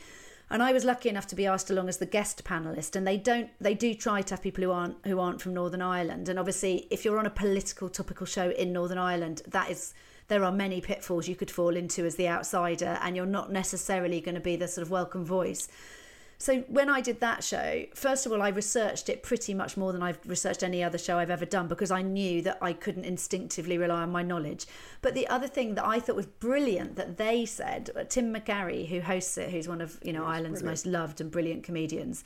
And 0.50 0.62
I 0.62 0.72
was 0.72 0.84
lucky 0.84 1.08
enough 1.08 1.26
to 1.28 1.34
be 1.34 1.46
asked 1.46 1.70
along 1.70 1.88
as 1.88 1.96
the 1.96 2.06
guest 2.06 2.44
panelist 2.44 2.96
and 2.96 3.06
they 3.06 3.16
don't 3.16 3.50
they 3.60 3.74
do 3.74 3.94
try 3.94 4.22
to 4.22 4.34
have 4.34 4.42
people 4.42 4.64
who 4.64 4.70
aren't 4.70 4.96
who 5.06 5.18
aren't 5.18 5.40
from 5.40 5.54
Northern 5.54 5.82
Ireland. 5.82 6.28
And 6.28 6.38
obviously 6.38 6.86
if 6.90 7.04
you're 7.04 7.18
on 7.18 7.26
a 7.26 7.30
political 7.30 7.88
topical 7.88 8.26
show 8.26 8.50
in 8.50 8.72
Northern 8.72 8.98
Ireland 8.98 9.42
that 9.48 9.70
is 9.70 9.94
there 10.28 10.44
are 10.44 10.52
many 10.52 10.80
pitfalls 10.80 11.28
you 11.28 11.36
could 11.36 11.50
fall 11.50 11.76
into 11.76 12.04
as 12.04 12.16
the 12.16 12.28
outsider 12.28 12.98
and 13.02 13.14
you're 13.14 13.26
not 13.26 13.52
necessarily 13.52 14.20
going 14.20 14.34
to 14.34 14.40
be 14.40 14.56
the 14.56 14.68
sort 14.68 14.82
of 14.82 14.90
welcome 14.90 15.24
voice 15.24 15.68
so 16.38 16.60
when 16.62 16.88
I 16.88 17.00
did 17.00 17.20
that 17.20 17.44
show, 17.44 17.84
first 17.94 18.26
of 18.26 18.32
all, 18.32 18.42
I 18.42 18.48
researched 18.48 19.08
it 19.08 19.22
pretty 19.22 19.54
much 19.54 19.76
more 19.76 19.92
than 19.92 20.02
I've 20.02 20.18
researched 20.26 20.62
any 20.62 20.82
other 20.82 20.98
show 20.98 21.18
I've 21.18 21.30
ever 21.30 21.44
done 21.44 21.68
because 21.68 21.90
I 21.90 22.02
knew 22.02 22.42
that 22.42 22.58
I 22.60 22.72
couldn't 22.72 23.04
instinctively 23.04 23.78
rely 23.78 24.02
on 24.02 24.10
my 24.10 24.22
knowledge. 24.22 24.66
But 25.00 25.14
the 25.14 25.28
other 25.28 25.46
thing 25.46 25.74
that 25.76 25.86
I 25.86 26.00
thought 26.00 26.16
was 26.16 26.26
brilliant 26.26 26.96
that 26.96 27.16
they 27.16 27.46
said, 27.46 27.90
uh, 27.96 28.04
Tim 28.04 28.34
McGarry, 28.34 28.88
who 28.88 29.00
hosts 29.00 29.38
it, 29.38 29.50
who's 29.50 29.68
one 29.68 29.80
of 29.80 29.98
you 30.02 30.12
know 30.12 30.24
Ireland's 30.24 30.60
brilliant. 30.60 30.64
most 30.64 30.86
loved 30.86 31.20
and 31.20 31.30
brilliant 31.30 31.62
comedians. 31.62 32.24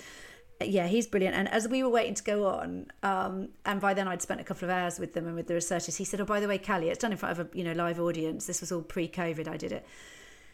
Yeah, 0.60 0.88
he's 0.88 1.06
brilliant. 1.06 1.36
And 1.36 1.48
as 1.48 1.68
we 1.68 1.84
were 1.84 1.88
waiting 1.88 2.14
to 2.14 2.24
go 2.24 2.48
on, 2.48 2.90
um, 3.04 3.50
and 3.64 3.80
by 3.80 3.94
then 3.94 4.08
I'd 4.08 4.22
spent 4.22 4.40
a 4.40 4.44
couple 4.44 4.64
of 4.64 4.70
hours 4.70 4.98
with 4.98 5.12
them 5.12 5.26
and 5.26 5.36
with 5.36 5.46
the 5.46 5.54
researchers, 5.54 5.96
he 5.96 6.04
said, 6.04 6.20
"Oh, 6.20 6.24
by 6.24 6.40
the 6.40 6.48
way, 6.48 6.58
Cally, 6.58 6.88
it's 6.88 6.98
done 6.98 7.12
in 7.12 7.18
front 7.18 7.38
of 7.38 7.46
a 7.46 7.56
you 7.56 7.62
know 7.62 7.72
live 7.72 8.00
audience. 8.00 8.46
This 8.46 8.60
was 8.60 8.72
all 8.72 8.82
pre-COVID. 8.82 9.46
I 9.46 9.56
did 9.56 9.72
it." 9.72 9.86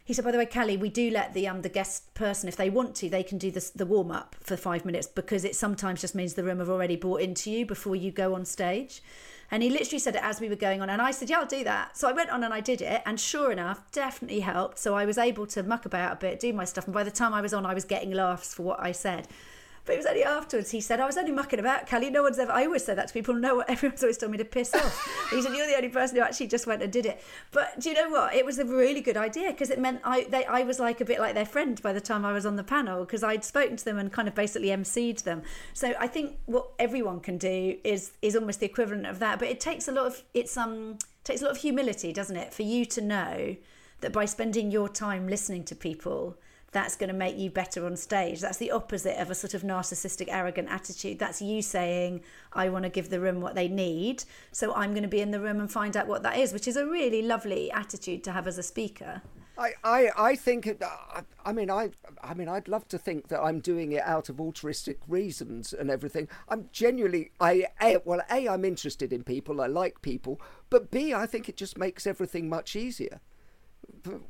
He 0.05 0.13
said, 0.13 0.25
by 0.25 0.33
the 0.33 0.39
way, 0.39 0.45
Cally, 0.45 0.77
we 0.77 0.91
do 0.91 1.11
let 1.11 1.33
the 1.33 1.49
um 1.49 1.63
the 1.63 1.69
guest 1.71 2.13
person, 2.13 2.49
if 2.49 2.57
they 2.57 2.69
want 2.69 2.95
to, 2.97 3.09
they 3.09 3.23
can 3.23 3.39
do 3.39 3.51
the, 3.51 3.71
the 3.75 3.87
warm 3.87 4.11
up 4.11 4.37
for 4.39 4.57
five 4.57 4.85
minutes 4.85 5.07
because 5.07 5.45
it 5.45 5.57
sometimes 5.57 6.03
just 6.03 6.15
means 6.15 6.35
the 6.35 6.45
room 6.45 6.59
have 6.59 6.69
already 6.69 6.97
bought 6.97 7.23
into 7.23 7.51
you 7.51 7.65
before 7.65 7.97
you 7.97 8.11
go 8.11 8.35
on 8.35 8.45
stage. 8.45 9.03
And 9.51 9.63
he 9.63 9.71
literally 9.71 9.99
said 9.99 10.17
it 10.17 10.23
as 10.23 10.41
we 10.41 10.49
were 10.49 10.57
going 10.57 10.83
on. 10.83 10.91
And 10.91 11.01
I 11.01 11.11
said, 11.11 11.31
Yeah, 11.31 11.41
I'll 11.41 11.47
do 11.47 11.65
that. 11.65 11.97
So 11.97 12.09
I 12.09 12.13
went 12.13 12.31
on 12.31 12.45
and 12.45 12.53
I 12.53 12.61
did 12.61 12.83
it. 12.83 13.03
And 13.07 13.19
sure 13.19 13.51
enough, 13.51 13.91
definitely 13.93 14.41
helped. 14.41 14.79
So 14.79 14.95
I 14.95 15.07
was 15.07 15.17
able 15.17 15.47
to 15.49 15.63
muck 15.63 15.87
about 15.87 16.13
a 16.13 16.17
bit, 16.17 16.41
do 16.41 16.53
my 16.53 16.65
stuff. 16.65 16.85
And 16.85 16.95
by 16.95 17.05
the 17.05 17.11
time 17.11 17.33
I 17.33 17.41
was 17.41 17.55
on, 17.55 17.65
I 17.65 17.73
was 17.73 17.85
getting 17.85 18.13
laughs 18.13 18.53
for 18.53 18.63
what 18.63 18.81
I 18.81 18.93
said. 18.93 19.29
But 19.85 19.95
it 19.95 19.97
was 19.99 20.07
only 20.07 20.25
afterwards 20.25 20.71
he 20.71 20.81
said, 20.81 20.99
I 20.99 21.07
was 21.07 21.19
only 21.19 21.33
mucking 21.33 21.59
about, 21.59 21.87
Cally. 21.87 22.09
No 22.09 22.23
one's 22.23 22.39
ever, 22.39 22.53
I 22.53 22.65
always 22.65 22.85
say 22.85 22.95
that 22.95 23.09
to 23.09 23.15
people. 23.15 23.35
No, 23.35 23.61
everyone's 23.69 24.03
always 24.03 24.17
told 24.17 24.33
me 24.33 24.39
to 24.39 24.45
piss 24.45 24.75
off. 24.75 25.29
he 25.31 25.43
said, 25.43 25.55
You're 25.55 25.67
the 25.67 25.77
only 25.77 25.91
person 25.91 26.17
who 26.17 26.23
actually 26.23 26.47
just 26.47 26.67
went 26.67 26.83
and 26.83 26.93
did 26.93 27.05
it. 27.07 27.23
But 27.53 27.79
do 27.81 27.91
you 27.91 27.95
know 27.95 28.09
what? 28.09 28.35
It 28.35 28.47
was 28.47 28.59
a 28.59 28.65
really 28.65 29.03
good 29.03 29.17
idea 29.17 29.51
because 29.51 29.71
it 29.71 29.79
meant 29.79 30.01
I, 30.05 30.25
they, 30.25 30.45
I 30.47 30.63
was 30.63 30.79
like 30.79 31.01
a 31.01 31.05
bit 31.05 31.21
like 31.21 31.35
their 31.35 31.47
friend 31.47 31.81
by 31.83 31.93
the 31.93 32.01
time 32.01 32.25
I 32.25 32.33
was 32.33 32.47
on 32.47 32.57
the 32.57 32.65
panel 32.65 33.05
because 33.05 33.23
I'd 33.23 33.45
spoken 33.45 33.77
to 33.77 33.85
them 33.85 33.99
and 33.99 34.11
kind 34.11 34.27
of 34.27 34.35
basically 34.35 34.69
emceed 34.69 35.23
them. 35.25 35.43
So 35.75 35.93
I 36.01 36.07
think 36.07 36.39
what 36.47 36.71
everyone 36.79 37.21
can 37.21 37.37
do 37.37 37.77
is 37.85 38.13
is 38.23 38.37
almost 38.37 38.61
the 38.61 38.67
equivalent 38.67 39.07
of 39.07 39.19
that. 39.19 39.39
But 39.39 39.49
it 39.49 39.61
takes 39.61 39.87
a 39.87 39.93
lot 39.93 40.07
of, 40.07 40.23
it's, 40.33 40.57
um, 40.57 40.99
takes 41.25 41.43
a 41.43 41.45
lot 41.45 41.51
of 41.51 41.59
humility, 41.59 42.13
doesn't 42.13 42.37
it? 42.37 42.55
For 42.55 42.63
you 42.63 42.87
to 42.87 43.01
know 43.03 43.57
that 44.01 44.13
by 44.13 44.25
spending 44.25 44.71
your 44.71 44.89
time 44.89 45.29
listening 45.29 45.65
to 45.65 45.75
people, 45.75 46.39
that's 46.75 46.97
going 46.97 47.09
to 47.09 47.15
make 47.15 47.39
you 47.39 47.51
better 47.51 47.87
on 47.87 47.97
stage. 47.97 48.41
That's 48.41 48.59
the 48.59 48.73
opposite 48.73 49.17
of 49.21 49.31
a 49.31 49.35
sort 49.35 49.55
of 49.55 49.63
narcissistic, 49.63 50.27
arrogant 50.29 50.69
attitude. 50.69 51.21
That's 51.21 51.41
you 51.41 51.63
saying, 51.63 52.23
I 52.53 52.69
want 52.69 52.83
to 52.83 52.91
give 52.91 53.11
the 53.11 53.21
room 53.21 53.41
what 53.41 53.55
they 53.55 53.69
need. 53.69 54.25
So 54.51 54.75
I'm 54.75 54.91
going 54.91 55.05
to 55.05 55.09
be 55.09 55.21
in 55.21 55.31
the 55.31 55.41
room 55.41 55.61
and 55.61 55.71
find 55.71 55.97
out 55.97 56.09
what 56.09 56.25
that 56.25 56.37
is, 56.37 56.53
which 56.53 56.67
is 56.67 56.77
a 56.77 56.85
really 56.85 57.23
lovely 57.23 57.71
attitude 57.71 58.25
to 58.25 58.33
have 58.33 58.49
as 58.49 58.59
a 58.59 58.63
speaker. 58.63 59.23
I, 59.57 59.75
I, 59.85 60.09
I 60.19 60.35
think 60.35 60.83
I, 60.83 61.23
I 61.45 61.53
mean 61.53 61.71
I 61.71 61.91
I 62.25 62.35
mean 62.35 62.49
I'd 62.49 62.67
love 62.67 62.89
to 62.89 62.99
think 62.99 63.29
that 63.29 63.41
I'm 63.41 63.61
doing 63.61 63.93
it 63.93 64.03
out 64.03 64.29
of 64.29 64.41
altruistic 64.41 64.99
reasons 65.07 65.73
and 65.73 65.93
everything. 65.93 66.27
I'm 66.49 66.69
genuinely 66.73 67.31
I 67.41 67.69
a, 67.81 67.99
well 68.05 68.21
a 68.33 68.49
I'm 68.49 68.65
interested 68.65 69.13
in 69.13 69.23
people. 69.23 69.61
I 69.61 69.69
like 69.69 70.03
people, 70.03 70.41
but 70.71 70.91
b 70.91 71.15
I 71.15 71.27
think 71.27 71.49
it 71.49 71.57
just 71.57 71.79
makes 71.79 72.05
everything 72.05 72.49
much 72.49 72.75
easier 72.75 73.21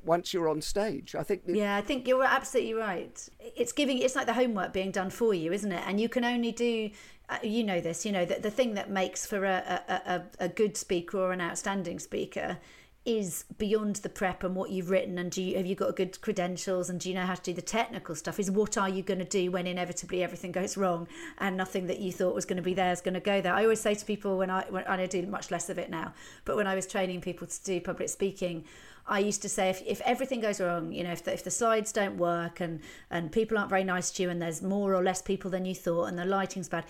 once 0.04 0.32
you're 0.32 0.48
on 0.48 0.60
stage. 0.60 1.14
I 1.14 1.22
think. 1.22 1.42
Yeah, 1.46 1.76
I 1.76 1.80
think 1.80 2.06
you're 2.06 2.24
absolutely 2.24 2.74
right. 2.74 3.28
It's 3.56 3.72
giving. 3.72 3.98
It's 3.98 4.16
like 4.16 4.26
the 4.26 4.34
homework 4.34 4.72
being 4.72 4.90
done 4.90 5.10
for 5.10 5.34
you, 5.34 5.52
isn't 5.52 5.72
it? 5.72 5.82
And 5.86 6.00
you 6.00 6.08
can 6.08 6.24
only 6.24 6.52
do. 6.52 6.90
Uh, 7.28 7.38
you 7.42 7.64
know 7.64 7.80
this. 7.80 8.04
You 8.04 8.12
know 8.12 8.24
that 8.24 8.42
the 8.42 8.50
thing 8.50 8.74
that 8.74 8.90
makes 8.90 9.26
for 9.26 9.44
a, 9.44 9.82
a, 9.88 9.92
a, 10.14 10.22
a 10.40 10.48
good 10.48 10.76
speaker 10.76 11.18
or 11.18 11.32
an 11.32 11.40
outstanding 11.40 11.98
speaker 11.98 12.58
is 13.04 13.44
beyond 13.58 13.96
the 13.96 14.08
prep 14.08 14.42
and 14.42 14.56
what 14.56 14.70
you've 14.70 14.88
written 14.88 15.18
and 15.18 15.30
do 15.30 15.42
you 15.42 15.56
have 15.58 15.66
you 15.66 15.74
got 15.74 15.94
good 15.94 16.18
credentials 16.22 16.88
and 16.88 17.00
do 17.00 17.10
you 17.10 17.14
know 17.14 17.26
how 17.26 17.34
to 17.34 17.42
do 17.42 17.52
the 17.52 17.60
technical 17.60 18.14
stuff 18.14 18.40
is 18.40 18.50
what 18.50 18.78
are 18.78 18.88
you 18.88 19.02
going 19.02 19.18
to 19.18 19.26
do 19.26 19.50
when 19.50 19.66
inevitably 19.66 20.22
everything 20.22 20.50
goes 20.50 20.74
wrong 20.76 21.06
and 21.38 21.54
nothing 21.54 21.86
that 21.86 21.98
you 21.98 22.10
thought 22.10 22.34
was 22.34 22.46
going 22.46 22.56
to 22.56 22.62
be 22.62 22.72
there 22.72 22.92
is 22.92 23.02
going 23.02 23.14
to 23.14 23.20
go 23.20 23.42
there? 23.42 23.52
I 23.52 23.62
always 23.64 23.80
say 23.80 23.94
to 23.94 24.04
people 24.06 24.38
when 24.38 24.50
i 24.50 24.64
when 24.70 24.84
i 24.86 25.04
do 25.04 25.22
much 25.26 25.50
less 25.50 25.68
of 25.68 25.78
it 25.78 25.90
now 25.90 26.14
but 26.46 26.56
when 26.56 26.66
i 26.66 26.74
was 26.74 26.86
training 26.86 27.20
people 27.20 27.46
to 27.46 27.64
do 27.64 27.80
public 27.80 28.08
speaking 28.08 28.64
I 29.06 29.18
used 29.18 29.42
to 29.42 29.50
say 29.50 29.68
if, 29.68 29.82
if 29.84 30.00
everything 30.02 30.40
goes 30.40 30.60
wrong, 30.60 30.90
you 30.90 31.04
know, 31.04 31.12
if 31.12 31.24
the, 31.24 31.34
if 31.34 31.44
the 31.44 31.50
slides 31.50 31.92
don't 31.92 32.16
work 32.16 32.60
and, 32.60 32.80
and 33.10 33.30
people 33.30 33.58
aren't 33.58 33.68
very 33.68 33.84
nice 33.84 34.10
to 34.12 34.22
you 34.22 34.30
and 34.30 34.40
there's 34.40 34.62
more 34.62 34.94
or 34.94 35.02
less 35.02 35.20
people 35.20 35.50
than 35.50 35.66
you 35.66 35.74
thought 35.74 36.04
and 36.06 36.18
the 36.18 36.24
lighting's 36.24 36.70
bad, 36.70 36.86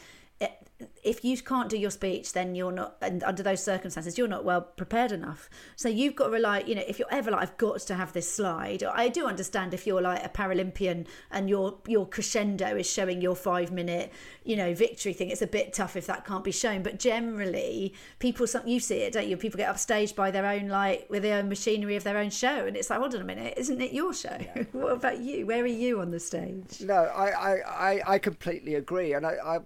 if 1.04 1.24
you 1.24 1.36
can't 1.40 1.68
do 1.68 1.78
your 1.78 1.90
speech, 1.90 2.32
then 2.32 2.54
you're 2.54 2.72
not, 2.72 2.96
and 3.00 3.22
under 3.22 3.42
those 3.42 3.62
circumstances, 3.62 4.18
you're 4.18 4.26
not 4.26 4.44
well 4.44 4.60
prepared 4.62 5.12
enough. 5.12 5.48
So 5.76 5.88
you've 5.88 6.16
got 6.16 6.26
to 6.26 6.30
rely, 6.30 6.60
you 6.60 6.74
know, 6.74 6.82
if 6.86 6.98
you're 6.98 7.12
ever 7.12 7.30
like, 7.30 7.42
I've 7.42 7.56
got 7.58 7.80
to 7.80 7.94
have 7.94 8.12
this 8.12 8.30
slide. 8.32 8.82
I 8.82 9.08
do 9.08 9.26
understand 9.26 9.72
if 9.72 9.86
you're 9.86 10.02
like 10.02 10.24
a 10.24 10.28
Paralympian 10.28 11.06
and 11.30 11.48
your 11.48 11.78
your 11.86 12.08
crescendo 12.08 12.76
is 12.76 12.90
showing 12.90 13.20
your 13.20 13.36
five 13.36 13.70
minute, 13.70 14.12
you 14.44 14.56
know, 14.56 14.74
victory 14.74 15.12
thing. 15.12 15.30
It's 15.30 15.42
a 15.42 15.46
bit 15.46 15.74
tough 15.74 15.94
if 15.94 16.06
that 16.06 16.24
can't 16.24 16.42
be 16.42 16.52
shown. 16.52 16.82
But 16.82 16.98
generally, 16.98 17.94
people, 18.18 18.46
you 18.64 18.80
see 18.80 18.98
it, 18.98 19.12
don't 19.12 19.28
you? 19.28 19.36
People 19.36 19.58
get 19.58 19.72
upstaged 19.72 20.16
by 20.16 20.30
their 20.30 20.46
own 20.46 20.68
like 20.68 21.06
with 21.08 21.22
their 21.22 21.38
own 21.38 21.48
machinery 21.48 21.96
of 21.96 22.02
their 22.02 22.18
own 22.18 22.30
show, 22.30 22.66
and 22.66 22.76
it's 22.76 22.90
like, 22.90 22.98
hold 22.98 23.14
on 23.14 23.20
a 23.20 23.24
minute, 23.24 23.54
isn't 23.56 23.80
it 23.80 23.92
your 23.92 24.12
show? 24.12 24.36
Yeah. 24.40 24.64
what 24.72 24.92
about 24.92 25.20
you? 25.20 25.46
Where 25.46 25.62
are 25.62 25.66
you 25.66 26.00
on 26.00 26.10
the 26.10 26.20
stage? 26.20 26.80
No, 26.80 26.94
I 26.94 27.28
I 27.28 27.52
I, 27.60 28.02
I 28.14 28.18
completely 28.18 28.74
agree, 28.74 29.12
and 29.12 29.26
I, 29.26 29.36
I 29.44 29.58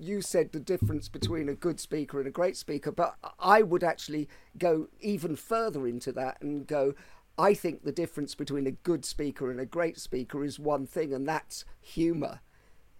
you 0.00 0.22
said 0.22 0.55
the 0.56 0.60
difference 0.60 1.06
between 1.10 1.50
a 1.50 1.54
good 1.54 1.78
speaker 1.78 2.18
and 2.18 2.26
a 2.26 2.30
great 2.30 2.56
speaker, 2.56 2.90
but 2.90 3.16
I 3.38 3.60
would 3.60 3.84
actually 3.84 4.26
go 4.56 4.88
even 5.00 5.36
further 5.36 5.86
into 5.86 6.12
that 6.12 6.40
and 6.40 6.66
go, 6.66 6.94
I 7.36 7.52
think 7.52 7.84
the 7.84 7.92
difference 7.92 8.34
between 8.34 8.66
a 8.66 8.70
good 8.70 9.04
speaker 9.04 9.50
and 9.50 9.60
a 9.60 9.66
great 9.66 10.00
speaker 10.00 10.42
is 10.42 10.58
one 10.58 10.86
thing, 10.86 11.12
and 11.12 11.28
that's 11.28 11.66
humour. 11.78 12.40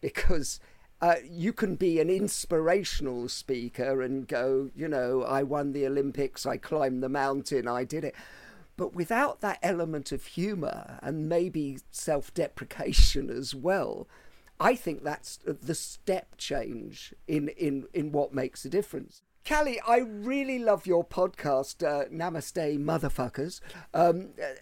Because 0.03 0.61
uh, 1.01 1.15
you 1.25 1.55
can 1.55 1.77
be 1.77 1.99
an 1.99 2.11
inspirational 2.11 3.31
speaker 3.31 4.03
and 4.03 4.29
go, 4.29 4.71
you 4.77 4.87
know, 4.87 5.23
I 5.23 5.43
won 5.43 5.73
the 5.73 5.87
Olympics, 5.87 6.45
I 6.45 6.59
climbed 6.59 7.03
the 7.03 7.09
mountain, 7.09 7.67
I 7.67 7.85
did 7.85 8.05
it. 8.05 8.15
But 8.77 8.95
without 8.95 9.41
that 9.41 9.61
element 9.63 10.13
of 10.13 10.27
humour 10.27 10.99
and 11.03 11.27
maybe 11.27 11.79
self 11.91 12.35
deprecation 12.35 13.31
as 13.31 13.55
well, 13.55 14.07
I 14.59 14.75
think 14.75 15.05
that's 15.05 15.39
the 15.45 15.75
step 15.75 16.37
change 16.39 17.15
in, 17.29 17.49
in, 17.51 17.87
in 17.93 18.13
what 18.13 18.33
makes 18.33 18.65
a 18.65 18.69
difference. 18.69 19.23
Cally, 19.45 19.81
I 19.87 19.99
really 19.99 20.59
love 20.59 20.87
your 20.87 21.05
podcast, 21.05 21.87
uh, 21.87 22.09
Namaste 22.09 22.79
Motherfuckers. 22.79 23.61
Um, 23.95 24.31
uh, 24.43 24.55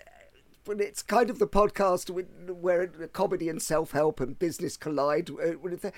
but 0.65 0.81
it's 0.81 1.03
kind 1.03 1.31
of 1.31 1.39
the 1.39 1.47
podcast 1.47 2.11
where 2.51 2.87
comedy 3.13 3.49
and 3.49 3.63
self 3.63 3.93
help 3.93 4.21
and 4.21 4.39
business 4.39 4.77
collide. 4.77 5.31
Uh, 5.31 5.91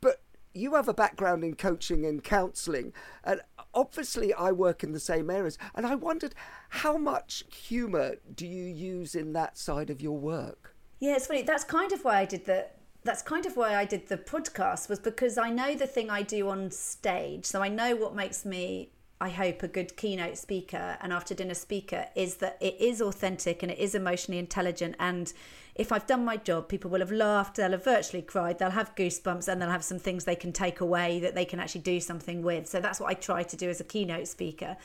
but 0.00 0.22
you 0.54 0.74
have 0.74 0.88
a 0.88 0.94
background 0.94 1.44
in 1.44 1.54
coaching 1.54 2.04
and 2.04 2.22
counselling, 2.22 2.92
and 3.24 3.40
obviously 3.74 4.32
I 4.34 4.52
work 4.52 4.82
in 4.82 4.92
the 4.92 5.00
same 5.00 5.30
areas. 5.30 5.58
And 5.74 5.86
I 5.86 5.94
wondered 5.94 6.34
how 6.68 6.96
much 6.96 7.44
humour 7.52 8.16
do 8.34 8.46
you 8.46 8.64
use 8.64 9.14
in 9.14 9.32
that 9.32 9.56
side 9.56 9.90
of 9.90 10.00
your 10.00 10.18
work? 10.18 10.76
Yeah, 11.00 11.16
it's 11.16 11.26
funny. 11.26 11.42
That's 11.42 11.64
kind 11.64 11.92
of 11.92 12.04
why 12.04 12.18
I 12.18 12.24
did 12.24 12.44
the 12.44 12.66
that's 13.04 13.22
kind 13.22 13.46
of 13.46 13.56
why 13.56 13.74
I 13.74 13.84
did 13.84 14.08
the 14.08 14.18
podcast 14.18 14.88
was 14.88 14.98
because 14.98 15.38
I 15.38 15.50
know 15.50 15.74
the 15.74 15.86
thing 15.86 16.10
I 16.10 16.22
do 16.22 16.48
on 16.48 16.70
stage. 16.70 17.46
So 17.46 17.62
I 17.62 17.68
know 17.68 17.96
what 17.96 18.14
makes 18.14 18.44
me 18.44 18.90
I 19.20 19.30
hope, 19.30 19.64
a 19.64 19.68
good 19.68 19.96
keynote 19.96 20.38
speaker, 20.38 20.96
and 21.00 21.12
after 21.12 21.34
dinner 21.34 21.54
speaker, 21.54 22.06
is 22.14 22.36
that 22.36 22.56
it 22.60 22.76
is 22.78 23.02
authentic 23.02 23.62
and 23.64 23.72
it 23.72 23.78
is 23.78 23.94
emotionally 23.96 24.38
intelligent. 24.38 24.94
And 25.00 25.32
if 25.78 25.92
I've 25.92 26.08
done 26.08 26.24
my 26.24 26.36
job, 26.36 26.68
people 26.68 26.90
will 26.90 26.98
have 26.98 27.12
laughed, 27.12 27.56
they'll 27.56 27.70
have 27.70 27.84
virtually 27.84 28.20
cried, 28.20 28.58
they'll 28.58 28.70
have 28.70 28.96
goosebumps, 28.96 29.46
and 29.46 29.62
they'll 29.62 29.70
have 29.70 29.84
some 29.84 30.00
things 30.00 30.24
they 30.24 30.34
can 30.34 30.52
take 30.52 30.80
away 30.80 31.20
that 31.20 31.36
they 31.36 31.44
can 31.44 31.60
actually 31.60 31.82
do 31.82 32.00
something 32.00 32.42
with. 32.42 32.66
So 32.66 32.80
that's 32.80 32.98
what 32.98 33.08
I 33.08 33.14
try 33.14 33.44
to 33.44 33.56
do 33.56 33.70
as 33.70 33.80
a 33.80 33.84
keynote 33.84 34.26
speaker. 34.26 34.76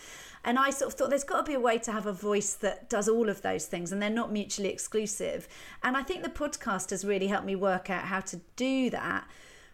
And 0.45 0.59
I 0.59 0.69
sort 0.69 0.93
of 0.93 0.97
thought 0.97 1.09
there's 1.09 1.23
got 1.23 1.45
to 1.45 1.49
be 1.49 1.55
a 1.55 1.59
way 1.59 1.79
to 1.79 1.91
have 1.91 2.05
a 2.05 2.13
voice 2.13 2.53
that 2.55 2.89
does 2.89 3.09
all 3.09 3.27
of 3.27 3.41
those 3.41 3.65
things 3.65 3.91
and 3.91 4.01
they're 4.01 4.09
not 4.09 4.31
mutually 4.31 4.69
exclusive. 4.69 5.47
And 5.81 5.97
I 5.97 6.03
think 6.03 6.21
the 6.21 6.29
podcast 6.29 6.91
has 6.91 7.03
really 7.03 7.27
helped 7.27 7.45
me 7.45 7.55
work 7.55 7.89
out 7.89 8.03
how 8.03 8.19
to 8.19 8.39
do 8.55 8.89
that 8.91 9.27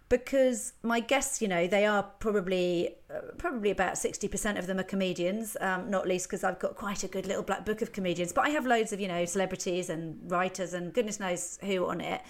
because 0.09 0.73
my 0.81 0.99
guests, 0.99 1.41
you 1.41 1.47
know, 1.47 1.67
they 1.67 1.85
are 1.85 2.03
probably 2.03 2.95
uh, 3.09 3.19
probably 3.37 3.69
about 3.69 3.97
sixty 3.97 4.27
percent 4.27 4.57
of 4.57 4.67
them 4.67 4.79
are 4.79 4.83
comedians, 4.83 5.55
um, 5.61 5.89
not 5.89 6.07
least 6.07 6.27
because 6.27 6.43
I've 6.43 6.59
got 6.59 6.75
quite 6.75 7.03
a 7.03 7.07
good 7.07 7.27
little 7.27 7.43
black 7.43 7.65
book 7.65 7.81
of 7.81 7.93
comedians. 7.93 8.33
But 8.33 8.45
I 8.45 8.49
have 8.49 8.65
loads 8.65 8.91
of 8.91 8.99
you 8.99 9.07
know 9.07 9.25
celebrities 9.25 9.89
and 9.89 10.19
writers 10.29 10.73
and 10.73 10.91
goodness 10.93 11.19
knows 11.19 11.59
who 11.63 11.85
on 11.85 12.01
it, 12.01 12.21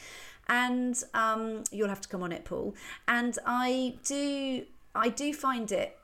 and 0.47 1.01
um, 1.13 1.63
you'll 1.71 1.89
have 1.89 2.01
to 2.01 2.09
come 2.09 2.21
on 2.21 2.31
it, 2.31 2.43
Paul. 2.43 2.75
And 3.07 3.37
I 3.45 3.95
do 4.03 4.65
I 4.93 5.09
do 5.09 5.33
find 5.33 5.71
it 5.71 5.97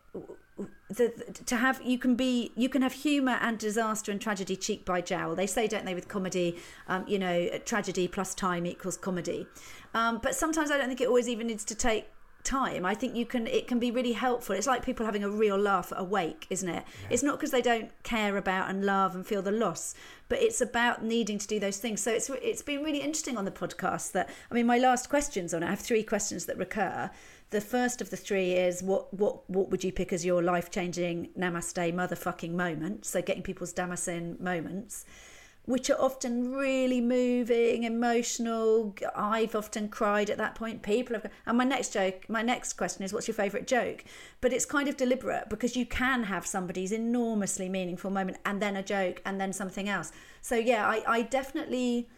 the, 0.90 1.10
to 1.46 1.58
have 1.58 1.82
you 1.84 1.98
can 1.98 2.16
be 2.16 2.52
you 2.56 2.70
can 2.70 2.82
have 2.82 2.94
humor 2.94 3.38
and 3.42 3.58
disaster 3.58 4.12
and 4.12 4.22
tragedy 4.22 4.56
cheek 4.56 4.86
by 4.86 5.02
jowl. 5.02 5.36
They 5.36 5.48
say 5.48 5.68
don't 5.68 5.86
they 5.86 5.96
with 5.96 6.08
comedy 6.08 6.58
um, 6.88 7.06
you 7.08 7.20
know 7.20 7.50
tragedy 7.66 8.08
plus 8.08 8.34
time 8.34 8.66
equals 8.66 8.98
comedy. 8.98 9.48
Um, 9.94 10.20
but 10.22 10.36
sometimes 10.36 10.72
i 10.72 10.78
don't 10.78 10.88
think 10.88 11.00
it 11.00 11.08
always 11.08 11.30
even 11.30 11.48
needs 11.48 11.64
to 11.66 11.76
take 11.76 12.08
time 12.46 12.86
i 12.86 12.94
think 12.94 13.16
you 13.16 13.26
can 13.26 13.48
it 13.48 13.68
can 13.68 13.80
be 13.80 13.92
really 13.92 14.14
helpful. 14.14 14.56
It's 14.56 14.68
like 14.68 14.86
people 14.86 15.06
having 15.06 15.24
a 15.24 15.30
real 15.30 15.58
laugh 15.58 15.92
at 15.92 16.00
a 16.00 16.04
wake 16.04 16.48
isn't 16.50 16.70
it? 16.70 16.84
Yeah. 17.02 17.08
it's 17.10 17.24
not 17.24 17.36
because 17.38 17.52
they 17.52 17.62
don't 17.62 17.92
care 18.04 18.38
about 18.38 18.70
and 18.70 18.86
love 18.86 19.16
and 19.16 19.26
feel 19.26 19.42
the 19.42 19.52
loss 19.52 19.96
but 20.28 20.42
it's 20.42 20.62
about 20.62 21.04
needing 21.04 21.38
to 21.38 21.48
do 21.48 21.60
those 21.60 21.78
things. 21.78 22.02
So 22.02 22.12
it's 22.12 22.30
it's 22.30 22.62
been 22.62 22.84
really 22.84 23.02
interesting 23.02 23.38
on 23.38 23.46
the 23.46 23.52
podcast 23.52 24.12
that 24.14 24.30
i 24.50 24.54
mean 24.54 24.66
my 24.66 24.78
last 24.78 25.10
questions 25.10 25.54
on 25.54 25.64
it 25.64 25.68
i 25.68 25.70
have 25.70 25.80
three 25.80 26.04
questions 26.04 26.46
that 26.46 26.58
recur. 26.58 27.10
The 27.52 27.62
first 27.62 28.02
of 28.02 28.10
the 28.10 28.18
three 28.18 28.54
is 28.54 28.82
what 28.82 29.14
what 29.14 29.50
what 29.50 29.70
would 29.70 29.84
you 29.84 29.92
pick 29.92 30.12
as 30.12 30.26
your 30.26 30.42
life 30.42 30.72
changing 30.72 31.30
namaste 31.38 31.94
motherfucking 31.94 32.52
moment? 32.52 33.06
So 33.06 33.22
getting 33.22 33.44
people's 33.44 33.72
damascene 33.72 34.38
moments, 34.40 35.06
which 35.66 35.90
are 35.90 36.00
often 36.00 36.54
really 36.54 37.02
moving, 37.02 37.84
emotional. 37.84 38.96
I've 39.16 39.56
often 39.56 39.90
cried 39.90 40.30
at 40.30 40.38
that 40.38 40.56
point. 40.56 40.84
People 40.84 41.16
have, 41.16 41.32
and 41.46 41.58
my 41.58 41.64
next 41.64 41.92
joke, 41.92 42.26
my 42.30 42.42
next 42.42 42.74
question 42.74 43.04
is, 43.04 43.12
what's 43.12 43.28
your 43.28 43.36
favourite 43.36 43.68
joke? 43.68 44.04
But 44.42 44.54
it's 44.54 44.66
kind 44.66 44.88
of 44.88 44.96
deliberate 44.96 45.50
because 45.50 45.76
you 45.76 45.86
can 45.86 46.24
have 46.24 46.46
somebody's 46.46 46.92
enormously 46.92 47.68
meaningful 47.68 48.12
moment 48.12 48.38
and 48.46 48.62
then 48.62 48.76
a 48.76 48.84
joke 48.84 49.22
and 49.26 49.42
then 49.42 49.54
something 49.54 49.90
else. 49.90 50.12
So 50.42 50.56
yeah, 50.56 50.88
I, 50.88 51.04
I 51.08 51.22
definitely 51.24 52.10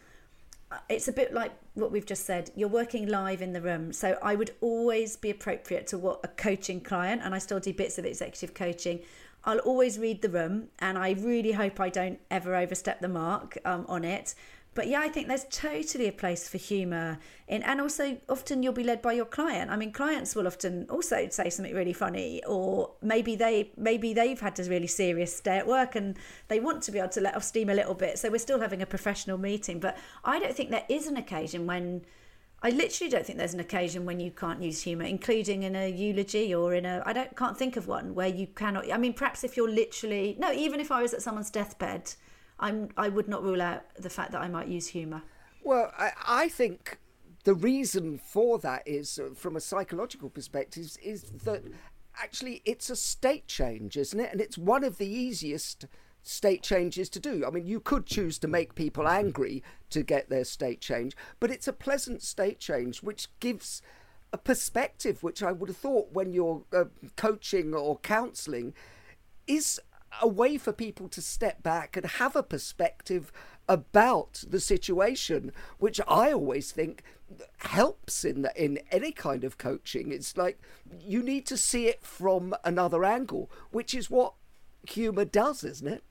it's 0.88 1.08
a 1.08 1.12
bit 1.12 1.32
like 1.32 1.52
what 1.74 1.90
we've 1.90 2.04
just 2.04 2.26
said. 2.26 2.50
You're 2.54 2.68
working 2.68 3.08
live 3.08 3.40
in 3.40 3.52
the 3.52 3.60
room. 3.60 3.92
So 3.92 4.18
I 4.22 4.34
would 4.34 4.50
always 4.60 5.16
be 5.16 5.30
appropriate 5.30 5.86
to 5.88 5.98
what 5.98 6.20
a 6.24 6.28
coaching 6.28 6.80
client, 6.80 7.22
and 7.24 7.34
I 7.34 7.38
still 7.38 7.60
do 7.60 7.72
bits 7.72 7.98
of 7.98 8.04
executive 8.04 8.54
coaching. 8.54 9.00
I'll 9.48 9.60
always 9.60 9.98
read 9.98 10.20
the 10.20 10.28
room, 10.28 10.68
and 10.78 10.98
I 10.98 11.12
really 11.12 11.52
hope 11.52 11.80
I 11.80 11.88
don't 11.88 12.20
ever 12.30 12.54
overstep 12.54 13.00
the 13.00 13.08
mark 13.08 13.56
um, 13.64 13.86
on 13.88 14.04
it. 14.04 14.34
But 14.74 14.88
yeah, 14.88 15.00
I 15.00 15.08
think 15.08 15.26
there's 15.26 15.46
totally 15.50 16.06
a 16.06 16.12
place 16.12 16.46
for 16.46 16.58
humour 16.58 17.18
in, 17.48 17.62
and 17.62 17.80
also 17.80 18.18
often 18.28 18.62
you'll 18.62 18.74
be 18.74 18.84
led 18.84 19.00
by 19.00 19.14
your 19.14 19.24
client. 19.24 19.70
I 19.70 19.76
mean, 19.76 19.90
clients 19.90 20.36
will 20.36 20.46
often 20.46 20.86
also 20.90 21.28
say 21.30 21.48
something 21.48 21.74
really 21.74 21.94
funny, 21.94 22.44
or 22.44 22.90
maybe 23.00 23.36
they 23.36 23.72
maybe 23.78 24.12
they've 24.12 24.38
had 24.38 24.60
a 24.60 24.64
really 24.64 24.86
serious 24.86 25.40
day 25.40 25.56
at 25.56 25.66
work 25.66 25.96
and 25.96 26.18
they 26.48 26.60
want 26.60 26.82
to 26.82 26.92
be 26.92 26.98
able 26.98 27.08
to 27.08 27.22
let 27.22 27.34
off 27.34 27.42
steam 27.42 27.70
a 27.70 27.74
little 27.74 27.94
bit. 27.94 28.18
So 28.18 28.30
we're 28.30 28.36
still 28.38 28.60
having 28.60 28.82
a 28.82 28.86
professional 28.86 29.38
meeting, 29.38 29.80
but 29.80 29.96
I 30.24 30.38
don't 30.38 30.54
think 30.54 30.70
there 30.70 30.84
is 30.90 31.06
an 31.06 31.16
occasion 31.16 31.66
when. 31.66 32.02
I 32.60 32.70
literally 32.70 33.10
don't 33.10 33.24
think 33.24 33.38
there's 33.38 33.54
an 33.54 33.60
occasion 33.60 34.04
when 34.04 34.18
you 34.18 34.32
can't 34.32 34.60
use 34.60 34.82
humour, 34.82 35.04
including 35.04 35.62
in 35.62 35.76
a 35.76 35.88
eulogy 35.88 36.52
or 36.54 36.74
in 36.74 36.84
a. 36.84 37.02
I 37.06 37.12
don't 37.12 37.36
can't 37.36 37.56
think 37.56 37.76
of 37.76 37.86
one 37.86 38.14
where 38.14 38.28
you 38.28 38.48
cannot. 38.48 38.92
I 38.92 38.98
mean, 38.98 39.12
perhaps 39.12 39.44
if 39.44 39.56
you're 39.56 39.70
literally 39.70 40.36
no, 40.38 40.52
even 40.52 40.80
if 40.80 40.90
I 40.90 41.02
was 41.02 41.14
at 41.14 41.22
someone's 41.22 41.50
deathbed 41.50 42.14
I'm 42.60 42.88
I 42.96 43.08
would 43.08 43.28
not 43.28 43.42
rule 43.42 43.62
out 43.62 43.82
the 43.96 44.10
fact 44.10 44.32
that 44.32 44.40
I 44.40 44.48
might 44.48 44.68
use 44.68 44.88
humour. 44.88 45.22
Well, 45.62 45.92
I, 45.98 46.12
I 46.26 46.48
think 46.48 46.98
the 47.44 47.54
reason 47.54 48.18
for 48.18 48.58
that 48.60 48.82
is, 48.86 49.18
uh, 49.18 49.30
from 49.34 49.56
a 49.56 49.60
psychological 49.60 50.28
perspective, 50.28 50.96
is 51.02 51.22
that 51.44 51.62
actually 52.16 52.62
it's 52.64 52.90
a 52.90 52.96
state 52.96 53.46
change, 53.46 53.96
isn't 53.96 54.18
it? 54.18 54.32
And 54.32 54.40
it's 54.40 54.58
one 54.58 54.84
of 54.84 54.98
the 54.98 55.08
easiest 55.08 55.86
state 56.22 56.62
changes 56.62 57.08
to 57.10 57.20
do. 57.20 57.44
I 57.46 57.50
mean, 57.50 57.66
you 57.66 57.80
could 57.80 58.06
choose 58.06 58.38
to 58.38 58.48
make 58.48 58.74
people 58.74 59.08
angry 59.08 59.62
to 59.90 60.02
get 60.02 60.28
their 60.28 60.44
state 60.44 60.80
change, 60.80 61.16
but 61.40 61.50
it's 61.50 61.68
a 61.68 61.72
pleasant 61.72 62.22
state 62.22 62.58
change 62.58 63.02
which 63.02 63.28
gives 63.40 63.82
a 64.32 64.38
perspective 64.38 65.22
which 65.22 65.42
I 65.42 65.52
would 65.52 65.68
have 65.68 65.76
thought 65.76 66.12
when 66.12 66.32
you're 66.32 66.62
uh, 66.72 66.84
coaching 67.16 67.74
or 67.74 67.98
counselling 68.00 68.74
is 69.46 69.80
a 70.20 70.28
way 70.28 70.58
for 70.58 70.72
people 70.72 71.08
to 71.08 71.22
step 71.22 71.62
back 71.62 71.96
and 71.96 72.04
have 72.04 72.36
a 72.36 72.42
perspective 72.42 73.32
about 73.68 74.44
the 74.48 74.60
situation, 74.60 75.52
which 75.78 76.00
I 76.08 76.32
always 76.32 76.72
think 76.72 77.02
helps 77.58 78.24
in 78.24 78.42
the, 78.42 78.52
in 78.62 78.78
any 78.90 79.12
kind 79.12 79.44
of 79.44 79.58
coaching. 79.58 80.12
It's 80.12 80.36
like 80.36 80.60
you 81.00 81.22
need 81.22 81.46
to 81.46 81.56
see 81.56 81.86
it 81.86 82.02
from 82.02 82.54
another 82.64 83.04
angle, 83.04 83.50
which 83.70 83.94
is 83.94 84.10
what 84.10 84.34
humor 84.88 85.24
does, 85.24 85.62
isn't 85.64 85.88
it? 85.88 86.04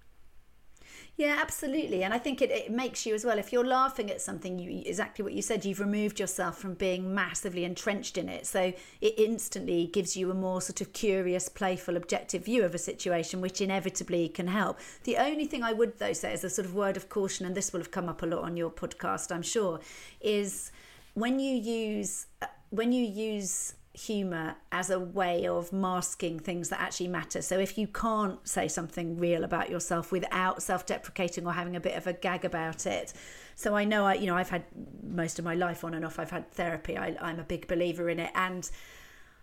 Yeah, 1.17 1.39
absolutely. 1.41 2.03
And 2.03 2.13
I 2.13 2.19
think 2.19 2.43
it, 2.43 2.51
it 2.51 2.69
makes 2.69 3.03
you 3.03 3.15
as 3.15 3.25
well. 3.25 3.39
If 3.39 3.51
you're 3.51 3.65
laughing 3.65 4.11
at 4.11 4.21
something, 4.21 4.59
you 4.59 4.83
exactly 4.85 5.23
what 5.23 5.33
you 5.33 5.41
said, 5.41 5.65
you've 5.65 5.79
removed 5.79 6.19
yourself 6.19 6.59
from 6.59 6.75
being 6.75 7.11
massively 7.11 7.63
entrenched 7.65 8.19
in 8.19 8.29
it. 8.29 8.45
So 8.45 8.71
it 9.01 9.15
instantly 9.17 9.87
gives 9.87 10.15
you 10.15 10.29
a 10.29 10.35
more 10.35 10.61
sort 10.61 10.79
of 10.79 10.93
curious, 10.93 11.49
playful, 11.49 11.97
objective 11.97 12.45
view 12.45 12.63
of 12.63 12.75
a 12.75 12.77
situation, 12.77 13.41
which 13.41 13.61
inevitably 13.61 14.29
can 14.29 14.45
help. 14.45 14.77
The 15.05 15.17
only 15.17 15.45
thing 15.45 15.63
I 15.63 15.73
would, 15.73 15.97
though, 15.97 16.13
say 16.13 16.33
as 16.33 16.43
a 16.43 16.51
sort 16.51 16.67
of 16.67 16.75
word 16.75 16.95
of 16.95 17.09
caution, 17.09 17.47
and 17.47 17.55
this 17.55 17.73
will 17.73 17.79
have 17.79 17.89
come 17.89 18.07
up 18.09 18.21
a 18.21 18.27
lot 18.27 18.43
on 18.43 18.55
your 18.55 18.69
podcast, 18.69 19.33
I'm 19.33 19.41
sure, 19.41 19.79
is 20.21 20.71
when 21.15 21.39
you 21.39 21.55
use 21.55 22.27
uh, 22.43 22.45
when 22.69 22.91
you 22.91 23.03
use 23.03 23.73
humor 23.97 24.55
as 24.71 24.91
a 24.91 24.99
way 24.99 25.47
of 25.47 25.73
masking 25.73 26.39
things 26.39 26.69
that 26.69 26.79
actually 26.79 27.07
matter. 27.07 27.41
So 27.41 27.57
if 27.57 27.77
you 27.79 27.87
can't 27.87 28.47
say 28.47 28.67
something 28.67 29.17
real 29.17 29.43
about 29.43 29.71
yourself 29.71 30.11
without 30.11 30.61
self-deprecating 30.61 31.47
or 31.47 31.53
having 31.53 31.75
a 31.75 31.79
bit 31.79 31.97
of 31.97 32.05
a 32.05 32.13
gag 32.13 32.45
about 32.45 32.85
it. 32.85 33.13
So 33.55 33.75
I 33.75 33.85
know 33.85 34.05
I 34.05 34.13
you 34.13 34.27
know 34.27 34.35
I've 34.35 34.49
had 34.49 34.65
most 35.01 35.39
of 35.39 35.45
my 35.45 35.55
life 35.55 35.83
on 35.83 35.95
and 35.95 36.05
off 36.05 36.19
I've 36.19 36.29
had 36.29 36.51
therapy. 36.51 36.95
I, 36.95 37.15
I'm 37.19 37.39
a 37.39 37.43
big 37.43 37.67
believer 37.67 38.07
in 38.09 38.19
it 38.19 38.29
and 38.35 38.69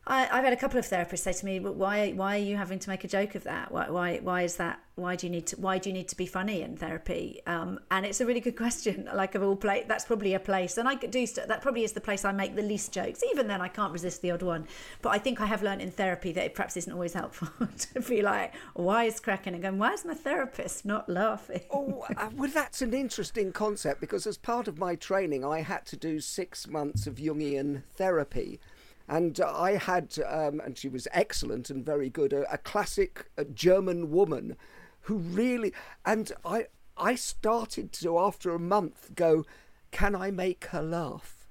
I, 0.06 0.24
have 0.24 0.44
had 0.44 0.52
a 0.52 0.56
couple 0.56 0.78
of 0.78 0.84
therapists 0.84 1.20
say 1.20 1.32
to 1.32 1.46
me, 1.46 1.60
"Why, 1.60 2.12
why 2.12 2.36
are 2.36 2.42
you 2.42 2.56
having 2.56 2.78
to 2.78 2.90
make 2.90 3.04
a 3.04 3.08
joke 3.08 3.34
of 3.34 3.44
that? 3.44 3.72
Why, 3.72 3.88
why, 3.88 4.18
why 4.22 4.42
is 4.42 4.56
that? 4.56 4.80
Why 4.96 5.16
do 5.16 5.26
you 5.26 5.30
need 5.30 5.46
to? 5.48 5.56
Why 5.56 5.78
do 5.78 5.88
you 5.88 5.94
need 5.94 6.08
to 6.08 6.16
be 6.16 6.26
funny 6.26 6.60
in 6.60 6.76
therapy?" 6.76 7.40
Um, 7.46 7.80
and 7.90 8.04
it's 8.04 8.20
a 8.20 8.26
really 8.26 8.40
good 8.40 8.56
question. 8.64 9.08
Like 9.14 9.34
of 9.34 9.42
all 9.42 9.56
place, 9.56 9.84
that's 9.88 10.04
probably 10.04 10.34
a 10.34 10.40
place, 10.40 10.76
and 10.76 10.86
I 10.86 10.96
do. 10.96 11.26
That 11.26 11.62
probably 11.62 11.84
is 11.84 11.92
the 11.92 12.02
place 12.02 12.24
I 12.24 12.32
make 12.32 12.54
the 12.54 12.62
least 12.62 12.92
jokes. 12.92 13.22
Even 13.32 13.46
then, 13.46 13.62
I 13.62 13.68
can't 13.68 13.92
resist 13.92 14.20
the 14.20 14.30
odd 14.32 14.42
one. 14.42 14.66
But 15.00 15.10
I 15.10 15.18
think 15.18 15.40
I 15.40 15.46
have 15.46 15.62
learned 15.62 15.80
in 15.80 15.90
therapy 15.90 16.32
that 16.32 16.44
it 16.44 16.54
perhaps 16.54 16.76
isn't 16.76 16.92
always 16.92 17.14
helpful 17.14 17.48
to 17.94 18.00
be 18.00 18.20
like, 18.20 18.52
"Why 18.74 19.04
is 19.04 19.20
cracking?" 19.20 19.54
and 19.54 19.62
going, 19.62 19.78
"Why 19.78 19.94
is 19.94 20.04
my 20.04 20.14
therapist 20.14 20.84
not 20.84 21.08
laughing?" 21.08 21.62
oh, 21.70 22.04
uh, 22.14 22.28
well, 22.34 22.50
that's 22.50 22.82
an 22.82 22.92
interesting 22.92 23.52
concept 23.52 24.02
because 24.02 24.26
as 24.26 24.36
part 24.36 24.68
of 24.68 24.78
my 24.78 24.96
training, 24.96 25.46
I 25.46 25.62
had 25.62 25.86
to 25.86 25.96
do 25.96 26.20
six 26.20 26.68
months 26.68 27.06
of 27.06 27.14
Jungian 27.14 27.84
therapy. 27.94 28.60
And 29.08 29.38
I 29.40 29.72
had, 29.76 30.16
um, 30.26 30.60
and 30.60 30.78
she 30.78 30.88
was 30.88 31.06
excellent 31.12 31.70
and 31.70 31.84
very 31.84 32.08
good, 32.08 32.32
a, 32.32 32.50
a 32.52 32.58
classic 32.58 33.30
a 33.36 33.44
German 33.44 34.10
woman 34.10 34.56
who 35.02 35.16
really, 35.16 35.72
and 36.06 36.32
I, 36.44 36.66
I 36.96 37.14
started 37.14 37.92
to, 37.92 38.18
after 38.18 38.54
a 38.54 38.58
month, 38.58 39.14
go, 39.14 39.44
can 39.90 40.14
I 40.14 40.30
make 40.30 40.66
her 40.66 40.82
laugh? 40.82 41.46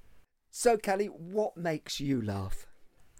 So, 0.49 0.77
Cally, 0.77 1.07
what 1.07 1.55
makes 1.55 1.99
you 1.99 2.21
laugh? 2.21 2.67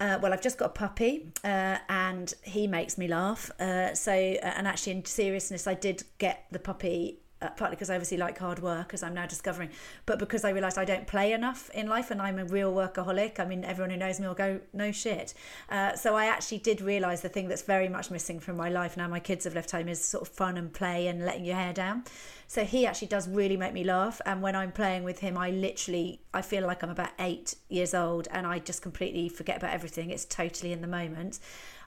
Uh, 0.00 0.18
well, 0.20 0.32
I've 0.32 0.42
just 0.42 0.58
got 0.58 0.66
a 0.66 0.70
puppy, 0.70 1.32
uh, 1.44 1.78
and 1.88 2.34
he 2.42 2.66
makes 2.66 2.98
me 2.98 3.06
laugh. 3.06 3.50
Uh, 3.60 3.94
so, 3.94 4.12
uh, 4.12 4.52
and 4.56 4.66
actually, 4.66 4.92
in 4.92 5.04
seriousness, 5.04 5.66
I 5.66 5.74
did 5.74 6.02
get 6.18 6.46
the 6.50 6.58
puppy 6.58 7.20
uh, 7.44 7.50
partly 7.50 7.76
because 7.76 7.90
I 7.90 7.94
obviously 7.94 8.16
like 8.16 8.38
hard 8.38 8.60
work, 8.60 8.94
as 8.94 9.02
I'm 9.02 9.14
now 9.14 9.26
discovering, 9.26 9.70
but 10.06 10.18
because 10.18 10.44
I 10.44 10.50
realised 10.50 10.78
I 10.78 10.84
don't 10.84 11.06
play 11.06 11.32
enough 11.32 11.70
in 11.70 11.86
life 11.88 12.10
and 12.10 12.20
I'm 12.20 12.38
a 12.38 12.44
real 12.44 12.72
workaholic. 12.72 13.38
I 13.38 13.44
mean, 13.44 13.64
everyone 13.64 13.90
who 13.90 13.96
knows 13.96 14.18
me 14.18 14.26
will 14.26 14.34
go, 14.34 14.60
no 14.72 14.92
shit. 14.92 15.34
Uh, 15.68 15.94
so 15.94 16.14
I 16.16 16.26
actually 16.26 16.58
did 16.58 16.80
realise 16.80 17.20
the 17.20 17.28
thing 17.28 17.48
that's 17.48 17.62
very 17.62 17.88
much 17.88 18.10
missing 18.10 18.40
from 18.40 18.56
my 18.56 18.68
life 18.68 18.96
now 18.96 19.08
my 19.08 19.20
kids 19.20 19.44
have 19.44 19.54
left 19.54 19.70
home 19.70 19.88
is 19.88 20.02
sort 20.02 20.22
of 20.22 20.28
fun 20.28 20.56
and 20.56 20.72
play 20.72 21.06
and 21.06 21.24
letting 21.24 21.44
your 21.44 21.56
hair 21.56 21.72
down. 21.72 22.04
So 22.46 22.64
he 22.64 22.86
actually 22.86 23.08
does 23.08 23.28
really 23.28 23.56
make 23.56 23.72
me 23.72 23.84
laugh. 23.84 24.20
And 24.26 24.42
when 24.42 24.54
I'm 24.54 24.72
playing 24.72 25.04
with 25.04 25.18
him, 25.18 25.36
I 25.36 25.50
literally, 25.50 26.20
I 26.32 26.42
feel 26.42 26.66
like 26.66 26.82
I'm 26.82 26.90
about 26.90 27.10
eight 27.18 27.54
years 27.68 27.94
old 27.94 28.28
and 28.30 28.46
I 28.46 28.58
just 28.58 28.82
completely 28.82 29.28
forget 29.28 29.56
about 29.56 29.72
everything. 29.72 30.10
It's 30.10 30.24
totally 30.24 30.72
in 30.72 30.80
the 30.80 30.86
moment. 30.86 31.40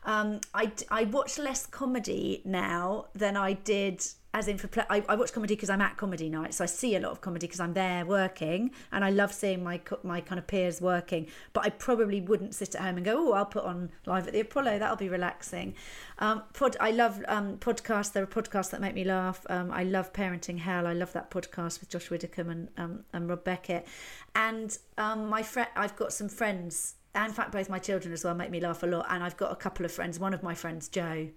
Um, 0.03 0.39
I, 0.53 0.71
I 0.89 1.03
watch 1.03 1.37
less 1.37 1.65
comedy 1.65 2.41
now 2.45 3.07
than 3.13 3.35
I 3.35 3.53
did 3.53 4.05
as 4.37 4.47
in 4.47 4.59
for 4.59 4.67
play, 4.67 4.83
I, 4.87 5.03
I 5.09 5.15
watch 5.15 5.33
comedy 5.33 5.55
because 5.55 5.71
I'm 5.71 5.81
at 5.81 5.97
comedy 5.97 6.29
night, 6.29 6.53
so 6.53 6.63
I 6.63 6.67
see 6.67 6.95
a 6.95 6.99
lot 6.99 7.11
of 7.11 7.21
comedy 7.21 7.47
because 7.47 7.59
I'm 7.59 7.73
there 7.73 8.05
working, 8.05 8.69
and 8.91 9.03
I 9.03 9.09
love 9.09 9.33
seeing 9.33 9.63
my 9.63 9.81
my 10.03 10.21
kind 10.21 10.37
of 10.37 10.45
peers 10.45 10.79
working. 10.79 11.25
But 11.53 11.65
I 11.65 11.71
probably 11.71 12.21
wouldn't 12.21 12.53
sit 12.53 12.75
at 12.75 12.81
home 12.81 12.97
and 12.97 13.05
go, 13.05 13.15
"Oh, 13.17 13.33
I'll 13.33 13.47
put 13.47 13.63
on 13.63 13.89
live 14.05 14.27
at 14.27 14.33
the 14.33 14.39
Apollo. 14.41 14.77
That'll 14.77 14.95
be 14.95 15.09
relaxing." 15.09 15.73
Um, 16.19 16.43
pod, 16.53 16.77
I 16.79 16.91
love 16.91 17.23
um, 17.27 17.57
podcasts. 17.57 18.13
There 18.13 18.21
are 18.21 18.27
podcasts 18.27 18.69
that 18.69 18.79
make 18.79 18.93
me 18.93 19.03
laugh. 19.03 19.43
Um, 19.49 19.71
I 19.71 19.83
love 19.83 20.13
Parenting 20.13 20.59
Hell. 20.59 20.85
I 20.85 20.93
love 20.93 21.13
that 21.13 21.31
podcast 21.31 21.79
with 21.79 21.89
Josh 21.89 22.11
Widdicombe 22.11 22.49
and 22.49 22.69
um, 22.77 23.05
and 23.13 23.27
Rob 23.27 23.43
Beckett. 23.43 23.87
And 24.35 24.77
um, 24.99 25.29
my 25.29 25.41
friend, 25.41 25.69
I've 25.75 25.95
got 25.95 26.13
some 26.13 26.29
friends. 26.29 26.93
And 27.15 27.29
in 27.29 27.33
fact, 27.33 27.51
both 27.51 27.69
my 27.69 27.79
children 27.79 28.13
as 28.13 28.23
well 28.23 28.35
make 28.35 28.51
me 28.51 28.59
laugh 28.59 28.83
a 28.83 28.85
lot. 28.85 29.07
And 29.09 29.23
I've 29.23 29.37
got 29.37 29.51
a 29.51 29.55
couple 29.55 29.83
of 29.83 29.91
friends. 29.91 30.19
One 30.19 30.35
of 30.35 30.43
my 30.43 30.53
friends, 30.53 30.87
Joe, 30.87 31.29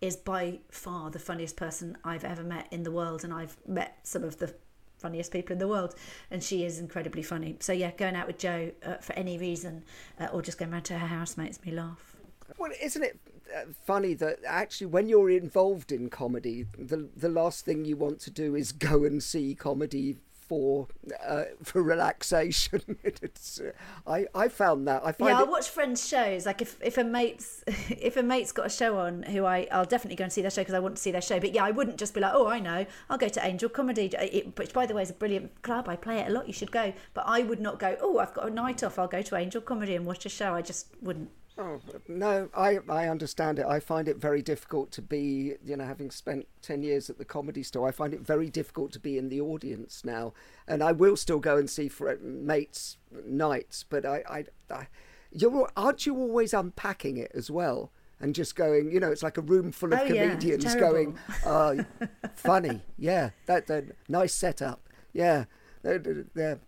is 0.00 0.16
by 0.16 0.58
far 0.70 1.10
the 1.10 1.18
funniest 1.18 1.56
person 1.56 1.96
I've 2.04 2.24
ever 2.24 2.42
met 2.42 2.68
in 2.70 2.82
the 2.82 2.90
world, 2.90 3.24
and 3.24 3.32
I've 3.32 3.56
met 3.66 3.98
some 4.02 4.24
of 4.24 4.38
the 4.38 4.54
funniest 4.98 5.32
people 5.32 5.52
in 5.52 5.58
the 5.58 5.68
world, 5.68 5.94
and 6.30 6.42
she 6.42 6.64
is 6.64 6.78
incredibly 6.78 7.22
funny. 7.22 7.56
So 7.60 7.72
yeah, 7.72 7.90
going 7.92 8.16
out 8.16 8.26
with 8.26 8.38
Joe 8.38 8.72
uh, 8.84 8.96
for 8.96 9.12
any 9.14 9.38
reason, 9.38 9.84
uh, 10.18 10.28
or 10.32 10.42
just 10.42 10.58
going 10.58 10.70
round 10.70 10.84
to 10.86 10.98
her 10.98 11.06
house 11.06 11.36
makes 11.36 11.62
me 11.64 11.72
laugh. 11.72 12.16
Well, 12.58 12.72
isn't 12.82 13.02
it 13.02 13.18
uh, 13.54 13.64
funny 13.84 14.14
that 14.14 14.38
actually 14.46 14.88
when 14.88 15.08
you're 15.08 15.30
involved 15.30 15.92
in 15.92 16.08
comedy, 16.08 16.66
the 16.78 17.08
the 17.16 17.28
last 17.28 17.64
thing 17.64 17.84
you 17.84 17.96
want 17.96 18.20
to 18.20 18.30
do 18.30 18.54
is 18.54 18.72
go 18.72 19.04
and 19.04 19.22
see 19.22 19.54
comedy 19.54 20.16
for 20.54 20.86
uh, 21.26 21.44
for 21.62 21.82
relaxation. 21.82 22.82
it's, 23.04 23.60
uh, 23.60 23.72
I 24.06 24.26
I 24.34 24.48
found 24.48 24.86
that 24.88 25.02
I 25.04 25.12
find 25.12 25.30
yeah. 25.30 25.40
I 25.40 25.42
watch 25.44 25.68
friends' 25.68 26.06
shows. 26.06 26.46
Like 26.46 26.62
if, 26.62 26.76
if 26.80 26.96
a 26.98 27.04
mate's 27.04 27.64
if 27.66 28.16
a 28.16 28.22
mate's 28.22 28.52
got 28.52 28.66
a 28.66 28.70
show 28.70 28.98
on, 28.98 29.24
who 29.24 29.44
I 29.44 29.66
I'll 29.72 29.84
definitely 29.84 30.16
go 30.16 30.24
and 30.24 30.32
see 30.32 30.42
their 30.42 30.50
show 30.50 30.62
because 30.62 30.74
I 30.74 30.78
want 30.78 30.96
to 30.96 31.02
see 31.02 31.10
their 31.10 31.22
show. 31.22 31.40
But 31.40 31.54
yeah, 31.54 31.64
I 31.64 31.70
wouldn't 31.70 31.98
just 31.98 32.14
be 32.14 32.20
like, 32.20 32.32
oh, 32.34 32.46
I 32.46 32.60
know, 32.60 32.86
I'll 33.10 33.18
go 33.18 33.28
to 33.28 33.44
Angel 33.44 33.68
Comedy, 33.68 34.06
it, 34.14 34.56
which 34.58 34.72
by 34.72 34.86
the 34.86 34.94
way 34.94 35.02
is 35.02 35.10
a 35.10 35.14
brilliant 35.14 35.62
club. 35.62 35.88
I 35.88 35.96
play 35.96 36.18
it 36.20 36.28
a 36.28 36.32
lot. 36.32 36.46
You 36.46 36.52
should 36.52 36.70
go. 36.70 36.92
But 37.14 37.24
I 37.26 37.42
would 37.42 37.60
not 37.60 37.78
go. 37.78 37.96
Oh, 38.00 38.18
I've 38.18 38.34
got 38.34 38.48
a 38.48 38.50
night 38.50 38.82
off. 38.84 38.98
I'll 38.98 39.08
go 39.08 39.22
to 39.22 39.36
Angel 39.36 39.60
Comedy 39.60 39.96
and 39.96 40.06
watch 40.06 40.24
a 40.26 40.28
show. 40.28 40.54
I 40.54 40.62
just 40.62 40.86
wouldn't. 41.02 41.30
Oh 41.56 41.80
no, 42.08 42.48
I 42.56 42.78
I 42.88 43.06
understand 43.06 43.60
it. 43.60 43.66
I 43.66 43.78
find 43.78 44.08
it 44.08 44.16
very 44.16 44.42
difficult 44.42 44.90
to 44.92 45.02
be, 45.02 45.54
you 45.64 45.76
know, 45.76 45.84
having 45.84 46.10
spent 46.10 46.48
ten 46.62 46.82
years 46.82 47.08
at 47.08 47.18
the 47.18 47.24
comedy 47.24 47.62
store. 47.62 47.86
I 47.86 47.92
find 47.92 48.12
it 48.12 48.22
very 48.22 48.50
difficult 48.50 48.90
to 48.92 48.98
be 48.98 49.18
in 49.18 49.28
the 49.28 49.40
audience 49.40 50.04
now, 50.04 50.32
and 50.66 50.82
I 50.82 50.90
will 50.90 51.16
still 51.16 51.38
go 51.38 51.56
and 51.56 51.70
see 51.70 51.88
for 51.88 52.16
mates 52.20 52.96
nights. 53.24 53.84
But 53.88 54.04
I, 54.04 54.22
I, 54.28 54.44
I 54.74 54.88
you're 55.30 55.70
aren't 55.76 56.06
you 56.06 56.16
always 56.16 56.52
unpacking 56.54 57.18
it 57.18 57.30
as 57.34 57.50
well? 57.50 57.92
And 58.20 58.34
just 58.34 58.56
going, 58.56 58.90
you 58.90 59.00
know, 59.00 59.12
it's 59.12 59.22
like 59.22 59.38
a 59.38 59.42
room 59.42 59.70
full 59.70 59.92
of 59.92 60.00
oh, 60.00 60.06
comedians 60.06 60.64
yeah, 60.64 60.80
going, 60.80 61.18
oh, 61.46 61.84
funny, 62.36 62.80
yeah, 62.96 63.30
that, 63.46 63.66
that 63.66 63.84
nice 64.08 64.32
setup, 64.32 64.88
yeah, 65.12 65.44
they're, 65.82 65.98
they're 66.32 66.60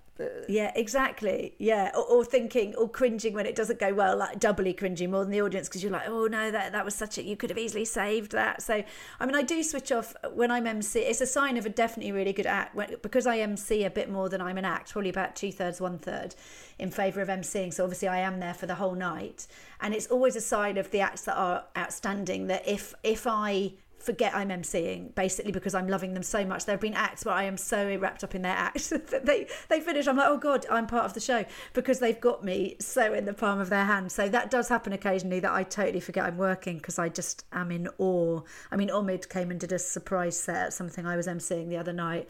yeah, 0.48 0.72
exactly. 0.74 1.54
Yeah, 1.58 1.90
or, 1.94 2.04
or, 2.04 2.24
thinking 2.24 2.74
or 2.76 2.88
cringing 2.88 3.34
when 3.34 3.44
it 3.44 3.54
doesn't 3.54 3.78
go 3.78 3.92
well, 3.92 4.16
like 4.16 4.38
doubly 4.38 4.72
cringing 4.72 5.10
more 5.10 5.22
than 5.22 5.30
the 5.30 5.42
audience 5.42 5.68
because 5.68 5.82
you're 5.82 5.92
like, 5.92 6.08
oh 6.08 6.26
no, 6.26 6.50
that 6.50 6.72
that 6.72 6.84
was 6.84 6.94
such 6.94 7.18
a 7.18 7.22
you 7.22 7.36
could 7.36 7.50
have 7.50 7.58
easily 7.58 7.84
saved 7.84 8.32
that. 8.32 8.62
So, 8.62 8.82
I 9.20 9.26
mean, 9.26 9.34
I 9.34 9.42
do 9.42 9.62
switch 9.62 9.92
off 9.92 10.14
when 10.32 10.50
I'm 10.50 10.66
MC. 10.66 11.00
It's 11.00 11.20
a 11.20 11.26
sign 11.26 11.56
of 11.56 11.66
a 11.66 11.68
definitely 11.68 12.12
really 12.12 12.32
good 12.32 12.46
act 12.46 12.74
when, 12.74 12.96
because 13.02 13.26
I 13.26 13.38
MC 13.38 13.84
a 13.84 13.90
bit 13.90 14.10
more 14.10 14.28
than 14.28 14.40
I'm 14.40 14.58
an 14.58 14.64
act, 14.64 14.92
probably 14.92 15.10
about 15.10 15.36
two 15.36 15.52
thirds, 15.52 15.80
one 15.80 15.98
third, 15.98 16.34
in 16.78 16.90
favour 16.90 17.20
of 17.20 17.28
MCing. 17.28 17.74
So 17.74 17.84
obviously, 17.84 18.08
I 18.08 18.20
am 18.20 18.40
there 18.40 18.54
for 18.54 18.66
the 18.66 18.76
whole 18.76 18.94
night, 18.94 19.46
and 19.80 19.94
it's 19.94 20.06
always 20.06 20.36
a 20.36 20.40
sign 20.40 20.78
of 20.78 20.90
the 20.90 21.00
acts 21.00 21.22
that 21.22 21.36
are 21.36 21.64
outstanding 21.76 22.46
that 22.46 22.66
if 22.66 22.94
if 23.02 23.26
I 23.26 23.72
forget 24.06 24.34
I'm 24.34 24.48
emceeing 24.48 25.14
basically 25.14 25.52
because 25.52 25.74
I'm 25.74 25.88
loving 25.88 26.14
them 26.14 26.22
so 26.22 26.44
much. 26.44 26.64
There 26.64 26.72
have 26.74 26.80
been 26.80 26.94
acts 26.94 27.24
where 27.24 27.34
I 27.34 27.42
am 27.42 27.56
so 27.56 27.96
wrapped 27.96 28.22
up 28.22 28.34
in 28.34 28.42
their 28.42 28.52
act 28.52 28.88
that 29.10 29.26
they 29.26 29.48
they 29.68 29.80
finish. 29.80 30.06
I'm 30.06 30.16
like, 30.16 30.28
oh 30.28 30.38
god, 30.38 30.64
I'm 30.70 30.86
part 30.86 31.04
of 31.04 31.14
the 31.14 31.20
show 31.20 31.44
because 31.74 31.98
they've 31.98 32.20
got 32.20 32.44
me 32.44 32.76
so 32.80 33.12
in 33.12 33.24
the 33.24 33.34
palm 33.34 33.58
of 33.58 33.68
their 33.68 33.84
hand. 33.84 34.12
So 34.12 34.28
that 34.28 34.50
does 34.50 34.68
happen 34.68 34.92
occasionally 34.92 35.40
that 35.40 35.52
I 35.52 35.64
totally 35.64 36.00
forget 36.00 36.24
I'm 36.24 36.38
working 36.38 36.78
because 36.78 36.98
I 36.98 37.08
just 37.08 37.44
am 37.52 37.72
in 37.72 37.88
awe. 37.98 38.40
I 38.70 38.76
mean, 38.76 38.88
Omid 38.88 39.28
came 39.28 39.50
and 39.50 39.58
did 39.58 39.72
a 39.72 39.78
surprise 39.78 40.38
set, 40.38 40.72
something 40.72 41.04
I 41.04 41.16
was 41.16 41.26
emceeing 41.26 41.68
the 41.68 41.76
other 41.76 41.92
night. 41.92 42.28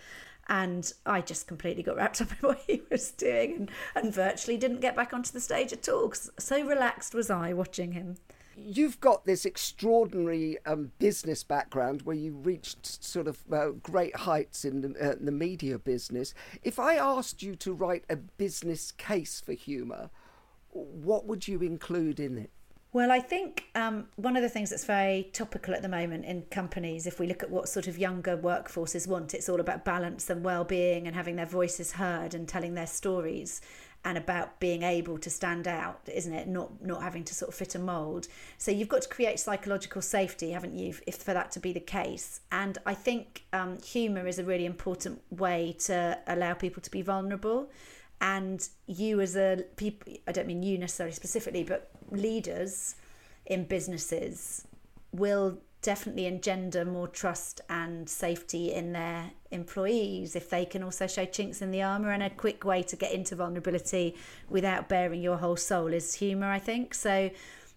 And 0.48 0.92
I 1.04 1.22
just 1.22 1.48
completely 1.48 1.82
got 1.82 1.96
wrapped 1.96 2.20
up 2.20 2.30
in 2.40 2.48
what 2.48 2.62
he 2.66 2.82
was 2.90 3.10
doing 3.10 3.54
and, 3.54 3.70
and 3.96 4.14
virtually 4.14 4.56
didn't 4.56 4.80
get 4.80 4.94
back 4.94 5.12
onto 5.12 5.32
the 5.32 5.40
stage 5.40 5.72
at 5.72 5.88
all. 5.88 6.12
So 6.38 6.64
relaxed 6.64 7.14
was 7.14 7.30
I 7.30 7.52
watching 7.52 7.92
him 7.92 8.16
you've 8.56 9.00
got 9.00 9.26
this 9.26 9.44
extraordinary 9.44 10.56
um, 10.66 10.92
business 10.98 11.44
background 11.44 12.02
where 12.02 12.16
you 12.16 12.32
reached 12.32 13.04
sort 13.04 13.28
of 13.28 13.38
uh, 13.52 13.68
great 13.82 14.16
heights 14.16 14.64
in 14.64 14.80
the, 14.80 15.10
uh, 15.10 15.14
the, 15.20 15.32
media 15.32 15.78
business. 15.78 16.32
If 16.62 16.78
I 16.78 16.94
asked 16.94 17.42
you 17.42 17.54
to 17.56 17.72
write 17.72 18.04
a 18.08 18.16
business 18.16 18.92
case 18.92 19.40
for 19.40 19.52
humour, 19.52 20.10
what 20.70 21.26
would 21.26 21.46
you 21.46 21.60
include 21.60 22.18
in 22.18 22.38
it? 22.38 22.50
Well, 22.92 23.12
I 23.12 23.20
think 23.20 23.64
um, 23.74 24.08
one 24.16 24.36
of 24.36 24.42
the 24.42 24.48
things 24.48 24.70
that's 24.70 24.86
very 24.86 25.28
topical 25.34 25.74
at 25.74 25.82
the 25.82 25.88
moment 25.88 26.24
in 26.24 26.42
companies, 26.50 27.06
if 27.06 27.20
we 27.20 27.26
look 27.26 27.42
at 27.42 27.50
what 27.50 27.68
sort 27.68 27.88
of 27.88 27.98
younger 27.98 28.38
workforces 28.38 29.06
want, 29.06 29.34
it's 29.34 29.50
all 29.50 29.60
about 29.60 29.84
balance 29.84 30.30
and 30.30 30.42
well-being 30.42 31.06
and 31.06 31.14
having 31.14 31.36
their 31.36 31.44
voices 31.44 31.92
heard 31.92 32.32
and 32.32 32.48
telling 32.48 32.72
their 32.72 32.86
stories 32.86 33.60
and 34.04 34.16
about 34.16 34.60
being 34.60 34.82
able 34.82 35.18
to 35.18 35.30
stand 35.30 35.66
out 35.66 36.00
isn't 36.12 36.32
it? 36.32 36.48
Not 36.48 36.82
not 36.82 37.02
having 37.02 37.24
to 37.24 37.34
sort 37.34 37.48
of 37.48 37.54
fit 37.54 37.74
a 37.74 37.78
mold 37.78 38.28
so 38.58 38.70
you've 38.70 38.88
got 38.88 39.02
to 39.02 39.08
create 39.08 39.40
psychological 39.40 40.02
safety 40.02 40.50
haven't 40.50 40.76
you 40.76 40.94
if 41.06 41.16
for 41.16 41.34
that 41.34 41.50
to 41.52 41.60
be 41.60 41.72
the 41.72 41.80
case? 41.80 42.40
And 42.52 42.78
i 42.86 42.94
think 42.94 43.44
um, 43.52 43.78
humor 43.82 44.26
is 44.26 44.38
a 44.38 44.44
really 44.44 44.66
important 44.66 45.22
way 45.30 45.76
to 45.80 46.18
allow 46.26 46.54
people 46.54 46.82
to 46.82 46.90
be 46.90 47.02
vulnerable. 47.02 47.70
And 48.20 48.66
you 48.86 49.20
as 49.20 49.36
a 49.36 49.64
people 49.76 50.12
i 50.26 50.32
don't 50.32 50.46
mean 50.46 50.62
you 50.62 50.78
necessarily 50.78 51.14
specifically 51.14 51.64
but 51.64 51.90
leaders 52.10 52.94
in 53.46 53.64
businesses 53.64 54.66
will 55.12 55.58
definitely 55.86 56.26
engender 56.26 56.84
more 56.84 57.06
trust 57.06 57.60
and 57.70 58.08
safety 58.10 58.72
in 58.72 58.92
their 58.92 59.30
employees. 59.52 60.34
If 60.34 60.50
they 60.50 60.64
can 60.64 60.82
also 60.82 61.06
show 61.06 61.24
chinks 61.24 61.62
in 61.62 61.70
the 61.70 61.80
armor 61.80 62.10
and 62.10 62.24
a 62.24 62.30
quick 62.30 62.64
way 62.64 62.82
to 62.82 62.96
get 62.96 63.12
into 63.12 63.36
vulnerability 63.36 64.16
without 64.48 64.88
bearing 64.88 65.22
your 65.22 65.36
whole 65.36 65.54
soul 65.56 65.92
is 65.92 66.14
humor 66.14 66.50
i 66.50 66.58
think. 66.58 66.92
So 66.92 67.30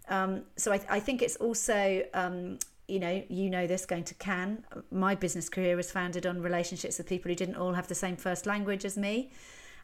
um, 0.09 0.41
so 0.55 0.73
I, 0.73 0.81
I, 0.89 0.99
think 0.99 1.21
it's 1.21 1.35
also 1.35 2.03
um, 2.15 2.57
you 2.87 2.99
know 2.99 3.23
you 3.29 3.47
know 3.47 3.67
this 3.67 3.85
going 3.85 4.05
to 4.05 4.15
can 4.15 4.65
my 4.89 5.13
business 5.13 5.47
career 5.47 5.75
was 5.75 5.91
founded 5.91 6.25
on 6.25 6.41
relationships 6.41 6.97
with 6.97 7.07
people 7.07 7.29
who 7.29 7.35
didn't 7.35 7.57
all 7.57 7.73
have 7.73 7.87
the 7.87 7.99
same 8.05 8.15
first 8.15 8.47
language 8.47 8.85
as 8.85 8.97
me 8.97 9.29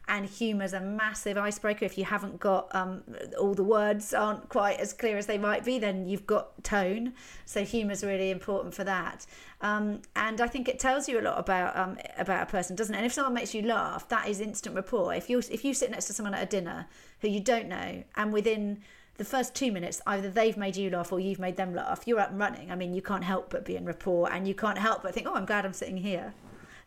and 0.08 0.26
humour's 0.26 0.72
a 0.72 0.80
massive 0.80 1.36
icebreaker. 1.36 1.84
If 1.84 1.98
you 1.98 2.04
haven't 2.04 2.38
got 2.38 2.72
um, 2.74 3.02
all 3.38 3.54
the 3.54 3.64
words 3.64 4.14
aren't 4.14 4.48
quite 4.48 4.78
as 4.78 4.92
clear 4.92 5.18
as 5.18 5.26
they 5.26 5.38
might 5.38 5.64
be, 5.64 5.78
then 5.78 6.06
you've 6.06 6.26
got 6.26 6.62
tone. 6.62 7.12
So 7.44 7.64
humour's 7.64 8.04
really 8.04 8.30
important 8.30 8.74
for 8.74 8.84
that. 8.84 9.26
Um, 9.60 10.02
and 10.14 10.40
I 10.40 10.46
think 10.46 10.68
it 10.68 10.78
tells 10.78 11.08
you 11.08 11.18
a 11.18 11.22
lot 11.22 11.38
about 11.38 11.76
um, 11.76 11.98
about 12.18 12.44
a 12.44 12.46
person, 12.46 12.76
doesn't 12.76 12.94
it? 12.94 12.98
And 12.98 13.06
if 13.06 13.12
someone 13.12 13.34
makes 13.34 13.54
you 13.54 13.62
laugh, 13.62 14.08
that 14.08 14.28
is 14.28 14.40
instant 14.40 14.76
rapport. 14.76 15.14
If 15.14 15.28
you 15.28 15.38
if 15.38 15.64
you 15.64 15.74
sit 15.74 15.90
next 15.90 16.06
to 16.06 16.12
someone 16.12 16.34
at 16.34 16.42
a 16.42 16.46
dinner 16.46 16.86
who 17.20 17.28
you 17.28 17.40
don't 17.40 17.68
know, 17.68 18.04
and 18.16 18.32
within 18.32 18.82
the 19.16 19.24
first 19.24 19.54
two 19.54 19.72
minutes, 19.72 20.00
either 20.06 20.30
they've 20.30 20.56
made 20.56 20.76
you 20.76 20.90
laugh 20.90 21.10
or 21.10 21.18
you've 21.18 21.38
made 21.38 21.56
them 21.56 21.74
laugh. 21.74 22.02
You're 22.06 22.20
up 22.20 22.30
and 22.30 22.38
running. 22.38 22.70
I 22.70 22.76
mean, 22.76 22.92
you 22.92 23.00
can't 23.02 23.24
help 23.24 23.50
but 23.50 23.64
be 23.64 23.74
in 23.74 23.84
rapport, 23.84 24.30
and 24.30 24.46
you 24.46 24.54
can't 24.54 24.78
help 24.78 25.02
but 25.02 25.14
think, 25.14 25.26
"Oh, 25.26 25.34
I'm 25.34 25.46
glad 25.46 25.66
I'm 25.66 25.72
sitting 25.72 25.96
here." 25.96 26.34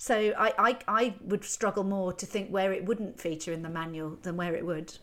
So 0.02 0.34
I, 0.38 0.54
I, 0.58 0.78
I 0.88 1.16
would 1.26 1.44
struggle 1.44 1.84
more 1.84 2.14
to 2.14 2.26
think 2.26 2.50
where 2.50 2.72
it 2.72 2.86
wouldn't 2.86 3.20
feature 3.20 3.52
in 3.52 3.64
the 3.64 3.70
manual 3.70 4.18
than 4.22 4.38
where 4.38 4.56
it 4.56 4.66
would. 4.66 4.98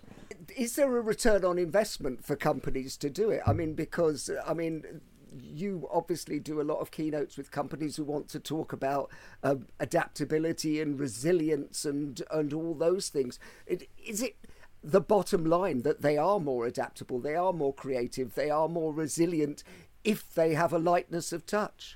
Is 0.56 0.76
there 0.76 0.96
a 0.96 1.02
return 1.02 1.44
on 1.44 1.58
investment 1.58 2.24
for 2.24 2.34
companies 2.34 2.96
to 2.96 3.10
do 3.10 3.28
it? 3.28 3.42
I 3.46 3.52
mean, 3.52 3.74
because, 3.74 4.30
I 4.46 4.54
mean, 4.54 5.02
you 5.38 5.86
obviously 5.92 6.40
do 6.40 6.62
a 6.62 6.64
lot 6.64 6.78
of 6.78 6.90
keynotes 6.90 7.36
with 7.36 7.50
companies 7.50 7.96
who 7.96 8.04
want 8.04 8.28
to 8.30 8.40
talk 8.40 8.72
about 8.72 9.10
uh, 9.42 9.56
adaptability 9.78 10.80
and 10.80 10.98
resilience 10.98 11.84
and 11.84 12.22
and 12.30 12.54
all 12.54 12.72
those 12.72 13.10
things. 13.10 13.38
It, 13.66 13.90
is 14.02 14.22
it 14.22 14.36
the 14.82 15.02
bottom 15.02 15.44
line 15.44 15.82
that 15.82 16.00
they 16.00 16.16
are 16.16 16.40
more 16.40 16.64
adaptable, 16.64 17.20
they 17.20 17.34
are 17.34 17.52
more 17.52 17.74
creative, 17.74 18.34
they 18.34 18.48
are 18.48 18.68
more 18.68 18.94
resilient 18.94 19.62
if 20.04 20.32
they 20.32 20.54
have 20.54 20.72
a 20.72 20.78
lightness 20.78 21.34
of 21.34 21.44
touch? 21.44 21.95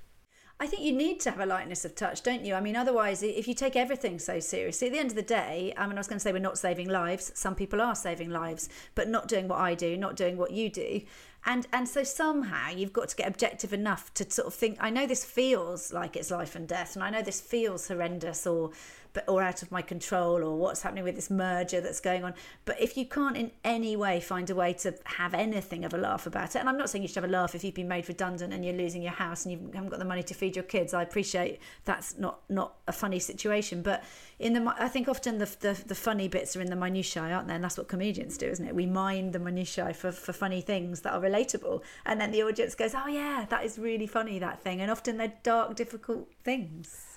I 0.63 0.67
think 0.67 0.83
you 0.83 0.93
need 0.93 1.21
to 1.21 1.31
have 1.31 1.41
a 1.41 1.47
lightness 1.47 1.87
of 1.87 1.95
touch, 1.95 2.23
don't 2.23 2.45
you? 2.45 2.53
I 2.53 2.61
mean, 2.61 2.77
otherwise, 2.77 3.23
if 3.23 3.49
you 3.49 3.55
take 3.55 3.77
everything 3.77 4.19
so 4.19 4.41
seriously, 4.41 4.89
at 4.89 4.93
the 4.93 4.99
end 4.99 5.09
of 5.09 5.17
the 5.17 5.23
day, 5.23 5.73
I 5.75 5.87
mean, 5.87 5.97
I 5.97 6.01
was 6.01 6.07
going 6.07 6.19
to 6.19 6.23
say 6.23 6.33
we're 6.33 6.39
not 6.39 6.59
saving 6.59 6.87
lives. 6.87 7.33
Some 7.35 7.55
people 7.55 7.81
are 7.81 7.95
saving 7.95 8.29
lives, 8.29 8.69
but 8.95 9.09
not 9.09 9.27
doing 9.27 9.49
what 9.49 9.59
I 9.59 9.75
do, 9.75 9.97
not 9.97 10.17
doing 10.17 10.37
what 10.37 10.51
you 10.51 10.69
do. 10.69 11.01
And 11.47 11.67
and 11.73 11.89
so 11.89 12.05
somehow 12.05 12.69
you've 12.69 12.93
got 12.93 13.09
to 13.09 13.17
get 13.17 13.27
objective 13.27 13.73
enough 13.73 14.13
to 14.13 14.31
sort 14.31 14.49
of 14.49 14.53
think. 14.53 14.77
I 14.81 14.91
know 14.91 15.07
this 15.07 15.25
feels 15.25 15.95
like 15.95 16.15
it's 16.15 16.31
life 16.31 16.55
and 16.55 16.69
death, 16.69 16.95
and 16.95 17.03
I 17.03 17.09
know 17.09 17.23
this 17.23 17.41
feels 17.41 17.89
horrendous 17.89 18.47
or 18.47 18.73
but 19.13 19.29
or 19.29 19.43
out 19.43 19.63
of 19.63 19.71
my 19.71 19.83
control 19.83 20.43
or 20.43 20.57
what's 20.57 20.83
happening 20.83 21.05
with 21.05 21.15
this 21.15 21.31
merger 21.31 21.81
that's 21.81 22.01
going 22.01 22.25
on. 22.25 22.35
But 22.65 22.81
if 22.81 22.97
you 22.97 23.07
can't 23.07 23.37
in 23.37 23.51
any 23.65 23.97
way 23.97 24.21
find 24.21 24.49
a 24.51 24.55
way 24.55 24.73
to 24.75 24.95
have 25.05 25.35
anything 25.35 25.85
of 25.85 25.95
a 25.95 25.99
laugh 25.99 26.27
about 26.27 26.55
it, 26.55 26.59
and 26.59 26.69
I'm 26.69 26.79
not 26.79 26.91
saying 26.91 27.03
you 27.03 27.09
should 27.09 27.17
have 27.17 27.25
a 27.25 27.29
laugh 27.29 27.55
if 27.55 27.65
you've 27.65 27.75
been 27.75 27.89
made 27.89 28.09
redundant 28.09 28.53
and 28.53 28.65
you're 28.65 28.75
losing 28.75 29.03
your 29.03 29.13
house 29.13 29.45
and 29.45 29.53
you 29.53 29.71
haven't 29.75 29.91
got 29.91 29.99
the 29.99 30.05
money 30.05 30.23
to 30.23 30.35
feed 30.35 30.57
your 30.57 30.65
kids. 30.65 30.95
I 30.95 31.03
appreciate 31.03 31.61
that's 31.85 32.19
not 32.19 32.41
not 32.49 32.77
a 32.87 32.93
funny 32.93 33.19
situation, 33.19 33.83
but 33.83 34.05
in 34.39 34.53
the 34.53 34.75
I 34.79 34.89
think 34.89 35.09
often 35.09 35.39
the 35.39 35.57
the, 35.61 35.81
the 35.87 35.95
funny 35.95 36.29
bits 36.29 36.57
are 36.57 36.61
in 36.61 36.71
the 36.71 36.77
minutiae, 36.77 37.23
aren't 37.23 37.49
they? 37.49 37.55
And 37.55 37.65
that's 37.65 37.79
what 37.79 37.89
comedians 37.89 38.39
do, 38.39 38.47
isn't 38.47 38.67
it? 38.67 38.75
We 38.75 38.87
mine 38.87 39.33
the 39.33 39.39
minutiae 39.39 39.95
for 39.95 40.13
for 40.13 40.33
funny 40.33 40.61
things 40.61 41.01
that 41.03 41.13
are 41.13 41.21
relatable, 41.21 41.83
and 42.07 42.21
then 42.21 42.31
the 42.31 42.43
audience 42.43 42.75
goes, 42.75 42.95
"Oh 42.95 43.07
yeah, 43.07 43.47
that 43.49 43.65
is 43.65 43.79
really 43.79 44.07
funny 44.07 44.39
that 44.39 44.63
thing," 44.63 44.81
and 44.81 44.91
often 44.91 45.17
they're 45.17 45.33
dark, 45.43 45.77
difficult 45.77 46.29
things. 46.45 47.10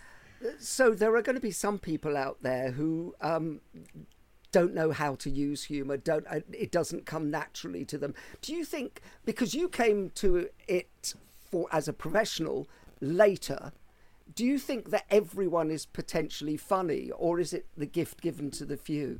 So 0.60 0.91
there 0.91 1.16
are 1.16 1.22
going 1.22 1.36
to 1.36 1.41
be 1.41 1.52
some 1.52 1.80
people 1.80 2.18
out 2.18 2.38
there 2.41 2.72
who 2.72 3.16
um, 3.22 3.62
don't 4.52 4.74
know 4.74 4.91
how 4.91 5.16
to 5.16 5.30
use 5.30 5.66
humour. 5.66 5.98
Don't 5.98 6.26
uh, 6.28 6.39
it 6.52 6.72
doesn't 6.72 7.06
come 7.06 7.30
naturally 7.30 7.84
to 7.86 7.98
them. 7.98 8.14
Do 8.41 8.54
you 8.54 8.64
think 8.64 9.02
because 9.26 9.54
you 9.54 9.68
came 9.68 10.12
to 10.16 10.50
it 10.68 11.14
for 11.50 11.68
as 11.72 11.88
a 11.88 11.94
professional 11.94 12.68
later? 13.02 13.74
Do 14.36 14.46
you 14.46 14.58
think 14.58 14.89
that 14.91 15.06
everyone 15.10 15.70
is 15.70 15.86
potentially 15.86 16.56
funny, 16.56 17.12
or 17.12 17.39
is 17.39 17.52
it 17.54 17.66
the 17.76 17.86
gift 17.86 18.22
given 18.22 18.52
to 18.52 18.66
the 18.66 18.78
few? 18.78 19.20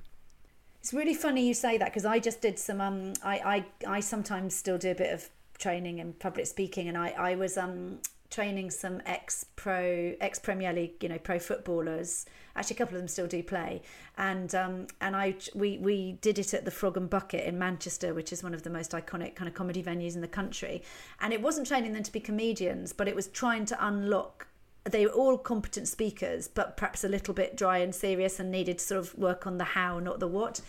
It's 0.80 0.93
really 0.93 1.13
funny 1.13 1.47
you 1.47 1.53
say 1.53 1.78
that 1.78 1.89
because 1.89 2.05
I 2.05 2.19
just 2.19 2.41
did 2.41 2.57
some. 2.59 2.80
Um, 2.80 3.13
I, 3.24 3.65
I 3.86 3.97
I 3.97 3.99
sometimes 3.99 4.55
still 4.55 4.78
do 4.78 4.91
a 4.91 4.95
bit 4.95 5.13
of 5.13 5.30
training 5.57 5.99
in 5.99 6.13
public 6.13 6.45
speaking, 6.45 6.88
and 6.88 6.97
I 6.97 7.09
I 7.09 7.36
was 7.36 7.57
um 7.57 7.99
training 8.34 8.71
some 8.71 9.01
ex 9.05 9.45
pro 9.55 10.13
ex 10.19 10.39
Premier 10.39 10.73
League 10.73 11.01
you 11.01 11.09
know 11.09 11.19
pro 11.19 11.39
footballers. 11.39 12.25
Actually, 12.55 12.75
a 12.75 12.77
couple 12.77 12.95
of 12.95 13.01
them 13.01 13.07
still 13.07 13.27
do 13.27 13.43
play, 13.43 13.81
and 14.17 14.53
um, 14.55 14.88
and 15.01 15.15
I 15.15 15.36
we 15.53 15.77
we 15.77 16.13
did 16.21 16.39
it 16.39 16.53
at 16.53 16.65
the 16.65 16.71
Frog 16.71 16.97
and 16.97 17.09
Bucket 17.09 17.45
in 17.45 17.57
Manchester, 17.57 18.13
which 18.13 18.34
is 18.34 18.43
one 18.43 18.53
of 18.53 18.63
the 18.63 18.69
most 18.69 18.91
iconic 18.91 19.36
kind 19.36 19.47
of 19.47 19.53
comedy 19.53 19.84
venues 19.84 20.15
in 20.15 20.21
the 20.21 20.27
country. 20.27 20.84
And 21.21 21.34
it 21.34 21.41
wasn't 21.41 21.67
training 21.67 21.93
them 21.93 22.03
to 22.03 22.11
be 22.11 22.19
comedians, 22.19 22.93
but 22.93 23.07
it 23.07 23.15
was 23.15 23.27
trying 23.27 23.65
to 23.65 23.86
unlock 23.86 24.47
they 24.86 25.05
were 25.05 25.11
all 25.11 25.38
competent 25.38 25.88
speakers, 25.88 26.47
but 26.47 26.75
perhaps 26.75 27.03
a 27.03 27.07
little 27.07 27.34
bit 27.34 27.55
dry 27.55 27.77
and 27.77 27.95
serious 27.95 28.39
and 28.39 28.51
needed 28.51 28.79
to 28.79 28.84
sort 28.84 28.99
of 28.99 29.17
work 29.17 29.47
on 29.47 29.57
the 29.57 29.63
how, 29.63 29.99
not 29.99 30.19
the 30.19 30.27
what. 30.27 30.59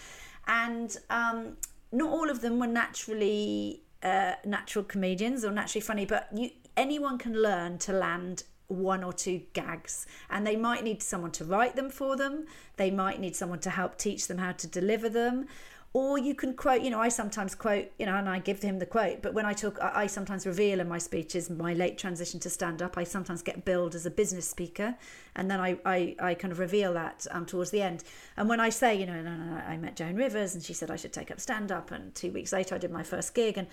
And 0.46 0.96
um, 1.10 1.56
not 1.90 2.10
all 2.10 2.30
of 2.30 2.40
them 2.40 2.60
were 2.60 2.68
naturally 2.68 3.82
uh, 4.04 4.34
natural 4.44 4.84
comedians 4.84 5.44
or 5.44 5.50
naturally 5.50 5.80
funny, 5.80 6.06
but 6.06 6.28
you 6.32 6.50
anyone 6.76 7.18
can 7.18 7.40
learn 7.40 7.78
to 7.78 7.92
land 7.92 8.44
one 8.68 9.04
or 9.04 9.12
two 9.12 9.42
gags 9.52 10.06
and 10.30 10.46
they 10.46 10.56
might 10.56 10.82
need 10.82 11.02
someone 11.02 11.30
to 11.32 11.44
write 11.44 11.76
them 11.76 11.90
for 11.90 12.16
them. 12.16 12.46
They 12.76 12.90
might 12.90 13.20
need 13.20 13.36
someone 13.36 13.60
to 13.60 13.70
help 13.70 13.98
teach 13.98 14.26
them 14.26 14.38
how 14.38 14.52
to 14.52 14.66
deliver 14.66 15.08
them 15.08 15.46
or 15.95 16.18
you 16.18 16.34
can 16.34 16.53
quote 16.53 16.82
you 16.82 16.90
know 16.90 17.01
i 17.01 17.09
sometimes 17.09 17.55
quote 17.55 17.88
you 17.99 18.05
know 18.05 18.16
and 18.16 18.28
i 18.28 18.38
give 18.38 18.61
him 18.61 18.78
the 18.80 18.84
quote 18.86 19.22
but 19.22 19.32
when 19.32 19.47
i 19.47 19.53
talk 19.53 19.78
i 19.80 20.07
sometimes 20.07 20.47
reveal 20.47 20.80
in 20.80 20.88
my 20.88 20.99
speeches 20.99 21.49
my 21.49 21.72
late 21.72 21.97
transition 21.97 22.38
to 22.38 22.51
stand 22.51 22.82
up 22.82 22.99
i 22.99 23.05
sometimes 23.05 23.40
get 23.42 23.64
billed 23.64 23.95
as 23.95 24.05
a 24.05 24.11
business 24.11 24.47
speaker 24.47 24.95
and 25.36 25.51
then 25.51 25.61
i 25.61 25.78
i, 25.86 26.16
I 26.20 26.34
kind 26.34 26.53
of 26.53 26.59
reveal 26.59 26.92
that 26.95 27.26
um, 27.30 27.47
towards 27.47 27.70
the 27.70 27.80
end 27.80 28.03
and 28.36 28.49
when 28.49 28.61
i 28.61 28.68
say 28.68 28.95
you 28.95 29.07
know 29.07 29.22
no, 29.22 29.34
no, 29.34 29.45
no, 29.45 29.57
i 29.57 29.76
met 29.76 29.97
joan 29.97 30.16
rivers 30.16 30.55
and 30.55 30.62
she 30.62 30.74
said 30.74 30.90
i 30.90 30.97
should 30.97 31.12
take 31.12 31.30
up 31.30 31.40
stand 31.40 31.70
up 31.70 31.92
and 31.92 32.14
two 32.14 32.32
weeks 32.32 32.53
later 32.53 32.74
i 32.74 32.78
did 32.78 32.90
my 32.90 33.05
first 33.05 33.34
gig 33.34 33.57
and 33.57 33.68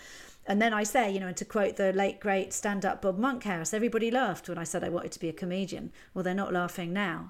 and 0.48 0.60
then 0.60 0.74
I 0.74 0.82
say, 0.82 1.12
you 1.12 1.20
know, 1.20 1.28
and 1.28 1.38
to 1.38 1.46
quote 1.46 1.76
the 1.76 1.94
late 1.94 2.20
great 2.20 2.52
stand 2.52 2.84
up 2.84 3.04
Bob 3.04 3.20
Monkhouse, 3.20 3.76
everybody 3.76 4.10
laughed 4.10 4.50
when 4.50 4.58
I 4.58 4.64
said 4.64 4.84
I 4.84 4.90
wanted 4.90 5.12
to 5.12 5.20
be 5.20 5.30
a 5.30 5.34
comedian. 5.34 5.92
Well, 6.16 6.24
they're 6.24 6.34
not 6.34 6.52
laughing 6.52 6.92
now. 6.92 7.30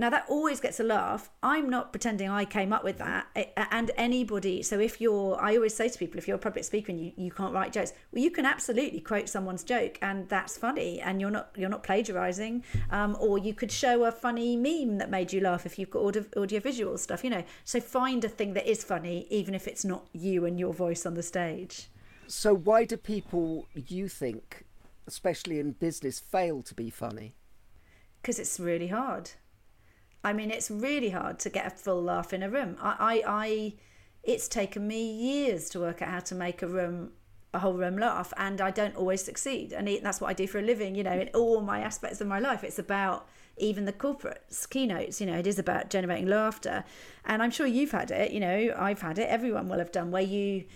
Now, 0.00 0.10
that 0.10 0.26
always 0.28 0.60
gets 0.60 0.78
a 0.78 0.84
laugh. 0.84 1.28
I'm 1.42 1.68
not 1.68 1.92
pretending 1.92 2.30
I 2.30 2.44
came 2.44 2.72
up 2.72 2.84
with 2.84 2.98
that. 2.98 3.26
And 3.56 3.90
anybody, 3.96 4.62
so 4.62 4.78
if 4.78 5.00
you're, 5.00 5.36
I 5.42 5.56
always 5.56 5.74
say 5.74 5.88
to 5.88 5.98
people, 5.98 6.18
if 6.18 6.28
you're 6.28 6.36
a 6.36 6.40
public 6.40 6.64
speaker 6.64 6.92
and 6.92 7.04
you, 7.04 7.12
you 7.16 7.32
can't 7.32 7.52
write 7.52 7.72
jokes, 7.72 7.92
well, 8.12 8.22
you 8.22 8.30
can 8.30 8.46
absolutely 8.46 9.00
quote 9.00 9.28
someone's 9.28 9.64
joke 9.64 9.98
and 10.00 10.28
that's 10.28 10.56
funny 10.56 11.00
and 11.00 11.20
you're 11.20 11.32
not 11.32 11.50
you're 11.56 11.68
not 11.68 11.82
plagiarizing. 11.82 12.62
Um, 12.90 13.16
or 13.18 13.38
you 13.38 13.52
could 13.52 13.72
show 13.72 14.04
a 14.04 14.12
funny 14.12 14.56
meme 14.56 14.98
that 14.98 15.10
made 15.10 15.32
you 15.32 15.40
laugh 15.40 15.66
if 15.66 15.80
you've 15.80 15.90
got 15.90 16.04
audio, 16.04 16.24
audio 16.36 16.60
visual 16.60 16.96
stuff, 16.96 17.24
you 17.24 17.30
know. 17.30 17.42
So 17.64 17.80
find 17.80 18.24
a 18.24 18.28
thing 18.28 18.54
that 18.54 18.70
is 18.70 18.84
funny, 18.84 19.26
even 19.30 19.52
if 19.52 19.66
it's 19.66 19.84
not 19.84 20.06
you 20.12 20.44
and 20.46 20.60
your 20.60 20.72
voice 20.72 21.06
on 21.06 21.14
the 21.14 21.24
stage. 21.24 21.88
So 22.28 22.54
why 22.54 22.84
do 22.84 22.96
people, 22.96 23.66
you 23.74 24.06
think, 24.06 24.64
especially 25.08 25.58
in 25.58 25.72
business, 25.72 26.20
fail 26.20 26.62
to 26.62 26.74
be 26.74 26.88
funny? 26.88 27.34
Because 28.22 28.38
it's 28.38 28.60
really 28.60 28.88
hard. 28.88 29.30
I 30.28 30.34
mean, 30.34 30.50
it's 30.50 30.70
really 30.70 31.08
hard 31.08 31.38
to 31.38 31.48
get 31.48 31.66
a 31.66 31.70
full 31.70 32.02
laugh 32.02 32.34
in 32.34 32.42
a 32.42 32.50
room. 32.50 32.76
I, 32.82 33.22
I, 33.26 33.44
I, 33.46 33.74
it's 34.22 34.46
taken 34.46 34.86
me 34.86 35.10
years 35.10 35.70
to 35.70 35.80
work 35.80 36.02
out 36.02 36.10
how 36.10 36.20
to 36.20 36.34
make 36.34 36.60
a 36.60 36.66
room, 36.66 37.12
a 37.54 37.60
whole 37.60 37.72
room 37.72 37.96
laugh, 37.96 38.34
and 38.36 38.60
I 38.60 38.70
don't 38.70 38.94
always 38.94 39.24
succeed. 39.24 39.72
And 39.72 39.88
that's 40.02 40.20
what 40.20 40.28
I 40.28 40.34
do 40.34 40.46
for 40.46 40.58
a 40.58 40.62
living. 40.62 40.94
You 40.94 41.04
know, 41.04 41.18
in 41.18 41.30
all 41.34 41.62
my 41.62 41.80
aspects 41.80 42.20
of 42.20 42.26
my 42.26 42.40
life, 42.40 42.62
it's 42.62 42.78
about 42.78 43.26
even 43.56 43.86
the 43.86 43.92
corporate 43.92 44.44
keynotes. 44.68 45.18
You 45.18 45.28
know, 45.28 45.38
it 45.38 45.46
is 45.46 45.58
about 45.58 45.88
generating 45.88 46.26
laughter, 46.26 46.84
and 47.24 47.42
I'm 47.42 47.50
sure 47.50 47.66
you've 47.66 47.92
had 47.92 48.10
it. 48.10 48.30
You 48.30 48.40
know, 48.40 48.74
I've 48.76 49.00
had 49.00 49.18
it. 49.18 49.30
Everyone 49.30 49.66
will 49.70 49.78
have 49.78 49.92
done 49.92 50.10
where 50.10 50.20
you 50.20 50.66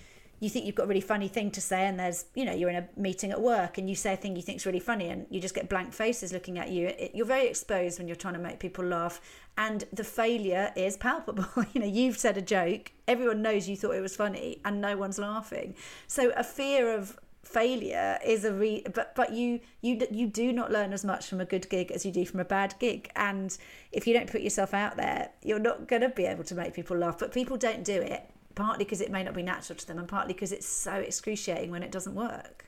you 0.43 0.49
think 0.49 0.67
you've 0.67 0.75
got 0.75 0.85
a 0.85 0.87
really 0.89 1.01
funny 1.01 1.29
thing 1.29 1.53
to 1.53 1.61
say 1.61 1.87
and 1.87 2.01
there's 2.01 2.25
you 2.35 2.45
know 2.45 2.53
you're 2.53 2.69
in 2.69 2.75
a 2.75 2.89
meeting 2.97 3.31
at 3.31 3.41
work 3.41 3.79
and 3.79 3.89
you 3.89 3.95
say 3.95 4.15
a 4.15 4.17
thing 4.17 4.35
you 4.35 4.43
think's 4.43 4.67
really 4.67 4.81
funny 4.81 5.09
and 5.09 5.25
you 5.31 5.41
just 5.41 5.55
get 5.55 5.69
blank 5.69 5.93
faces 5.93 6.33
looking 6.33 6.59
at 6.59 6.69
you 6.69 6.89
it, 6.89 7.13
you're 7.15 7.25
very 7.25 7.47
exposed 7.47 7.97
when 8.01 8.09
you're 8.09 8.17
trying 8.17 8.35
to 8.35 8.41
make 8.41 8.59
people 8.59 8.85
laugh. 8.85 9.21
And 9.57 9.85
the 9.93 10.03
failure 10.03 10.73
is 10.75 10.97
palpable. 10.97 11.47
You 11.73 11.81
know 11.81 11.87
you've 11.87 12.19
said 12.19 12.37
a 12.37 12.43
joke 12.43 12.91
everyone 13.07 13.41
knows 13.41 13.69
you 13.69 13.77
thought 13.77 13.93
it 13.93 14.01
was 14.01 14.17
funny 14.17 14.61
and 14.65 14.81
no 14.81 14.97
one's 14.97 15.19
laughing. 15.19 15.77
So 16.09 16.33
a 16.37 16.43
fear 16.43 16.93
of 16.93 17.19
failure 17.45 18.19
is 18.25 18.45
a 18.45 18.53
re 18.53 18.85
but 18.93 19.15
but 19.15 19.33
you 19.33 19.61
you 19.81 20.01
you 20.11 20.27
do 20.27 20.53
not 20.53 20.73
learn 20.73 20.93
as 20.93 21.05
much 21.05 21.29
from 21.29 21.41
a 21.41 21.45
good 21.45 21.69
gig 21.69 21.93
as 21.93 22.05
you 22.05 22.11
do 22.11 22.27
from 22.27 22.41
a 22.41 22.45
bad 22.45 22.75
gig. 22.81 23.11
And 23.15 23.57
if 23.93 24.09
you 24.09 24.13
don't 24.13 24.31
put 24.31 24.41
yourself 24.41 24.75
out 24.75 24.97
there 24.97 25.31
you're 25.45 25.61
not 25.61 25.87
going 25.87 26.03
to 26.03 26.09
be 26.09 26.27
able 26.27 26.43
to 26.45 26.57
make 26.57 26.75
people 26.75 26.97
laugh 26.97 27.17
but 27.17 27.33
people 27.33 27.57
don't 27.57 27.85
do 27.85 28.01
it 28.01 28.29
partly 28.55 28.85
because 28.85 29.01
it 29.01 29.11
may 29.11 29.23
not 29.23 29.35
be 29.35 29.43
natural 29.43 29.77
to 29.77 29.87
them 29.87 29.99
and 29.99 30.09
partly 30.09 30.35
because 30.35 30.53
it's 30.53 30.67
so 30.67 30.95
excruciating 30.95 31.71
when 31.71 31.83
it 31.83 31.91
doesn't 31.91 32.15
work. 32.15 32.67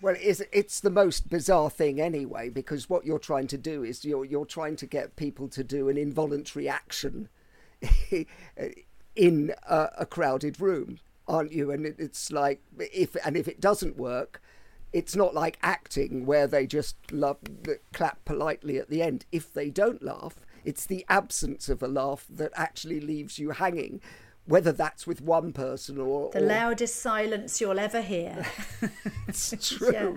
Well, 0.00 0.16
it's, 0.20 0.42
it's 0.52 0.80
the 0.80 0.90
most 0.90 1.30
bizarre 1.30 1.70
thing 1.70 2.00
anyway, 2.00 2.50
because 2.50 2.90
what 2.90 3.06
you're 3.06 3.18
trying 3.18 3.46
to 3.48 3.58
do 3.58 3.82
is 3.82 4.04
you're, 4.04 4.24
you're 4.24 4.44
trying 4.44 4.76
to 4.76 4.86
get 4.86 5.16
people 5.16 5.48
to 5.48 5.64
do 5.64 5.88
an 5.88 5.96
involuntary 5.96 6.68
action 6.68 7.28
in 9.16 9.54
a, 9.66 9.88
a 9.98 10.06
crowded 10.06 10.60
room, 10.60 10.98
aren't 11.26 11.52
you? 11.52 11.70
And 11.70 11.86
it, 11.86 11.96
it's 11.98 12.30
like, 12.30 12.60
if 12.78 13.16
and 13.24 13.36
if 13.36 13.48
it 13.48 13.60
doesn't 13.60 13.96
work, 13.96 14.42
it's 14.92 15.16
not 15.16 15.34
like 15.34 15.58
acting 15.62 16.26
where 16.26 16.46
they 16.46 16.66
just 16.66 16.96
love, 17.10 17.38
clap 17.92 18.24
politely 18.24 18.78
at 18.78 18.90
the 18.90 19.02
end. 19.02 19.24
If 19.32 19.52
they 19.52 19.70
don't 19.70 20.02
laugh, 20.02 20.36
it's 20.64 20.86
the 20.86 21.06
absence 21.08 21.68
of 21.68 21.82
a 21.82 21.88
laugh 21.88 22.26
that 22.28 22.52
actually 22.54 23.00
leaves 23.00 23.38
you 23.38 23.50
hanging 23.50 24.00
whether 24.46 24.72
that's 24.72 25.06
with 25.06 25.20
one 25.20 25.52
person 25.52 25.98
or 25.98 26.30
the 26.30 26.38
or... 26.38 26.46
loudest 26.46 26.96
silence 26.96 27.60
you'll 27.60 27.78
ever 27.78 28.00
hear. 28.00 28.46
it's 29.28 29.54
true. 29.76 29.92
yeah. 29.92 30.10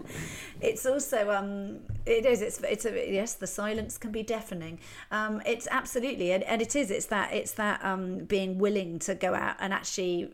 It's 0.62 0.86
also 0.86 1.32
um, 1.32 1.80
it 2.06 2.26
is. 2.26 2.42
It's 2.42 2.60
it's 2.62 2.86
a 2.86 3.12
yes. 3.12 3.34
The 3.34 3.48
silence 3.48 3.98
can 3.98 4.12
be 4.12 4.24
deafening. 4.24 4.80
Um, 5.12 5.42
it's 5.46 5.68
absolutely, 5.72 6.32
and, 6.32 6.44
and 6.44 6.62
it 6.62 6.76
is. 6.76 6.92
It's 6.92 7.08
that 7.08 7.34
it's 7.34 7.54
that 7.54 7.84
um, 7.84 8.20
being 8.20 8.60
willing 8.60 9.00
to 9.00 9.16
go 9.16 9.34
out 9.34 9.56
and 9.60 9.74
actually. 9.74 10.34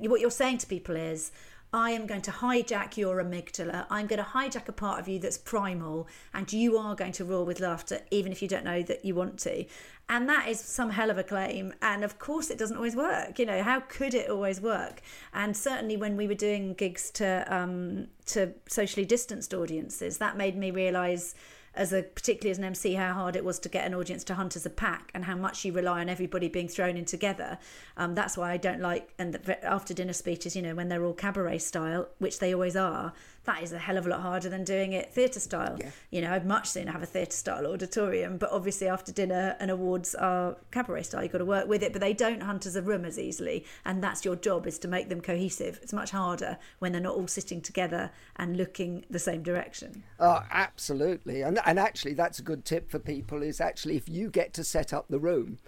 What 0.00 0.20
you're 0.20 0.30
saying 0.30 0.58
to 0.58 0.66
people 0.66 0.96
is, 0.96 1.32
I 1.74 1.90
am 1.90 2.06
going 2.06 2.22
to 2.22 2.30
hijack 2.30 2.96
your 2.96 3.16
amygdala. 3.20 3.86
I'm 3.90 4.06
going 4.06 4.22
to 4.22 4.30
hijack 4.30 4.68
a 4.68 4.72
part 4.72 5.00
of 5.00 5.08
you 5.08 5.18
that's 5.18 5.36
primal, 5.36 6.06
and 6.32 6.50
you 6.52 6.78
are 6.78 6.94
going 6.94 7.10
to 7.10 7.24
roar 7.24 7.44
with 7.44 7.58
laughter, 7.58 7.98
even 8.12 8.30
if 8.30 8.40
you 8.40 8.46
don't 8.46 8.64
know 8.64 8.80
that 8.84 9.04
you 9.04 9.16
want 9.16 9.40
to. 9.40 9.64
And 10.08 10.28
that 10.28 10.48
is 10.48 10.60
some 10.60 10.90
hell 10.90 11.10
of 11.10 11.18
a 11.18 11.24
claim. 11.24 11.74
And 11.82 12.04
of 12.04 12.20
course, 12.20 12.48
it 12.48 12.58
doesn't 12.58 12.76
always 12.76 12.94
work. 12.94 13.40
You 13.40 13.46
know, 13.46 13.64
how 13.64 13.80
could 13.80 14.14
it 14.14 14.30
always 14.30 14.60
work? 14.60 15.02
And 15.32 15.56
certainly, 15.56 15.96
when 15.96 16.16
we 16.16 16.28
were 16.28 16.34
doing 16.34 16.74
gigs 16.74 17.10
to 17.12 17.44
um, 17.52 18.06
to 18.26 18.52
socially 18.68 19.04
distanced 19.04 19.52
audiences, 19.52 20.18
that 20.18 20.36
made 20.36 20.56
me 20.56 20.70
realise 20.70 21.34
as 21.76 21.92
a 21.92 22.02
particularly 22.02 22.50
as 22.50 22.58
an 22.58 22.64
MC 22.64 22.94
how 22.94 23.12
hard 23.12 23.36
it 23.36 23.44
was 23.44 23.58
to 23.60 23.68
get 23.68 23.86
an 23.86 23.94
audience 23.94 24.24
to 24.24 24.34
hunt 24.34 24.56
as 24.56 24.64
a 24.64 24.70
pack 24.70 25.10
and 25.14 25.24
how 25.24 25.36
much 25.36 25.64
you 25.64 25.72
rely 25.72 26.00
on 26.00 26.08
everybody 26.08 26.48
being 26.48 26.68
thrown 26.68 26.96
in 26.96 27.04
together. 27.04 27.58
Um, 27.96 28.14
that's 28.14 28.36
why 28.36 28.52
I 28.52 28.56
don't 28.56 28.80
like 28.80 29.12
and 29.18 29.34
the, 29.34 29.64
after 29.64 29.94
dinner 29.94 30.12
speeches, 30.12 30.54
you 30.54 30.62
know, 30.62 30.74
when 30.74 30.88
they're 30.88 31.04
all 31.04 31.14
cabaret 31.14 31.58
style, 31.58 32.08
which 32.18 32.38
they 32.38 32.54
always 32.54 32.76
are, 32.76 33.12
that 33.44 33.62
is 33.62 33.72
a 33.72 33.78
hell 33.78 33.96
of 33.96 34.06
a 34.06 34.10
lot 34.10 34.20
harder 34.20 34.48
than 34.48 34.64
doing 34.64 34.92
it 34.92 35.12
theatre 35.12 35.40
style. 35.40 35.76
Yeah. 35.78 35.90
You 36.10 36.22
know, 36.22 36.32
I'd 36.32 36.46
much 36.46 36.68
sooner 36.68 36.92
have 36.92 37.02
a 37.02 37.06
theatre 37.06 37.36
style 37.36 37.66
auditorium, 37.66 38.38
but 38.38 38.50
obviously 38.50 38.88
after 38.88 39.12
dinner 39.12 39.56
and 39.60 39.70
awards 39.70 40.14
are 40.14 40.56
cabaret 40.70 41.02
style. 41.04 41.22
You've 41.22 41.32
got 41.32 41.38
to 41.38 41.44
work 41.44 41.68
with 41.68 41.82
it, 41.82 41.92
but 41.92 42.00
they 42.00 42.12
don't 42.12 42.42
hunt 42.42 42.66
as 42.66 42.76
a 42.76 42.82
room 42.82 43.04
as 43.04 43.18
easily, 43.18 43.64
and 43.84 44.02
that's 44.02 44.24
your 44.24 44.36
job 44.36 44.66
is 44.66 44.78
to 44.80 44.88
make 44.88 45.08
them 45.08 45.20
cohesive. 45.20 45.78
It's 45.82 45.92
much 45.92 46.10
harder 46.10 46.58
when 46.78 46.92
they're 46.92 47.00
not 47.00 47.14
all 47.14 47.28
sitting 47.28 47.60
together 47.60 48.10
and 48.36 48.56
looking 48.56 49.04
the 49.10 49.18
same 49.18 49.42
direction. 49.42 50.02
Oh, 50.18 50.42
absolutely. 50.50 51.42
And 51.42 51.60
and 51.64 51.78
actually 51.78 52.14
that's 52.14 52.38
a 52.38 52.42
good 52.42 52.64
tip 52.64 52.90
for 52.90 52.98
people 52.98 53.42
is 53.42 53.60
actually 53.60 53.96
if 53.96 54.08
you 54.08 54.30
get 54.30 54.54
to 54.54 54.64
set 54.64 54.92
up 54.92 55.06
the 55.08 55.18
room, 55.18 55.58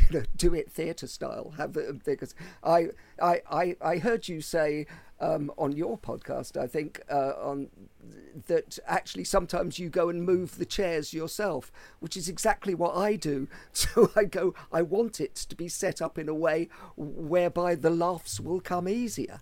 you 0.10 0.20
know, 0.20 0.24
do 0.36 0.54
it 0.54 0.70
theatre 0.70 1.06
style. 1.06 1.54
Have 1.56 1.76
it 1.76 2.04
because 2.04 2.34
I 2.62 2.88
I 3.20 3.42
I, 3.50 3.76
I 3.80 3.98
heard 3.98 4.28
you 4.28 4.40
say 4.40 4.86
um, 5.22 5.52
on 5.56 5.72
your 5.72 5.96
podcast, 5.96 6.56
I 6.56 6.66
think, 6.66 7.00
uh, 7.10 7.32
on 7.40 7.68
that 8.48 8.78
actually 8.86 9.24
sometimes 9.24 9.78
you 9.78 9.88
go 9.88 10.08
and 10.08 10.24
move 10.24 10.58
the 10.58 10.66
chairs 10.66 11.14
yourself, 11.14 11.70
which 12.00 12.16
is 12.16 12.28
exactly 12.28 12.74
what 12.74 12.96
I 12.96 13.16
do. 13.16 13.48
So 13.72 14.10
I 14.14 14.24
go, 14.24 14.54
I 14.72 14.82
want 14.82 15.20
it 15.20 15.34
to 15.34 15.56
be 15.56 15.68
set 15.68 16.00
up 16.00 16.18
in 16.18 16.28
a 16.28 16.34
way 16.34 16.68
whereby 16.96 17.74
the 17.74 17.90
laughs 17.90 18.38
will 18.38 18.60
come 18.60 18.88
easier. 18.88 19.40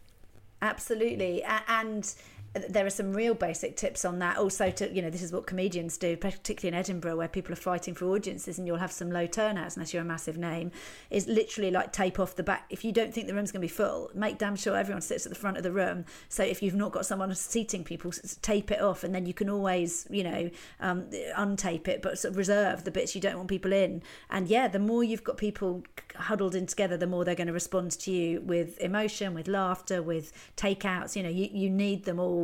Absolutely, 0.63 1.43
and 1.69 2.15
there 2.53 2.85
are 2.85 2.91
some 2.91 3.13
real 3.13 3.35
basic 3.35 3.77
tips 3.77 4.05
on 4.05 4.19
that. 4.19 4.37
Also, 4.37 4.71
to 4.73 4.93
you 4.93 5.01
know, 5.01 5.11
this 5.11 5.23
is 5.23 5.33
what 5.33 5.47
comedians 5.47 5.97
do, 5.97 6.17
particularly 6.17 6.75
in 6.77 6.81
Edinburgh, 6.81 7.17
where 7.17 7.29
people 7.29 7.53
are 7.53 7.57
fighting 7.57 7.95
for 7.95 8.07
audiences, 8.07 8.59
and 8.59 8.67
you'll 8.67 8.79
have 8.79 8.91
some 8.91 9.11
low 9.11 9.27
turnouts 9.27 9.77
unless 9.77 9.95
you're 9.95 10.03
a 10.03 10.07
massive 10.07 10.37
name. 10.37 10.73
Is 11.11 11.29
literally 11.29 11.71
like 11.71 11.93
tape 11.93 12.19
off 12.19 12.35
the 12.35 12.43
back. 12.43 12.67
If 12.69 12.85
you 12.85 12.91
don't 12.91 13.15
think 13.15 13.29
the 13.29 13.35
room's 13.35 13.53
going 13.53 13.61
to 13.61 13.65
be 13.65 13.73
full, 13.73 14.11
make 14.15 14.39
damn 14.39 14.57
sure 14.57 14.77
everyone 14.77 15.03
sits 15.03 15.27
at 15.27 15.31
the 15.31 15.39
front 15.39 15.59
of 15.59 15.63
the 15.63 15.71
room. 15.71 16.05
So 16.29 16.43
if 16.43 16.61
you've 16.61 16.75
not 16.75 16.91
got 16.91 17.07
someone 17.07 17.33
seating 17.37 17.85
people, 17.85 18.13
tape 18.43 18.73
it 18.73 18.81
off, 18.81 19.05
and 19.05 19.15
then 19.15 19.27
you 19.27 19.35
can 19.35 19.49
always, 19.49 20.09
you 20.11 20.25
know, 20.25 20.51
um, 20.81 21.03
untape 21.39 21.87
it, 21.87 22.03
but 22.03 22.19
sort 22.19 22.33
of 22.33 22.37
reserve 22.37 22.83
the 22.83 22.91
bits 22.91 23.15
you 23.15 23.21
don't 23.21 23.37
want 23.37 23.49
people 23.49 23.73
in. 23.73 24.03
And 24.29 24.49
yeah, 24.49 24.67
the 24.67 24.81
more 24.81 25.05
you've 25.05 25.23
got 25.23 25.37
people 25.37 25.85
huddled 26.17 26.57
in 26.57 26.67
together, 26.67 26.97
the 26.97 27.07
more 27.07 27.25
they're 27.25 27.37
going 27.37 27.47
to 27.47 27.53
respond 27.53 27.93
to 27.93 28.11
you 28.11 28.41
with 28.41 28.77
emotion, 28.79 29.35
with 29.35 29.47
laughter, 29.47 30.03
with 30.03 30.33
takeouts. 30.57 31.15
You 31.15 31.23
know, 31.23 31.29
you, 31.29 31.49
you 31.53 31.71
need 31.71 32.05
them 32.05 32.19
all 32.19 32.40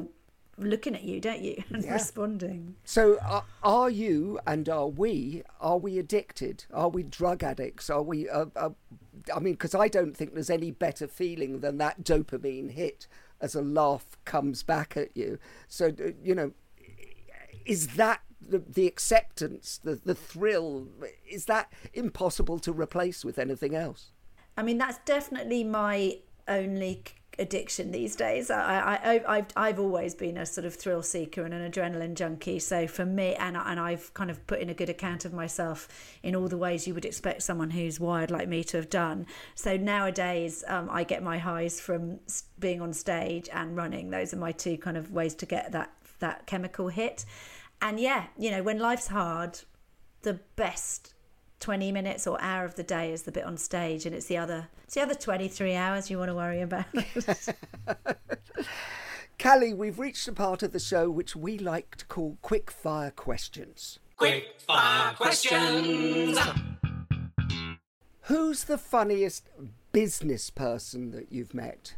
looking 0.59 0.95
at 0.95 1.03
you, 1.03 1.21
don't 1.21 1.41
you, 1.41 1.63
and 1.73 1.85
Yeah. 1.85 1.93
responding. 1.95 2.77
So, 2.85 3.19
are, 3.21 3.45
are 3.63 3.91
you 3.91 4.39
and 4.47 4.69
are 4.69 4.89
we? 4.89 5.43
Are 5.61 5.79
we 5.79 5.99
addicted? 5.99 6.65
Are 6.73 6.89
we 6.89 7.03
drug 7.03 7.43
addicts? 7.43 7.91
Are 7.91 8.03
we? 8.03 8.29
Uh, 8.29 8.47
uh, 8.57 8.71
I 9.35 9.41
mean, 9.41 9.55
because 9.55 9.75
I 9.75 9.89
don't 9.89 10.17
think 10.17 10.35
there's 10.35 10.51
any 10.51 10.71
better 10.71 11.07
feeling 11.07 11.61
than 11.61 11.79
that 11.79 12.05
dopamine 12.05 12.71
hit 12.73 13.07
as 13.41 13.55
a 13.55 13.63
laugh 13.63 14.17
comes 14.25 14.63
back 14.63 14.97
at 14.97 15.15
you. 15.17 15.39
So, 15.69 15.89
uh, 15.89 16.13
you 16.23 16.35
know, 16.35 16.53
is 17.65 17.89
that 17.97 18.21
the, 18.41 18.59
the 18.59 18.87
acceptance, 18.87 19.81
the 19.83 19.97
the 19.97 20.15
thrill? 20.15 20.89
Is 21.29 21.47
that 21.47 21.73
impossible 21.93 22.59
to 22.61 22.73
replace 22.73 23.25
with 23.25 23.39
anything 23.39 23.75
else? 23.75 24.13
I 24.57 24.63
mean, 24.63 24.79
that's 24.79 24.99
definitely 25.05 25.65
my 25.65 26.19
only 26.49 27.03
addiction 27.39 27.91
these 27.91 28.17
days. 28.17 28.51
I, 28.51 28.99
I, 29.05 29.37
I've, 29.37 29.47
I've 29.57 29.81
always 29.81 30.15
been 30.15 30.39
a 30.39 30.47
sort 30.47 30.65
of 30.65 30.75
thrill 30.75 31.03
seeker 31.03 31.45
and 31.45 31.53
an 31.53 31.71
adrenaline 31.71 32.15
junkie. 32.15 32.59
So 32.59 32.87
for 32.87 33.05
me, 33.05 33.35
and, 33.35 33.57
and 33.57 33.79
I've 33.79 34.13
kind 34.15 34.31
of 34.31 34.47
put 34.47 34.61
in 34.61 34.71
a 34.71 34.75
good 34.75 34.89
account 34.89 35.25
of 35.25 35.33
myself 35.33 35.89
in 36.23 36.35
all 36.35 36.49
the 36.49 36.57
ways 36.57 36.87
you 36.87 36.95
would 36.95 37.05
expect 37.05 37.43
someone 37.43 37.71
who's 37.71 38.01
wired 38.01 38.31
like 38.31 38.49
me 38.49 38.65
to 38.65 38.77
have 38.79 38.89
done. 38.89 39.27
So 39.55 39.77
nowadays, 39.77 40.65
um, 40.69 40.89
I 40.91 41.05
get 41.05 41.23
my 41.23 41.39
highs 41.39 41.81
from 41.81 42.21
being 42.59 42.81
on 42.81 42.93
stage 42.93 43.49
and 43.53 43.77
running. 43.77 44.11
Those 44.11 44.33
are 44.33 44.39
my 44.39 44.53
two 44.53 44.79
kind 44.79 44.97
of 44.97 45.13
ways 45.13 45.35
to 45.37 45.47
get 45.47 45.73
that 45.73 45.93
that 46.19 46.47
chemical 46.47 46.89
hit. 46.89 47.27
And 47.83 48.01
yeah, 48.01 48.27
you 48.39 48.51
know, 48.51 48.63
when 48.63 48.79
life's 48.79 49.09
hard, 49.09 49.61
the 50.23 50.41
best 50.57 51.13
20 51.67 51.91
minutes 51.91 52.29
or 52.29 52.41
hour 52.41 52.65
of 52.65 52.77
the 52.77 52.85
day 52.85 53.13
is 53.13 53.23
the 53.23 53.33
bit 53.33 53.43
on 53.43 53.57
stage 53.57 54.07
and 54.07 54.15
it's 54.15 54.27
the 54.27 54.37
other 54.37 54.69
it's 54.85 54.95
the 54.95 55.01
other 55.01 55.17
23 55.17 55.75
hours 55.75 56.09
you 56.09 56.17
want 56.17 56.29
to 56.29 56.35
worry 56.35 56.61
about 56.61 56.85
Cally, 59.39 59.75
we've 59.75 59.99
reached 59.99 60.29
a 60.29 60.33
part 60.33 60.63
of 60.63 60.71
the 60.71 60.79
show 60.79 61.11
which 61.11 61.35
we 61.35 61.59
like 61.59 61.97
to 61.97 62.05
call 62.07 62.39
quick 62.41 62.71
fire 62.71 63.11
questions. 63.11 63.99
Quick 64.17 64.61
fire 64.61 65.13
questions. 65.15 66.39
Who's 68.23 68.65
the 68.65 68.79
funniest 68.79 69.49
business 69.91 70.51
person 70.51 71.11
that 71.11 71.33
you've 71.33 71.53
met? 71.53 71.97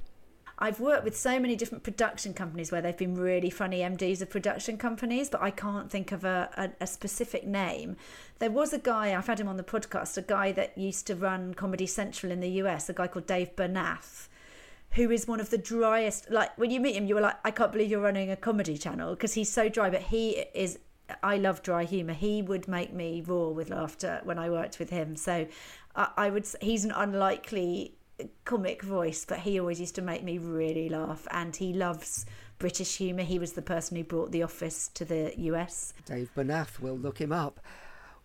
I've 0.61 0.81
worked 0.81 1.05
with 1.05 1.17
so 1.17 1.39
many 1.39 1.55
different 1.55 1.85
production 1.85 2.35
companies 2.35 2.73
where 2.73 2.83
they've 2.83 2.97
been 2.97 3.15
really 3.15 3.49
funny 3.49 3.79
MDs 3.79 4.21
of 4.21 4.29
production 4.29 4.77
companies, 4.77 5.31
but 5.31 5.41
I 5.41 5.53
can't 5.53 5.89
think 5.89 6.11
of 6.11 6.25
a, 6.25 6.51
a, 6.57 6.83
a 6.83 6.87
specific 6.87 7.47
name. 7.47 7.97
There 8.41 8.51
was 8.51 8.73
a 8.73 8.79
guy, 8.79 9.17
I've 9.17 9.29
had 9.29 9.39
him 9.39 9.47
on 9.47 9.57
the 9.57 9.63
podcast, 9.63 10.17
a 10.19 10.23
guy 10.23 10.51
that 10.53 10.77
used 10.77 11.07
to 11.07 11.15
run 11.15 11.55
Comedy 11.55 11.87
Central 11.87 12.33
in 12.33 12.41
the 12.41 12.51
US, 12.63 12.89
a 12.89 12.93
guy 12.93 13.07
called 13.07 13.27
Dave 13.27 13.55
Bernath, 13.55 14.27
who 14.95 15.13
is 15.13 15.29
one 15.29 15.39
of 15.39 15.51
the 15.51 15.59
driest. 15.59 16.29
Like, 16.29 16.59
when 16.59 16.73
you 16.73 16.81
meet 16.81 16.97
him, 16.97 17.07
you 17.07 17.15
were 17.15 17.21
like, 17.21 17.37
I 17.45 17.53
can't 17.53 17.71
believe 17.71 17.89
you're 17.89 18.01
running 18.01 18.31
a 18.33 18.37
comedy 18.37 18.77
channel 18.77 19.15
because 19.15 19.35
he's 19.35 19.51
so 19.51 19.69
dry, 19.69 19.91
but 19.91 20.03
he 20.03 20.45
is. 20.55 20.81
I 21.23 21.39
love 21.39 21.63
dry 21.63 21.85
humour. 21.85 22.13
He 22.13 22.43
would 22.43 22.69
make 22.69 22.93
me 22.93 23.23
roar 23.27 23.55
with 23.55 23.71
laughter 23.71 24.21
when 24.25 24.39
I 24.39 24.51
worked 24.51 24.79
with 24.79 24.91
him. 24.91 25.17
So 25.17 25.47
I, 25.95 26.09
I 26.17 26.31
would. 26.31 26.47
He's 26.61 26.85
an 26.85 26.91
unlikely 26.91 27.98
comic 28.45 28.83
voice, 28.83 29.25
but 29.25 29.41
he 29.41 29.59
always 29.61 29.81
used 29.81 29.95
to 29.97 30.03
make 30.03 30.23
me 30.25 30.39
really 30.39 30.89
laugh. 30.89 31.27
And 31.31 31.55
he 31.55 31.73
loves 31.73 32.27
British 32.59 32.97
humour. 32.97 33.23
He 33.23 33.39
was 33.39 33.53
the 33.53 33.63
person 33.63 33.97
who 33.97 34.05
brought 34.05 34.33
The 34.33 34.43
Office 34.43 34.89
to 34.95 35.05
the 35.05 35.33
US. 35.37 35.93
Dave 36.05 36.31
Bernath, 36.35 36.81
we'll 36.81 36.99
look 36.99 37.19
him 37.21 37.33
up. 37.33 37.61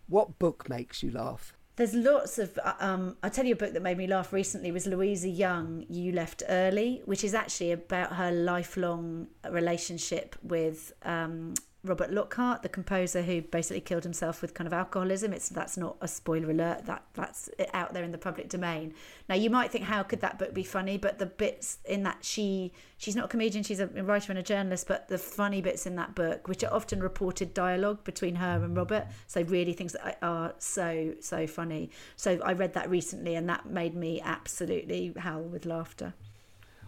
What 0.08 0.38
book 0.38 0.68
makes 0.68 1.02
you 1.02 1.10
laugh? 1.10 1.52
There's 1.76 1.94
lots 1.94 2.38
of. 2.38 2.56
uh, 2.62 2.74
Um, 2.78 3.16
I'll 3.22 3.30
tell 3.30 3.46
you 3.46 3.54
a 3.54 3.56
book 3.56 3.72
that 3.72 3.82
made 3.82 3.98
me 3.98 4.06
laugh 4.06 4.32
recently 4.32 4.70
was 4.70 4.86
Louisa 4.86 5.28
Young, 5.28 5.84
You 5.88 6.12
Left 6.12 6.42
Early, 6.48 7.02
which 7.04 7.24
is 7.24 7.34
actually 7.34 7.72
about 7.72 8.12
her 8.14 8.30
lifelong 8.30 9.26
relationship 9.50 10.36
with 10.42 10.92
um, 11.02 11.54
Robert 11.84 12.10
Lockhart, 12.10 12.62
the 12.62 12.68
composer 12.68 13.22
who 13.22 13.42
basically 13.42 13.82
killed 13.82 14.04
himself 14.04 14.40
with 14.40 14.54
kind 14.54 14.66
of 14.66 14.72
alcoholism. 14.72 15.32
It's 15.34 15.50
that's 15.50 15.76
not 15.76 15.96
a 16.00 16.08
spoiler 16.08 16.50
alert. 16.50 16.86
That 16.86 17.04
that's 17.12 17.50
out 17.74 17.92
there 17.92 18.02
in 18.02 18.10
the 18.10 18.18
public 18.18 18.48
domain. 18.48 18.94
Now 19.28 19.34
you 19.34 19.50
might 19.50 19.70
think, 19.70 19.84
how 19.84 20.02
could 20.02 20.20
that 20.22 20.38
book 20.38 20.54
be 20.54 20.64
funny? 20.64 20.96
But 20.96 21.18
the 21.18 21.26
bits 21.26 21.78
in 21.84 22.02
that 22.04 22.18
she 22.24 22.72
she's 22.96 23.14
not 23.14 23.26
a 23.26 23.28
comedian, 23.28 23.62
she's 23.62 23.80
a 23.80 23.86
writer 23.86 24.32
and 24.32 24.38
a 24.38 24.42
journalist. 24.42 24.88
But 24.88 25.08
the 25.08 25.18
funny 25.18 25.60
bits 25.60 25.86
in 25.86 25.94
that 25.96 26.14
book, 26.14 26.48
which 26.48 26.64
are 26.64 26.72
often 26.72 27.00
reported 27.00 27.52
dialogue 27.52 28.02
between 28.02 28.36
her 28.36 28.64
and 28.64 28.74
Robert, 28.74 29.06
so 29.26 29.42
really 29.42 29.74
things 29.74 29.92
that 29.92 30.18
are 30.22 30.54
so 30.58 31.14
so 31.20 31.46
funny. 31.46 31.90
So 32.16 32.40
I 32.42 32.54
read 32.54 32.72
that 32.72 32.88
recently, 32.88 33.34
and 33.34 33.46
that 33.50 33.66
made 33.66 33.94
me 33.94 34.22
absolutely 34.24 35.12
howl 35.18 35.42
with 35.42 35.66
laughter. 35.66 36.14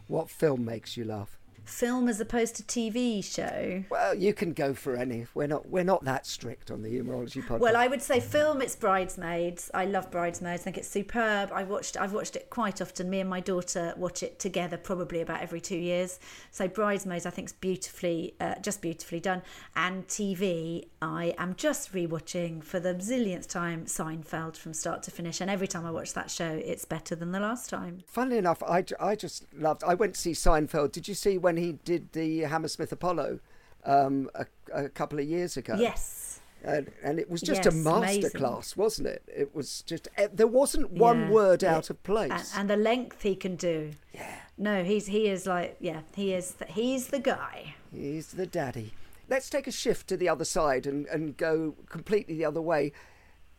What 0.08 0.30
film 0.30 0.64
makes 0.64 0.96
you 0.96 1.04
laugh? 1.04 1.36
Film 1.66 2.08
as 2.08 2.20
opposed 2.20 2.54
to 2.56 2.62
TV 2.62 3.22
show. 3.22 3.84
Well, 3.90 4.14
you 4.14 4.32
can 4.32 4.52
go 4.52 4.72
for 4.72 4.96
any. 4.96 5.26
We're 5.34 5.48
not 5.48 5.68
we're 5.68 5.84
not 5.84 6.04
that 6.04 6.24
strict 6.24 6.70
on 6.70 6.82
the 6.82 6.88
Humourology 6.88 7.44
podcast. 7.44 7.58
Well, 7.58 7.76
I 7.76 7.88
would 7.88 8.00
say 8.00 8.20
film. 8.20 8.62
It's 8.62 8.76
Bridesmaids. 8.76 9.70
I 9.74 9.84
love 9.84 10.10
Bridesmaids. 10.10 10.62
I 10.62 10.64
think 10.64 10.78
it's 10.78 10.88
superb. 10.88 11.50
I 11.52 11.64
watched. 11.64 11.96
I've 11.96 12.12
watched 12.12 12.36
it 12.36 12.50
quite 12.50 12.80
often. 12.80 13.10
Me 13.10 13.20
and 13.20 13.28
my 13.28 13.40
daughter 13.40 13.92
watch 13.96 14.22
it 14.22 14.38
together, 14.38 14.76
probably 14.76 15.20
about 15.20 15.42
every 15.42 15.60
two 15.60 15.76
years. 15.76 16.20
So 16.52 16.68
Bridesmaids, 16.68 17.26
I 17.26 17.30
think, 17.30 17.48
is 17.48 17.52
beautifully, 17.54 18.34
uh, 18.40 18.54
just 18.60 18.80
beautifully 18.80 19.20
done. 19.20 19.42
And 19.74 20.06
TV, 20.06 20.86
I 21.02 21.34
am 21.36 21.56
just 21.56 21.92
rewatching 21.92 22.62
for 22.62 22.78
the 22.78 22.94
zillionth 22.94 23.48
time 23.48 23.86
Seinfeld 23.86 24.56
from 24.56 24.72
start 24.72 25.02
to 25.04 25.10
finish. 25.10 25.40
And 25.40 25.50
every 25.50 25.66
time 25.66 25.84
I 25.84 25.90
watch 25.90 26.14
that 26.14 26.30
show, 26.30 26.60
it's 26.64 26.84
better 26.84 27.16
than 27.16 27.32
the 27.32 27.40
last 27.40 27.70
time. 27.70 28.04
Funnily 28.06 28.38
enough, 28.38 28.62
I, 28.62 28.84
I 29.00 29.16
just 29.16 29.52
loved. 29.52 29.82
I 29.84 29.94
went 29.94 30.14
to 30.14 30.20
see 30.20 30.32
Seinfeld. 30.32 30.92
Did 30.92 31.08
you 31.08 31.14
see 31.14 31.38
when 31.38 31.55
he 31.58 31.72
did 31.84 32.12
the 32.12 32.40
Hammersmith 32.40 32.92
Apollo 32.92 33.40
um, 33.84 34.28
a, 34.34 34.46
a 34.72 34.88
couple 34.88 35.18
of 35.18 35.24
years 35.26 35.56
ago? 35.56 35.76
Yes. 35.78 36.40
And, 36.64 36.90
and 37.04 37.18
it 37.20 37.30
was 37.30 37.42
just 37.42 37.64
Yes, 37.64 37.74
a 37.86 37.90
amazing. 37.90 38.30
masterclass, 38.30 38.76
wasn't 38.76 39.08
it? 39.08 39.22
It 39.28 39.54
was 39.54 39.82
just 39.82 40.08
eh, 40.16 40.28
there 40.32 40.46
wasn't 40.48 40.90
one 40.90 41.20
Yeah, 41.22 41.30
word 41.30 41.62
out 41.62 41.90
of 41.90 42.02
place. 42.02 42.32
And, 42.32 42.44
and 42.62 42.70
the 42.70 42.76
length 42.76 43.22
he 43.22 43.36
can 43.36 43.56
do. 43.56 43.92
yeah, 44.12 44.36
No, 44.58 44.82
he's 44.82 45.06
he 45.06 45.28
is 45.28 45.46
like 45.46 45.76
yeah, 45.80 46.00
he 46.14 46.32
is 46.32 46.52
the, 46.52 46.64
he's 46.64 47.08
the 47.08 47.20
guy. 47.20 47.74
he's 47.92 48.28
the 48.32 48.46
daddy. 48.46 48.92
Let's 49.28 49.50
take 49.50 49.66
a 49.66 49.72
shift 49.72 50.08
to 50.08 50.16
the 50.16 50.28
other 50.28 50.44
side 50.44 50.86
and, 50.86 51.06
and 51.06 51.36
go 51.36 51.74
completely 51.88 52.36
the 52.36 52.44
other 52.46 52.62
way. 52.62 52.92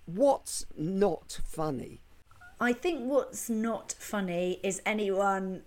What's 0.06 0.66
not 0.78 1.40
funny? 1.46 2.02
I 2.60 2.74
think 2.74 3.02
what's 3.04 3.50
not 3.50 3.94
funny 4.00 4.60
is 4.64 4.82
anyone 4.86 5.62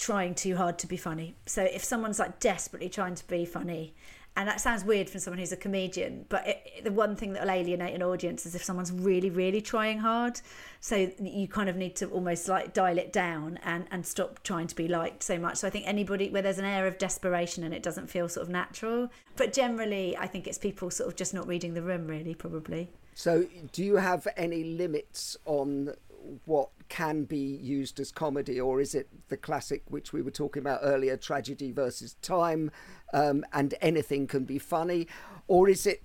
trying 0.00 0.34
too 0.34 0.56
hard 0.56 0.78
to 0.78 0.86
be 0.86 0.96
funny. 0.96 1.36
So 1.44 1.62
if 1.62 1.84
someone's 1.84 2.18
like 2.18 2.40
desperately 2.40 2.88
trying 2.88 3.14
to 3.16 3.26
be 3.28 3.44
funny 3.44 3.94
and 4.36 4.48
that 4.48 4.60
sounds 4.60 4.82
weird 4.82 5.10
from 5.10 5.20
someone 5.20 5.38
who's 5.38 5.52
a 5.52 5.56
comedian 5.56 6.24
but 6.28 6.46
it, 6.46 6.62
it, 6.64 6.84
the 6.84 6.92
one 6.92 7.16
thing 7.16 7.34
that 7.34 7.42
will 7.42 7.50
alienate 7.50 7.94
an 7.94 8.02
audience 8.02 8.46
is 8.46 8.54
if 8.54 8.64
someone's 8.64 8.92
really 8.92 9.28
really 9.28 9.60
trying 9.60 9.98
hard. 9.98 10.40
So 10.80 11.10
you 11.20 11.46
kind 11.48 11.68
of 11.68 11.76
need 11.76 11.96
to 11.96 12.06
almost 12.06 12.48
like 12.48 12.72
dial 12.72 12.96
it 12.96 13.12
down 13.12 13.58
and 13.62 13.86
and 13.90 14.06
stop 14.06 14.42
trying 14.42 14.68
to 14.68 14.74
be 14.74 14.88
liked 14.88 15.22
so 15.22 15.38
much. 15.38 15.58
So 15.58 15.66
i 15.66 15.70
think 15.70 15.86
anybody 15.86 16.30
where 16.30 16.42
there's 16.42 16.58
an 16.58 16.64
air 16.64 16.86
of 16.86 16.96
desperation 16.96 17.64
and 17.64 17.74
it 17.74 17.82
doesn't 17.82 18.08
feel 18.08 18.28
sort 18.28 18.44
of 18.44 18.50
natural. 18.50 19.10
But 19.36 19.52
generally 19.52 20.16
i 20.16 20.26
think 20.26 20.46
it's 20.46 20.58
people 20.58 20.90
sort 20.90 21.08
of 21.10 21.16
just 21.16 21.34
not 21.34 21.46
reading 21.46 21.74
the 21.74 21.82
room 21.82 22.06
really 22.06 22.34
probably. 22.34 22.88
So 23.14 23.44
do 23.72 23.84
you 23.84 23.96
have 23.96 24.26
any 24.38 24.64
limits 24.64 25.36
on 25.44 25.94
what 26.44 26.70
can 26.88 27.24
be 27.24 27.38
used 27.38 28.00
as 28.00 28.10
comedy, 28.12 28.60
or 28.60 28.80
is 28.80 28.94
it 28.94 29.08
the 29.28 29.36
classic 29.36 29.82
which 29.88 30.12
we 30.12 30.22
were 30.22 30.30
talking 30.30 30.60
about 30.60 30.80
earlier, 30.82 31.16
tragedy 31.16 31.72
versus 31.72 32.14
time, 32.22 32.70
um, 33.12 33.44
and 33.52 33.74
anything 33.80 34.26
can 34.26 34.44
be 34.44 34.58
funny, 34.58 35.06
or 35.46 35.68
is 35.68 35.86
it 35.86 36.02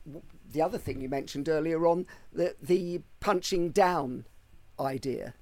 the 0.51 0.61
other 0.61 0.77
thing 0.77 1.01
you 1.01 1.09
mentioned 1.09 1.49
earlier 1.49 1.85
on, 1.85 2.05
the 2.31 2.55
the 2.61 3.01
punching 3.19 3.71
down 3.71 4.25
idea? 4.79 5.33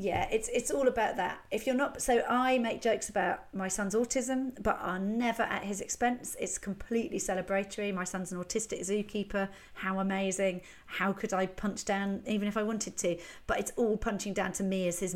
Yeah 0.00 0.26
it's 0.30 0.48
it's 0.48 0.70
all 0.70 0.88
about 0.88 1.16
that. 1.16 1.40
If 1.50 1.66
you're 1.66 1.76
not 1.76 2.00
so 2.00 2.22
i 2.26 2.56
make 2.58 2.80
jokes 2.80 3.10
about 3.10 3.52
my 3.54 3.68
son's 3.68 3.94
autism 3.94 4.60
but 4.62 4.78
are 4.80 4.98
never 4.98 5.42
at 5.42 5.64
his 5.64 5.80
expense. 5.82 6.36
It's 6.40 6.56
completely 6.56 7.18
celebratory. 7.18 7.92
My 7.94 8.04
son's 8.04 8.32
an 8.32 8.38
autistic 8.38 8.80
zookeeper. 8.80 9.48
How 9.74 9.98
amazing. 9.98 10.62
How 10.86 11.12
could 11.12 11.34
i 11.34 11.44
punch 11.46 11.84
down 11.84 12.22
even 12.26 12.48
if 12.48 12.56
i 12.56 12.62
wanted 12.62 12.96
to? 12.98 13.18
But 13.46 13.60
it's 13.60 13.72
all 13.76 13.98
punching 13.98 14.32
down 14.32 14.52
to 14.52 14.62
me 14.62 14.88
as 14.88 15.00
his 15.00 15.14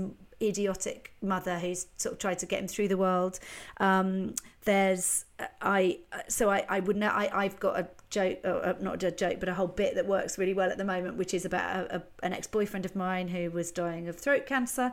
idiotic 0.49 1.13
mother 1.23 1.59
who's 1.59 1.87
sort 1.97 2.13
of 2.13 2.19
tried 2.19 2.39
to 2.39 2.47
get 2.47 2.61
him 2.61 2.69
through 2.69 2.89
the 2.89 2.97
world 2.97 3.39
um, 3.79 4.35
there's 4.65 5.25
i 5.61 5.99
so 6.29 6.51
i 6.51 6.65
i 6.69 6.81
would 6.81 6.97
know 6.97 7.09
i 7.09 7.29
i've 7.45 7.59
got 7.61 7.79
a 7.79 7.87
joke, 8.15 8.39
uh, 8.45 8.75
not 8.81 9.03
a 9.03 9.11
joke, 9.11 9.41
but 9.41 9.49
a 9.49 9.55
whole 9.55 9.67
bit 9.67 9.97
that 9.97 10.07
works 10.07 10.39
really 10.39 10.55
well 10.55 10.71
at 10.71 10.79
the 10.79 10.85
moment, 10.85 11.17
which 11.17 11.35
is 11.35 11.45
about 11.45 11.91
a, 11.91 11.97
a, 11.97 12.03
an 12.23 12.33
ex 12.33 12.47
boyfriend 12.47 12.87
of 12.87 12.95
mine 12.95 13.29
who 13.29 13.51
was 13.51 13.73
dying 13.73 14.09
of 14.09 14.17
throat 14.17 14.47
cancer. 14.47 14.93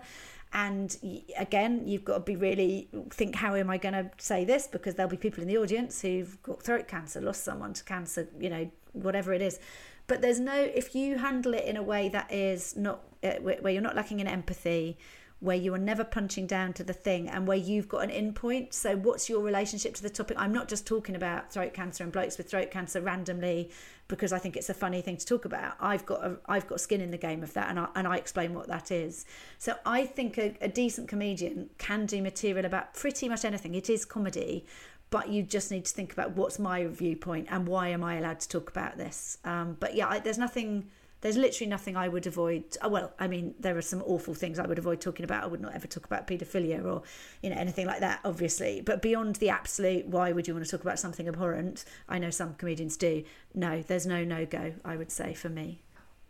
And 0.54 0.98
again, 1.38 1.88
you've 1.88 2.04
got 2.04 2.14
to 2.16 2.20
be 2.20 2.36
really 2.36 2.90
think, 3.12 3.36
how 3.36 3.56
am 3.56 3.70
I 3.70 3.78
going 3.78 3.94
to 3.94 4.10
say 4.18 4.44
this? 4.44 4.68
Because 4.68 4.96
there'll 4.96 5.10
be 5.10 5.16
people 5.16 5.42
in 5.42 5.48
the 5.48 5.58
audience 5.58 6.02
who've 6.02 6.42
got 6.44 6.62
throat 6.62 6.90
cancer, 6.90 7.22
lost 7.22 7.46
someone 7.46 7.72
to 7.74 7.84
cancer, 7.86 8.28
you 8.38 8.50
know, 8.50 8.70
whatever 8.92 9.32
it 9.32 9.42
is. 9.42 9.60
But 10.08 10.22
there's 10.22 10.42
no, 10.42 10.54
if 10.56 10.94
you 10.94 11.20
handle 11.20 11.54
it 11.54 11.64
in 11.64 11.78
a 11.78 11.84
way 11.84 12.10
that 12.10 12.34
is 12.34 12.76
not, 12.76 13.02
uh, 13.24 13.36
where 13.36 13.70
you're 13.70 13.82
not 13.82 13.96
lacking 13.96 14.20
in 14.20 14.28
empathy, 14.28 14.98
where 15.42 15.58
you 15.58 15.74
are 15.74 15.80
never 15.80 16.04
punching 16.04 16.46
down 16.46 16.72
to 16.72 16.84
the 16.84 16.94
thing 16.94 17.28
and 17.28 17.48
where 17.48 17.58
you've 17.58 17.90
got 17.90 18.04
an 18.04 18.12
in 18.12 18.32
point. 18.32 18.76
So, 18.76 18.96
what's 18.96 19.28
your 19.28 19.42
relationship 19.42 19.96
to 19.96 20.04
the 20.04 20.10
topic? 20.10 20.38
I'm 20.40 20.54
not 20.54 20.70
just 20.70 20.86
talking 20.86 21.16
about 21.16 21.52
throat 21.52 21.74
cancer 21.74 22.04
and 22.04 22.14
blokes 22.14 22.38
with 22.38 22.50
throat 22.50 22.70
cancer 22.70 23.02
randomly 23.02 23.72
because 24.08 24.32
I 24.32 24.38
think 24.38 24.56
it's 24.56 24.70
a 24.70 24.74
funny 24.74 25.02
thing 25.02 25.18
to 25.18 25.26
talk 25.26 25.46
about. 25.46 25.74
I've 25.80 26.06
got 26.06 26.24
a, 26.24 26.38
I've 26.46 26.68
got 26.68 26.80
skin 26.80 27.02
in 27.02 27.10
the 27.10 27.18
game 27.18 27.42
of 27.42 27.54
that, 27.54 27.70
and 27.72 27.80
I, 27.80 27.88
and 27.96 28.08
I 28.08 28.18
explain 28.18 28.54
what 28.54 28.68
that 28.68 28.92
is. 28.92 29.26
So, 29.58 29.76
I 29.84 30.06
think 30.06 30.38
a, 30.38 30.56
a 30.62 30.68
decent 30.68 31.08
comedian 31.08 31.72
can 31.80 32.06
do 32.06 32.22
material 32.22 32.66
about 32.66 32.94
pretty 32.94 33.28
much 33.28 33.44
anything. 33.44 33.74
It 33.74 33.90
is 33.90 34.06
comedy, 34.06 34.68
but 35.10 35.30
you 35.30 35.42
just 35.42 35.72
need 35.72 35.86
to 35.86 35.94
think 35.94 36.14
about 36.14 36.36
what's 36.36 36.60
my 36.60 36.86
viewpoint 36.86 37.48
and 37.50 37.68
why 37.68 37.88
am 37.88 38.04
I 38.04 38.18
allowed 38.18 38.42
to 38.42 38.48
talk 38.48 38.70
about 38.70 39.00
this. 39.00 39.40
Um, 39.44 39.76
but 39.80 39.96
yeah, 39.96 40.08
I, 40.08 40.20
there's 40.20 40.38
nothing 40.38 40.86
there's 41.22 41.38
literally 41.38 41.70
nothing 41.70 41.96
I 41.96 42.08
would 42.08 42.26
avoid. 42.26 42.64
Oh, 42.82 42.90
well, 42.90 43.14
I 43.20 43.28
mean, 43.28 43.54
there 43.60 43.78
are 43.78 43.82
some 43.82 44.02
awful 44.06 44.34
things 44.34 44.58
I 44.58 44.66
would 44.66 44.80
avoid 44.80 45.00
talking 45.00 45.24
about. 45.24 45.44
I 45.44 45.48
would 45.48 45.62
not 45.62 45.74
ever 45.76 45.88
talk 45.88 46.06
about 46.06 46.28
paedophilia 46.28 46.84
or, 46.84 47.04
you 47.42 47.50
know, 47.52 47.56
anything 47.56 47.86
like 47.86 48.00
that, 48.00 48.22
obviously. 48.26 48.82
But 48.82 49.02
beyond 49.04 49.36
the 49.38 49.50
absolute, 49.50 50.08
why 50.08 50.32
would 50.32 50.48
you 50.48 50.54
want 50.56 50.66
to 50.66 50.72
talk 50.72 50.82
about 50.82 50.98
something 51.00 51.28
abhorrent? 51.28 51.86
I 52.10 52.18
know 52.18 52.32
some 52.32 52.56
comedians 52.56 52.98
do. 52.98 53.24
No, 53.54 53.84
there's 53.84 54.08
no 54.08 54.24
no 54.24 54.46
go, 54.48 54.74
I 54.84 54.98
would 54.98 55.12
say, 55.12 55.34
for 55.36 55.50
me. 55.50 55.84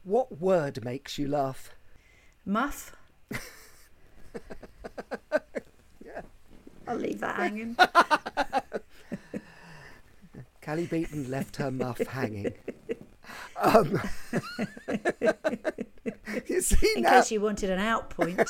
What 0.04 0.40
word 0.42 0.84
makes 0.84 1.18
you 1.18 1.28
laugh? 1.28 1.72
Muff. 2.46 2.96
yeah. 6.04 6.22
I'll 6.88 6.98
leave 6.98 7.20
that 7.22 7.36
hanging. 7.38 7.78
Cally 10.62 10.86
Beaton 10.86 11.30
left 11.32 11.56
her 11.58 11.72
muff 11.72 12.00
hanging. 12.00 12.54
Um, 13.56 14.02
you 16.48 16.62
see 16.62 16.94
In 16.96 17.04
now, 17.04 17.22
case 17.22 17.32
you 17.32 17.42
wanted 17.42 17.70
an 17.70 17.80
out 17.80 18.10
point. 18.10 18.40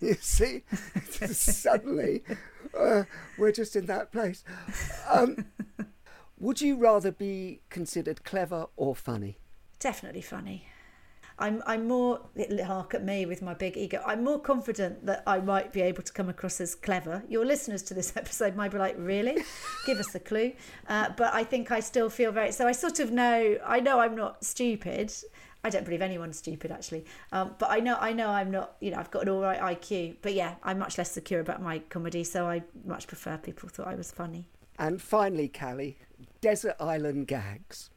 you 0.00 0.14
see, 0.14 0.64
suddenly 1.10 2.22
uh, 2.78 3.04
we're 3.36 3.52
just 3.52 3.76
in 3.76 3.86
that 3.86 4.12
place. 4.12 4.44
Um, 5.08 5.46
would 6.38 6.60
you 6.60 6.76
rather 6.76 7.10
be 7.10 7.60
considered 7.68 8.24
clever 8.24 8.66
or 8.76 8.94
funny? 8.94 9.38
Definitely 9.78 10.22
funny. 10.22 10.68
I'm 11.38 11.62
I'm 11.66 11.86
more 11.86 12.20
hark 12.64 12.94
at 12.94 13.04
me 13.04 13.26
with 13.26 13.42
my 13.42 13.54
big 13.54 13.76
ego. 13.76 14.02
I'm 14.04 14.24
more 14.24 14.40
confident 14.40 15.06
that 15.06 15.22
I 15.26 15.40
might 15.40 15.72
be 15.72 15.80
able 15.82 16.02
to 16.02 16.12
come 16.12 16.28
across 16.28 16.60
as 16.60 16.74
clever. 16.74 17.22
Your 17.28 17.44
listeners 17.44 17.82
to 17.84 17.94
this 17.94 18.12
episode 18.16 18.56
might 18.56 18.72
be 18.72 18.78
like, 18.78 18.96
really? 18.98 19.42
Give 19.86 19.98
us 19.98 20.14
a 20.14 20.20
clue. 20.20 20.52
Uh, 20.88 21.10
but 21.16 21.32
I 21.32 21.44
think 21.44 21.70
I 21.70 21.80
still 21.80 22.10
feel 22.10 22.32
very. 22.32 22.52
So 22.52 22.66
I 22.66 22.72
sort 22.72 22.98
of 22.98 23.12
know. 23.12 23.58
I 23.64 23.80
know 23.80 24.00
I'm 24.00 24.16
not 24.16 24.44
stupid. 24.44 25.12
I 25.64 25.70
don't 25.70 25.84
believe 25.84 26.02
anyone's 26.02 26.38
stupid 26.38 26.70
actually. 26.70 27.04
Um, 27.32 27.54
but 27.58 27.70
I 27.70 27.80
know 27.80 27.96
I 28.00 28.12
know 28.12 28.30
I'm 28.30 28.50
not. 28.50 28.76
You 28.80 28.90
know, 28.90 28.98
I've 28.98 29.10
got 29.10 29.22
an 29.22 29.28
all 29.28 29.40
right 29.40 29.60
IQ. 29.60 30.16
But 30.22 30.34
yeah, 30.34 30.56
I'm 30.64 30.78
much 30.78 30.98
less 30.98 31.12
secure 31.12 31.40
about 31.40 31.62
my 31.62 31.78
comedy. 31.90 32.24
So 32.24 32.46
I 32.46 32.62
much 32.84 33.06
prefer 33.06 33.36
people 33.38 33.68
thought 33.68 33.86
I 33.86 33.94
was 33.94 34.10
funny. 34.10 34.48
And 34.78 35.02
finally, 35.02 35.48
Cally, 35.48 35.98
desert 36.40 36.76
island 36.80 37.26
gags. 37.26 37.90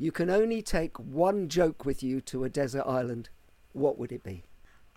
You 0.00 0.12
can 0.12 0.30
only 0.30 0.62
take 0.62 0.98
one 0.98 1.50
joke 1.50 1.84
with 1.84 2.02
you 2.02 2.22
to 2.22 2.44
a 2.44 2.48
desert 2.48 2.84
island. 2.86 3.28
What 3.74 3.98
would 3.98 4.12
it 4.12 4.24
be? 4.24 4.44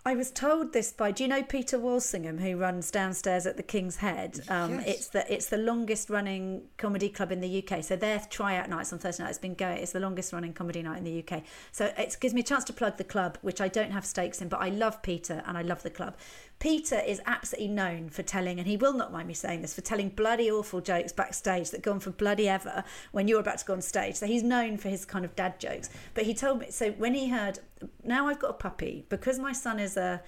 I 0.06 0.14
was 0.14 0.30
told 0.30 0.72
this 0.72 0.92
by. 0.92 1.10
Do 1.10 1.22
you 1.22 1.28
know 1.28 1.42
Peter 1.42 1.78
Walsingham, 1.78 2.38
who 2.38 2.56
runs 2.56 2.90
downstairs 2.90 3.46
at 3.46 3.58
the 3.58 3.62
King's 3.62 3.96
Head? 3.96 4.40
Um, 4.48 4.72
yes. 4.72 4.86
It's 4.86 5.08
the 5.08 5.32
it's 5.32 5.48
the 5.50 5.58
longest 5.58 6.08
running 6.08 6.62
comedy 6.78 7.10
club 7.10 7.32
in 7.32 7.42
the 7.42 7.62
UK. 7.62 7.84
So 7.84 7.96
their 7.96 8.18
tryout 8.30 8.70
nights 8.70 8.94
on 8.94 8.98
Thursday 8.98 9.24
night 9.24 9.28
has 9.28 9.38
been 9.38 9.54
going. 9.54 9.76
It's 9.76 9.92
the 9.92 10.00
longest 10.00 10.32
running 10.32 10.54
comedy 10.54 10.82
night 10.82 10.96
in 10.98 11.04
the 11.04 11.22
UK. 11.22 11.42
So 11.72 11.92
it 11.98 12.16
gives 12.18 12.32
me 12.32 12.40
a 12.40 12.44
chance 12.44 12.64
to 12.64 12.72
plug 12.72 12.96
the 12.96 13.04
club, 13.04 13.36
which 13.42 13.60
I 13.60 13.68
don't 13.68 13.90
have 13.90 14.06
stakes 14.06 14.40
in, 14.40 14.48
but 14.48 14.60
I 14.60 14.70
love 14.70 15.02
Peter 15.02 15.42
and 15.46 15.58
I 15.58 15.62
love 15.62 15.82
the 15.82 15.90
club. 15.90 16.16
Peter 16.58 16.98
is 16.98 17.20
absolutely 17.26 17.68
known 17.68 18.08
for 18.08 18.22
telling, 18.22 18.58
and 18.58 18.66
he 18.66 18.76
will 18.76 18.94
not 18.94 19.12
mind 19.12 19.28
me 19.28 19.34
saying 19.34 19.60
this, 19.60 19.74
for 19.74 19.82
telling 19.82 20.08
bloody 20.08 20.50
awful 20.50 20.80
jokes 20.80 21.12
backstage 21.12 21.70
that 21.70 21.82
go 21.82 21.92
on 21.92 22.00
for 22.00 22.10
bloody 22.10 22.48
ever 22.48 22.82
when 23.12 23.28
you're 23.28 23.40
about 23.40 23.58
to 23.58 23.64
go 23.64 23.74
on 23.74 23.82
stage. 23.82 24.14
So 24.14 24.26
he's 24.26 24.42
known 24.42 24.78
for 24.78 24.88
his 24.88 25.04
kind 25.04 25.24
of 25.24 25.36
dad 25.36 25.60
jokes. 25.60 25.90
But 26.14 26.24
he 26.24 26.32
told 26.32 26.60
me, 26.60 26.70
so 26.70 26.92
when 26.92 27.14
he 27.14 27.28
heard, 27.28 27.58
now 28.02 28.28
I've 28.28 28.38
got 28.38 28.50
a 28.50 28.54
puppy, 28.54 29.04
because 29.10 29.38
my 29.38 29.52
son 29.52 29.78
is 29.78 29.96
a 29.96 30.22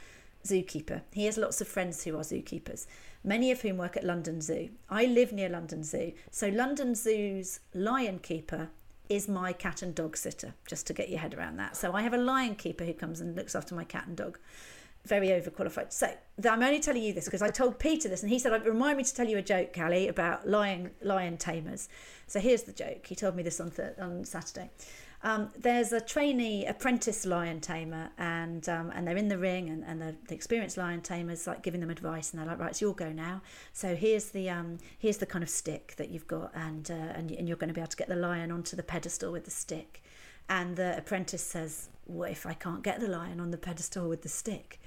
zookeeper, 0.45 1.01
he 1.13 1.25
has 1.25 1.39
lots 1.39 1.61
of 1.61 1.69
friends 1.69 2.05
who 2.05 2.17
are 2.17 2.23
zookeepers, 2.23 2.87
many 3.25 3.51
of 3.51 3.63
whom 3.63 3.79
work 3.79 3.97
at 3.97 4.05
London 4.05 4.41
Zoo. 4.41 4.69
I 4.91 5.07
live 5.07 5.33
near 5.33 5.49
London 5.49 5.83
Zoo. 5.83 6.13
So 6.31 6.49
London 6.49 6.95
Zoo's 6.95 7.61
lion 7.73 8.19
keeper 8.19 8.69
is 9.09 9.29
my 9.29 9.53
cat 9.53 9.83
and 9.83 9.95
dog 9.95 10.17
sitter, 10.17 10.53
just 10.67 10.87
to 10.89 10.93
get 10.93 11.09
your 11.09 11.21
head 11.21 11.33
around 11.33 11.57
that. 11.57 11.77
So 11.77 11.93
I 11.93 12.03
have 12.03 12.13
a 12.13 12.19
lion 12.19 12.57
keeper 12.57 12.85
who 12.85 12.93
comes 12.93 13.21
and 13.21 13.35
looks 13.37 13.55
after 13.55 13.75
my 13.75 13.85
cat 13.85 14.07
and 14.07 14.17
dog 14.17 14.39
very 15.07 15.29
overqualified. 15.29 15.93
So 15.93 16.09
I'm 16.51 16.63
only 16.63 16.81
telling 16.81 17.03
you 17.03 17.13
this 17.13 17.25
because 17.25 17.43
I 17.43 17.49
told 17.49 17.79
Peter 17.79 18.09
this, 18.09 18.23
and 18.23 18.31
he 18.31 18.39
said, 18.39 18.53
"Remind 18.67 18.99
me 18.99 19.05
to 19.05 19.15
tell 19.15 19.29
you 19.29 19.39
a 19.39 19.43
joke, 19.43 19.73
Cally, 19.73 20.09
about 20.09 20.49
lion 20.49 20.91
lion 21.01 21.37
tamers." 21.37 21.89
So 22.27 22.41
here's 22.41 22.65
the 22.65 22.73
joke. 22.73 23.07
He 23.07 23.15
told 23.15 23.37
me 23.37 23.43
this 23.43 23.61
on 23.61 23.71
th- 23.71 23.99
on 23.99 24.25
Saturday. 24.25 24.71
Um, 25.23 25.51
there's 25.59 25.93
a 25.93 26.01
trainee 26.01 26.67
apprentice 26.67 27.25
lion 27.25 27.61
tamer, 27.61 28.11
and 28.19 28.69
um, 28.69 28.93
and 28.95 29.07
they're 29.07 29.17
in 29.17 29.29
the 29.29 29.39
ring, 29.39 29.69
and, 29.71 29.83
and 29.85 30.01
the, 30.01 30.15
the 30.29 30.35
experienced 30.35 30.77
lion 30.77 31.01
tamers 31.01 31.47
like 31.47 31.63
giving 31.63 31.81
them 31.81 31.91
advice, 31.91 32.31
and 32.31 32.39
they're 32.39 32.47
like, 32.47 32.59
"Right, 32.59 32.71
it's 32.71 32.81
your 32.81 32.95
go 32.95 33.11
now. 33.11 33.43
So 33.73 33.97
here's 33.97 34.27
the 34.31 34.51
um, 34.51 34.79
here's 34.99 35.17
the 35.17 35.27
kind 35.27 35.43
of 35.43 35.49
stick 35.49 35.95
that 35.97 36.11
you've 36.11 36.27
got, 36.29 36.53
and 36.55 36.91
uh, 36.91 36.95
and, 36.95 37.31
and 37.31 37.49
you're 37.49 37.57
going 37.57 37.69
to 37.69 37.75
be 37.75 37.81
able 37.81 37.89
to 37.89 37.97
get 37.97 38.09
the 38.09 38.17
lion 38.17 38.51
onto 38.51 38.77
the 38.77 38.83
pedestal 38.83 39.33
with 39.33 39.45
the 39.45 39.51
stick." 39.51 40.03
And 40.49 40.77
the 40.77 40.97
apprentice 40.97 41.43
says, 41.43 41.89
"What 42.05 42.31
if 42.31 42.47
I 42.47 42.55
can't 42.55 42.83
get 42.83 43.01
the 43.01 43.09
lion 43.09 43.41
on 43.41 43.51
the 43.51 43.59
pedestal 43.59 44.09
with 44.09 44.23
the 44.23 44.29
stick?" 44.29 44.79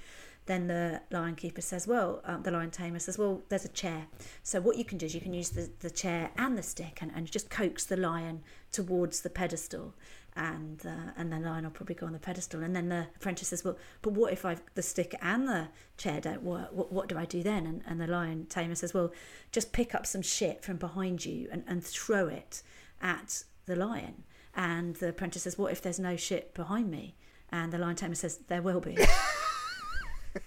Then 0.46 0.66
the 0.66 1.00
lion 1.10 1.34
keeper 1.36 1.60
says, 1.60 1.86
well, 1.86 2.20
um, 2.24 2.42
the 2.42 2.50
lion 2.50 2.70
tamer 2.70 2.98
says, 2.98 3.18
well, 3.18 3.42
there's 3.48 3.64
a 3.64 3.68
chair. 3.68 4.06
So 4.42 4.60
what 4.60 4.76
you 4.76 4.84
can 4.84 4.98
do 4.98 5.06
is 5.06 5.14
you 5.14 5.20
can 5.20 5.34
use 5.34 5.50
the, 5.50 5.70
the 5.80 5.90
chair 5.90 6.30
and 6.36 6.56
the 6.56 6.62
stick 6.62 6.98
and, 7.00 7.12
and 7.14 7.30
just 7.30 7.50
coax 7.50 7.84
the 7.84 7.96
lion 7.96 8.42
towards 8.72 9.20
the 9.20 9.30
pedestal. 9.30 9.94
And 10.36 10.80
uh, 10.86 11.12
and 11.16 11.32
then 11.32 11.42
the 11.42 11.50
lion 11.50 11.64
will 11.64 11.72
probably 11.72 11.96
go 11.96 12.06
on 12.06 12.12
the 12.12 12.18
pedestal. 12.18 12.62
And 12.62 12.74
then 12.74 12.88
the 12.88 13.06
apprentice 13.16 13.48
says, 13.48 13.64
well, 13.64 13.76
but 14.00 14.12
what 14.12 14.32
if 14.32 14.44
I've, 14.44 14.62
the 14.74 14.82
stick 14.82 15.14
and 15.20 15.46
the 15.46 15.68
chair 15.96 16.20
don't 16.20 16.42
work? 16.42 16.68
What, 16.72 16.92
what 16.92 17.08
do 17.08 17.18
I 17.18 17.24
do 17.24 17.42
then? 17.42 17.66
And, 17.66 17.82
and 17.86 18.00
the 18.00 18.06
lion 18.06 18.46
tamer 18.48 18.76
says, 18.76 18.94
well, 18.94 19.12
just 19.52 19.72
pick 19.72 19.94
up 19.94 20.06
some 20.06 20.22
shit 20.22 20.64
from 20.64 20.76
behind 20.76 21.24
you 21.24 21.48
and, 21.50 21.64
and 21.66 21.84
throw 21.84 22.28
it 22.28 22.62
at 23.02 23.44
the 23.66 23.76
lion. 23.76 24.22
And 24.54 24.96
the 24.96 25.08
apprentice 25.08 25.42
says, 25.42 25.58
what 25.58 25.72
if 25.72 25.82
there's 25.82 26.00
no 26.00 26.16
shit 26.16 26.54
behind 26.54 26.90
me? 26.90 27.16
And 27.50 27.72
the 27.72 27.78
lion 27.78 27.96
tamer 27.96 28.14
says, 28.14 28.38
there 28.48 28.62
will 28.62 28.80
be. 28.80 28.96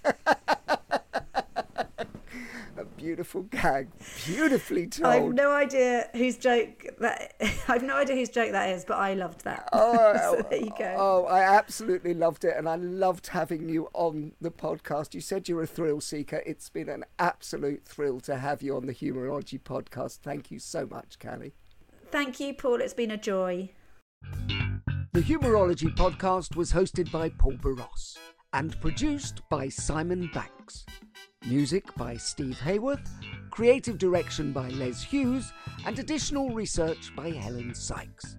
beautiful 3.03 3.43
gag. 3.43 3.89
Beautifully 4.25 4.87
told. 4.87 5.13
I've 5.13 5.33
no 5.33 5.51
idea 5.51 6.09
whose 6.13 6.37
joke 6.37 6.85
that. 6.99 7.33
I've 7.67 7.83
no 7.83 7.97
idea 7.97 8.15
whose 8.15 8.29
joke 8.29 8.51
that 8.53 8.69
is, 8.69 8.85
but 8.85 8.97
I 8.97 9.13
loved 9.13 9.43
that. 9.43 9.69
Oh, 9.83 10.15
so 10.15 10.47
there 10.49 10.59
you 10.59 10.71
go. 10.77 10.95
Oh, 10.97 11.25
I 11.25 11.41
absolutely 11.41 12.13
loved 12.13 12.45
it, 12.45 12.55
and 12.57 12.69
I 12.69 12.75
loved 12.75 13.27
having 13.27 13.67
you 13.67 13.89
on 13.93 14.33
the 14.39 14.51
podcast. 14.51 15.13
You 15.13 15.21
said 15.21 15.49
you're 15.49 15.61
a 15.61 15.67
thrill 15.67 15.99
seeker. 15.99 16.41
It's 16.45 16.69
been 16.69 16.89
an 16.89 17.03
absolute 17.19 17.85
thrill 17.85 18.19
to 18.21 18.37
have 18.37 18.61
you 18.61 18.75
on 18.75 18.85
the 18.85 18.93
Humourology 18.93 19.59
podcast. 19.59 20.19
Thank 20.19 20.51
you 20.51 20.59
so 20.59 20.87
much, 20.89 21.19
Cally. 21.19 21.53
Thank 22.11 22.39
you, 22.39 22.53
Paul. 22.53 22.81
It's 22.81 22.93
been 22.93 23.11
a 23.11 23.17
joy. 23.17 23.69
The 25.11 25.21
Humourology 25.21 25.93
podcast 25.95 26.55
was 26.55 26.71
hosted 26.71 27.11
by 27.11 27.29
Paul 27.29 27.53
Boross 27.53 28.17
and 28.53 28.79
produced 28.79 29.41
by 29.49 29.67
Simon 29.67 30.29
Banks. 30.33 30.85
Music 31.45 31.83
by 31.95 32.15
Steve 32.15 32.57
Hayworth, 32.63 33.09
creative 33.51 33.97
direction 33.97 34.53
by 34.53 34.69
Les 34.69 35.03
Hughes, 35.03 35.51
and 35.85 35.99
additional 35.99 36.51
research 36.51 37.13
by 37.15 37.29
Helen 37.29 37.75
Sykes. 37.75 38.37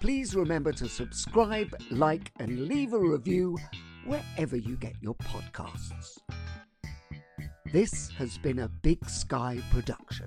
Please 0.00 0.34
remember 0.34 0.72
to 0.72 0.88
subscribe, 0.88 1.74
like, 1.90 2.32
and 2.40 2.66
leave 2.66 2.92
a 2.92 2.98
review 2.98 3.56
wherever 4.04 4.56
you 4.56 4.76
get 4.76 4.94
your 5.00 5.14
podcasts. 5.14 6.18
This 7.72 8.10
has 8.18 8.36
been 8.36 8.58
a 8.58 8.68
Big 8.68 9.08
Sky 9.08 9.58
production. 9.70 10.26